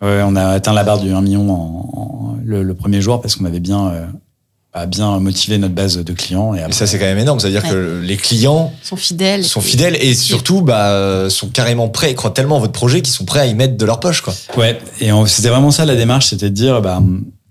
Ouais, 0.00 0.20
on 0.24 0.36
a 0.36 0.44
atteint 0.46 0.72
la 0.72 0.84
barre 0.84 0.98
du 1.00 1.12
1 1.12 1.20
million 1.22 1.50
en, 1.50 1.54
en- 1.56 2.36
le, 2.44 2.62
le 2.62 2.74
premier 2.74 3.00
jour 3.02 3.20
parce 3.20 3.34
qu'on 3.34 3.44
avait 3.44 3.58
bien, 3.58 3.88
euh, 3.88 4.06
bah, 4.72 4.86
bien 4.86 5.18
motivé 5.18 5.58
notre 5.58 5.74
base 5.74 5.96
de 5.98 6.12
clients. 6.12 6.54
Et 6.54 6.60
ça 6.70 6.86
c'est 6.86 7.00
quand 7.00 7.04
même 7.04 7.18
énorme, 7.18 7.40
c'est-à-dire 7.40 7.64
que 7.68 8.00
les 8.04 8.16
clients 8.16 8.72
sont 8.82 8.94
fidèles. 8.96 9.42
sont 9.44 9.60
fidèles 9.60 9.96
et 10.00 10.14
surtout 10.14 10.62
bah, 10.62 10.90
euh, 10.92 11.28
sont 11.28 11.48
carrément 11.48 11.88
prêts, 11.88 12.12
ils 12.12 12.14
croient 12.14 12.30
tellement 12.30 12.56
en 12.58 12.60
votre 12.60 12.72
projet 12.72 13.02
qu'ils 13.02 13.12
sont 13.12 13.24
prêts 13.24 13.40
à 13.40 13.46
y 13.46 13.54
mettre 13.54 13.76
de 13.76 13.84
leur 13.84 13.98
poche. 13.98 14.20
Quoi. 14.22 14.32
ouais. 14.56 14.78
Et 15.00 15.10
c'était 15.26 15.48
vraiment 15.48 15.72
ça 15.72 15.84
la 15.84 15.96
démarche, 15.96 16.26
c'était 16.26 16.48
de 16.50 16.54
dire, 16.54 16.80
bah, 16.80 17.02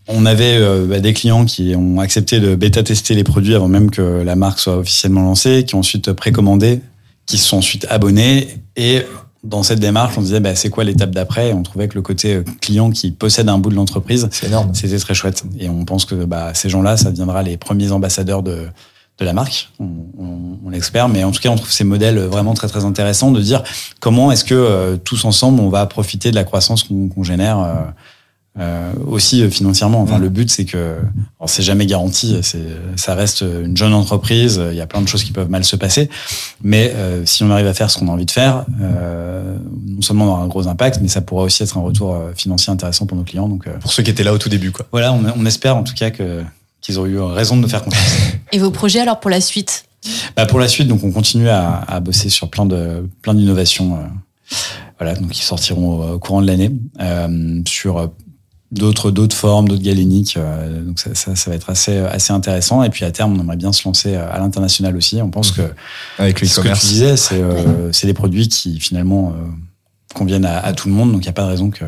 on 0.08 0.26
avait 0.26 0.58
euh, 0.58 0.86
bah, 0.86 1.00
des 1.00 1.13
clients 1.13 1.46
qui 1.46 1.76
ont 1.76 2.00
accepté 2.00 2.39
de 2.39 2.56
bêta-tester 2.56 3.13
les 3.13 3.24
produits 3.24 3.56
avant 3.56 3.67
même 3.67 3.91
que 3.91 4.02
la 4.02 4.36
marque 4.36 4.60
soit 4.60 4.78
officiellement 4.78 5.22
lancée, 5.22 5.65
qui 5.65 5.76
ont 5.76 5.80
ensuite 5.80 6.12
précommandé, 6.13 6.82
qui 7.26 7.38
se 7.38 7.48
sont 7.48 7.58
ensuite 7.58 7.86
abonnés. 7.89 8.48
Et 8.76 9.04
dans 9.43 9.63
cette 9.63 9.80
démarche, 9.80 10.17
on 10.17 10.22
disait, 10.22 10.39
bah, 10.39 10.56
c'est 10.56 10.70
quoi 10.70 10.84
l'étape 10.84 11.12
d'après? 11.12 11.54
On 11.54 11.63
trouvait 11.63 11.88
que 11.88 11.96
le 11.96 12.02
côté 12.02 12.36
euh, 12.36 12.43
client 12.62 12.89
qui 12.89 13.12
possède 13.12 13.50
un 13.50 13.58
bout 13.58 13.70
de 13.70 13.76
l'entreprise. 13.76 14.28
C'était 14.32 14.98
très 14.98 15.13
chouette. 15.13 15.43
Et 15.60 15.70
on 15.70 15.86
pense 15.86 16.06
que 16.06 16.15
bah, 16.26 16.54
ces 16.54 16.70
gens-là, 16.70 16.98
ça 16.98 17.12
deviendra 17.12 17.43
les 17.43 17.58
premiers 17.58 17.91
ambassadeurs 17.91 18.43
de, 18.43 18.67
de 19.20 19.26
la 19.26 19.34
marque. 19.34 19.70
On, 19.80 19.89
on, 20.20 20.58
on 20.65 20.70
l'espère. 20.70 21.08
Mais 21.10 21.24
en 21.24 21.32
tout 21.32 21.41
cas, 21.41 21.50
on 21.50 21.56
trouve 21.56 21.72
ces 21.72 21.84
modèles 21.84 22.20
vraiment 22.20 22.54
très, 22.54 22.67
très 22.67 22.84
intéressants 22.84 23.32
de 23.32 23.41
dire 23.41 23.63
comment 24.00 24.32
est-ce 24.32 24.43
que 24.43 24.56
euh, 24.56 24.98
tous 24.98 25.26
ensemble, 25.26 25.62
on 25.62 25.70
va 25.70 25.86
profiter 25.86 26.32
de 26.32 26.36
la 26.36 26.43
croissance 26.43 26.84
qu'on 26.84 27.24
génère 27.24 27.60
euh, 27.60 27.74
euh, 28.60 28.91
aussi 29.06 29.41
euh, 29.43 29.50
financièrement. 29.50 30.02
Enfin, 30.02 30.17
le 30.17 30.30
but, 30.30 30.50
c'est 30.50 30.65
que 30.65 30.96
alors, 31.39 31.50
c'est 31.50 31.63
jamais 31.63 31.86
garanti. 31.86 32.38
C'est, 32.41 32.62
ça 32.96 33.15
reste 33.15 33.41
une 33.41 33.78
jeune 33.78 33.93
entreprise. 33.93 34.62
Il 34.72 34.76
y 34.78 34.82
a 34.82 34.88
plein 34.88 35.02
de 35.02 35.08
choses 35.08 35.24
qui 35.24 35.32
peuvent 35.32 35.50
mal 35.50 35.63
se 35.63 35.76
passer. 35.76 36.10
Mais 36.63 36.91
euh, 36.96 37.26
si 37.26 37.43
on 37.43 37.52
arrive 37.52 37.67
à 37.67 37.74
faire 37.74 37.89
ce 37.91 37.98
qu'on 37.98 38.08
a 38.08 38.12
envie 38.12 38.26
de 38.26 38.32
faire, 38.32 38.65
euh, 38.82 39.58
non 39.86 40.02
seulement 40.02 40.26
on 40.26 40.30
aura 40.30 40.41
un 40.43 40.48
gros 40.48 40.67
impact, 40.67 41.00
mais 41.02 41.08
ça 41.08 41.22
pourra 41.22 41.43
aussi 41.43 41.62
être 41.63 41.78
un 41.78 41.82
retour 41.82 42.15
euh, 42.15 42.32
financier 42.36 42.72
intéressant 42.74 43.06
pour 43.06 43.17
nos 43.17 43.24
clients. 43.24 43.48
Donc, 43.48 43.67
euh, 43.67 43.78
Pour 43.80 43.91
ceux 43.91 44.04
qui 44.04 44.10
étaient 44.12 44.24
là 44.24 44.34
au 44.34 44.38
tout 44.38 44.50
début. 44.50 44.72
Quoi. 44.72 44.86
voilà, 44.91 45.13
on, 45.13 45.24
on 45.38 45.46
espère 45.46 45.78
en 45.78 45.84
tout 45.84 45.93
cas 45.93 46.10
que 46.10 46.43
qu'ils 46.82 47.00
ont 47.00 47.06
eu 47.06 47.20
raison 47.20 47.58
de 47.58 47.62
nous 47.62 47.70
faire 47.70 47.84
confiance. 47.84 48.17
Et 48.52 48.60
vos 48.60 48.72
projets 48.72 49.00
alors 49.00 49.20
pour 49.20 49.30
la 49.30 49.41
suite? 49.41 49.86
Bah, 50.36 50.46
pour 50.46 50.60
la 50.60 50.67
suite, 50.67 50.88
donc 50.88 51.04
on 51.04 51.12
continue 51.12 51.50
à, 51.50 51.84
à 51.88 52.00
bosser 52.00 52.30
sur 52.30 52.50
plein 52.50 52.65
de 52.65 53.08
plein 53.22 53.34
d'innovations. 53.34 53.96
euh, 53.98 54.56
voilà, 55.00 55.15
donc 55.15 55.30
qui 55.32 55.41
sortiront 55.43 56.00
au, 56.00 56.13
au 56.13 56.20
courant 56.20 56.41
de 56.41 56.48
l'année 56.48 56.72
euh, 57.02 57.62
sur 57.67 57.98
euh, 57.98 58.08
d'autres 58.72 59.12
d'autres 59.12 59.36
formes, 59.36 59.68
d'autres 59.68 59.84
galéniques. 59.84 60.36
euh, 60.38 60.82
donc 60.82 61.00
ça, 61.00 61.14
ça, 61.16 61.36
ça 61.36 61.50
va 61.50 61.56
être 61.56 61.70
assez 61.70 61.98
assez 61.98 62.34
intéressant. 62.34 62.84
Et 62.84 62.90
puis 62.90 63.06
à 63.06 63.12
terme, 63.12 63.36
on 63.38 63.40
aimerait 63.42 63.56
bien 63.58 63.72
se 63.72 63.84
lancer 63.88 64.16
euh, 64.16 64.32
à 64.32 64.40
l'international 64.40 64.96
aussi. 64.98 65.22
On 65.22 65.30
pense 65.30 65.52
que 65.52 65.62
Avec 66.20 66.42
le 66.42 66.48
ce 66.48 66.60
que 66.62 66.68
tu 66.68 66.86
disais, 66.88 67.16
c'est 67.18 67.42
euh, 67.42 67.92
c'est 67.94 68.08
des 68.08 68.14
produits 68.14 68.48
qui 68.50 68.80
finalement 68.80 69.30
euh, 69.36 69.44
conviennent 70.14 70.46
à, 70.46 70.60
à 70.60 70.74
tout 70.74 70.88
le 70.90 70.94
monde. 70.94 71.12
Donc 71.12 71.22
il 71.22 71.26
n'y 71.26 71.30
a 71.30 71.34
pas 71.34 71.44
de 71.44 71.50
raison 71.50 71.70
que 71.70 71.86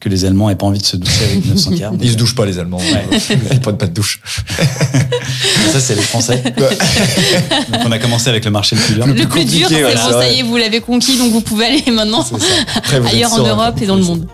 que 0.00 0.08
les 0.08 0.24
Allemands 0.24 0.48
aient 0.48 0.54
pas 0.54 0.66
envie 0.66 0.78
de 0.78 0.84
se 0.84 0.96
doucher 0.96 1.24
avec 1.24 1.44
900 1.54 1.70
quarts. 1.76 1.92
Ils 2.00 2.10
se 2.12 2.16
douchent 2.16 2.36
pas 2.36 2.46
les 2.46 2.58
Allemands. 2.60 2.78
Ils 3.52 3.58
prennent 3.60 3.78
pas 3.78 3.86
de 3.86 3.92
douche. 3.92 4.20
Ça, 5.72 5.80
c'est 5.80 5.96
les 5.96 6.02
Français. 6.02 6.42
donc 6.56 7.80
on 7.84 7.90
a 7.92 7.98
commencé 7.98 8.30
avec 8.30 8.44
le 8.44 8.50
marché 8.52 8.76
le 8.76 8.82
plus 8.82 8.94
dur. 8.94 9.06
Le 9.06 9.14
plus 9.14 9.26
compliqué, 9.26 9.58
dur, 9.58 9.68
c'est 9.68 9.84
ouais, 9.84 9.94
bon, 9.94 10.00
c'est 10.06 10.12
ça 10.12 10.28
y 10.32 10.38
est, 10.38 10.42
vous 10.42 10.56
l'avez 10.56 10.80
conquis, 10.80 11.18
donc 11.18 11.32
vous 11.32 11.40
pouvez 11.40 11.66
aller 11.66 11.90
maintenant. 11.90 12.24
Après, 12.76 13.04
ailleurs 13.08 13.32
en 13.32 13.36
sûr, 13.36 13.46
hein. 13.46 13.50
Europe 13.50 13.82
et 13.82 13.86
dans 13.86 13.96
le 13.96 14.02
monde. 14.04 14.26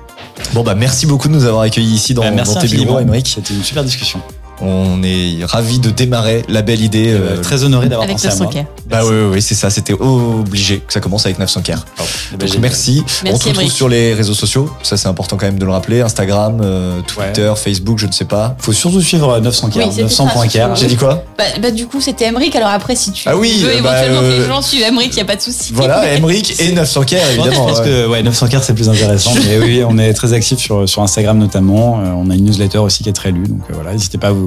Bon 0.52 0.62
bah 0.62 0.74
merci 0.74 1.06
beaucoup 1.06 1.28
de 1.28 1.32
nous 1.32 1.44
avoir 1.44 1.62
accueillis 1.62 1.94
ici 1.94 2.14
dans, 2.14 2.22
Bah, 2.22 2.30
merci 2.30 2.54
dans 2.54 2.60
tes 2.60 2.68
bureaux, 2.68 3.00
Émeric. 3.00 3.28
C'était 3.28 3.54
une 3.54 3.64
super 3.64 3.82
discussion. 3.82 4.20
On 4.60 5.02
est 5.02 5.44
ravis 5.44 5.78
de 5.78 5.90
démarrer 5.90 6.44
la 6.48 6.62
belle 6.62 6.80
idée. 6.80 7.12
Euh, 7.12 7.38
euh, 7.38 7.42
très 7.42 7.64
honoré 7.64 7.88
d'avoir 7.88 8.04
Avec 8.04 8.16
pensé 8.16 8.28
à 8.28 8.30
900 8.30 8.44
moi. 8.44 8.62
K. 8.62 8.66
Bah 8.88 9.00
oui, 9.04 9.10
oui, 9.14 9.28
oui, 9.34 9.42
c'est 9.42 9.54
ça. 9.54 9.68
C'était 9.70 9.92
obligé 9.94 10.78
que 10.78 10.92
ça 10.92 11.00
commence 11.00 11.26
avec 11.26 11.38
900 11.38 11.62
Care. 11.62 11.84
Eh 12.32 12.36
ben, 12.36 12.48
Donc 12.48 12.58
merci. 12.58 13.02
On 13.26 13.36
te 13.36 13.48
retrouve 13.48 13.70
sur 13.70 13.88
les 13.88 14.14
réseaux 14.14 14.34
sociaux. 14.34 14.70
Ça, 14.82 14.96
c'est 14.96 15.08
important 15.08 15.36
quand 15.36 15.46
même 15.46 15.58
de 15.58 15.64
le 15.64 15.72
rappeler. 15.72 16.00
Instagram, 16.02 16.60
euh, 16.62 17.00
Twitter, 17.06 17.52
Facebook, 17.56 17.98
je 17.98 18.06
ne 18.06 18.12
sais 18.12 18.24
pas. 18.26 18.56
Faut 18.58 18.72
surtout 18.72 19.00
suivre 19.00 19.38
900 19.40 19.68
Oui, 19.74 19.80
Care, 19.80 19.90
c'était 19.90 20.02
900 20.02 20.26
ça, 20.26 20.32
points 20.32 20.48
Care. 20.48 20.76
J'ai 20.76 20.86
dit 20.86 20.96
quoi? 20.96 21.24
Bah, 21.36 21.44
bah, 21.60 21.70
du 21.70 21.86
coup, 21.86 22.00
c'était 22.00 22.26
Emric. 22.26 22.54
Alors 22.56 22.68
après, 22.70 22.94
si 22.96 23.10
tu 23.12 23.28
Ah 23.28 23.36
oui, 23.36 23.60
veux 23.60 23.68
bah, 23.68 23.74
éventuellement 23.78 24.20
euh, 24.22 24.36
que 24.36 24.42
les 24.42 24.46
gens 24.48 24.62
suivent 24.62 24.84
Emric, 24.88 25.12
il 25.12 25.16
n'y 25.16 25.22
a 25.22 25.26
pas 25.26 25.36
de 25.36 25.42
souci. 25.42 25.72
Voilà, 25.74 26.14
Emric 26.16 26.60
et 26.60 26.72
900 26.72 27.02
Care, 27.04 27.20
Je 27.26 27.32
évidemment. 27.40 27.66
pense 27.66 27.78
ouais. 27.80 27.84
que 27.84 28.06
ouais, 28.08 28.22
900 28.22 28.48
Care 28.48 28.62
c'est 28.62 28.74
plus 28.74 28.88
intéressant. 28.88 29.32
Mais 29.48 29.58
oui, 29.58 29.82
on 29.86 29.98
est 29.98 30.12
très 30.14 30.32
actifs 30.32 30.58
sur, 30.58 30.88
sur 30.88 31.02
Instagram 31.02 31.38
notamment. 31.38 32.00
Euh, 32.00 32.10
on 32.16 32.30
a 32.30 32.34
une 32.34 32.44
newsletter 32.44 32.78
aussi 32.78 33.02
qui 33.02 33.08
est 33.08 33.12
très 33.14 33.30
lue. 33.32 33.46
Donc 33.48 33.60
euh, 33.70 33.74
voilà, 33.74 33.92
n'hésitez 33.92 34.18
pas 34.18 34.28
à 34.28 34.32
vous, 34.32 34.43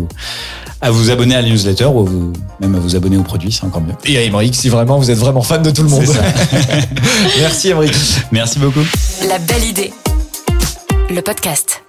à 0.82 0.92
vous 0.92 1.10
abonner 1.10 1.36
à 1.36 1.42
la 1.42 1.50
newsletter 1.50 1.86
ou 1.86 2.00
à 2.00 2.04
vous, 2.04 2.34
même 2.60 2.76
à 2.76 2.80
vous 2.80 2.96
abonner 2.96 3.18
aux 3.18 3.24
produits, 3.24 3.52
c'est 3.52 3.66
encore 3.66 3.82
mieux. 3.82 3.94
Et 4.06 4.18
à 4.18 4.24
Emric, 4.24 4.56
si 4.56 4.70
vraiment 4.70 4.98
vous 4.98 5.10
êtes 5.10 5.18
vraiment 5.18 5.42
fan 5.42 5.64
de 5.64 5.72
tout 5.72 5.84
le 5.84 5.90
monde. 5.90 6.06
Merci 7.40 7.70
Emric. 7.70 7.96
Merci 8.32 8.60
beaucoup. 8.60 8.86
La 9.28 9.40
belle 9.40 9.64
idée. 9.64 9.94
Le 11.10 11.22
podcast. 11.22 11.84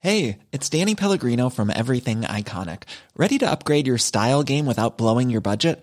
Hey, 0.00 0.40
it's 0.52 0.68
Danny 0.68 0.94
Pellegrino 0.94 1.48
from 1.48 1.70
Everything 1.70 2.22
Iconic. 2.22 2.82
Ready 3.16 3.38
to 3.38 3.50
upgrade 3.50 3.86
your 3.86 3.96
style 3.96 4.42
game 4.42 4.66
without 4.66 4.98
blowing 4.98 5.30
your 5.30 5.40
budget? 5.40 5.82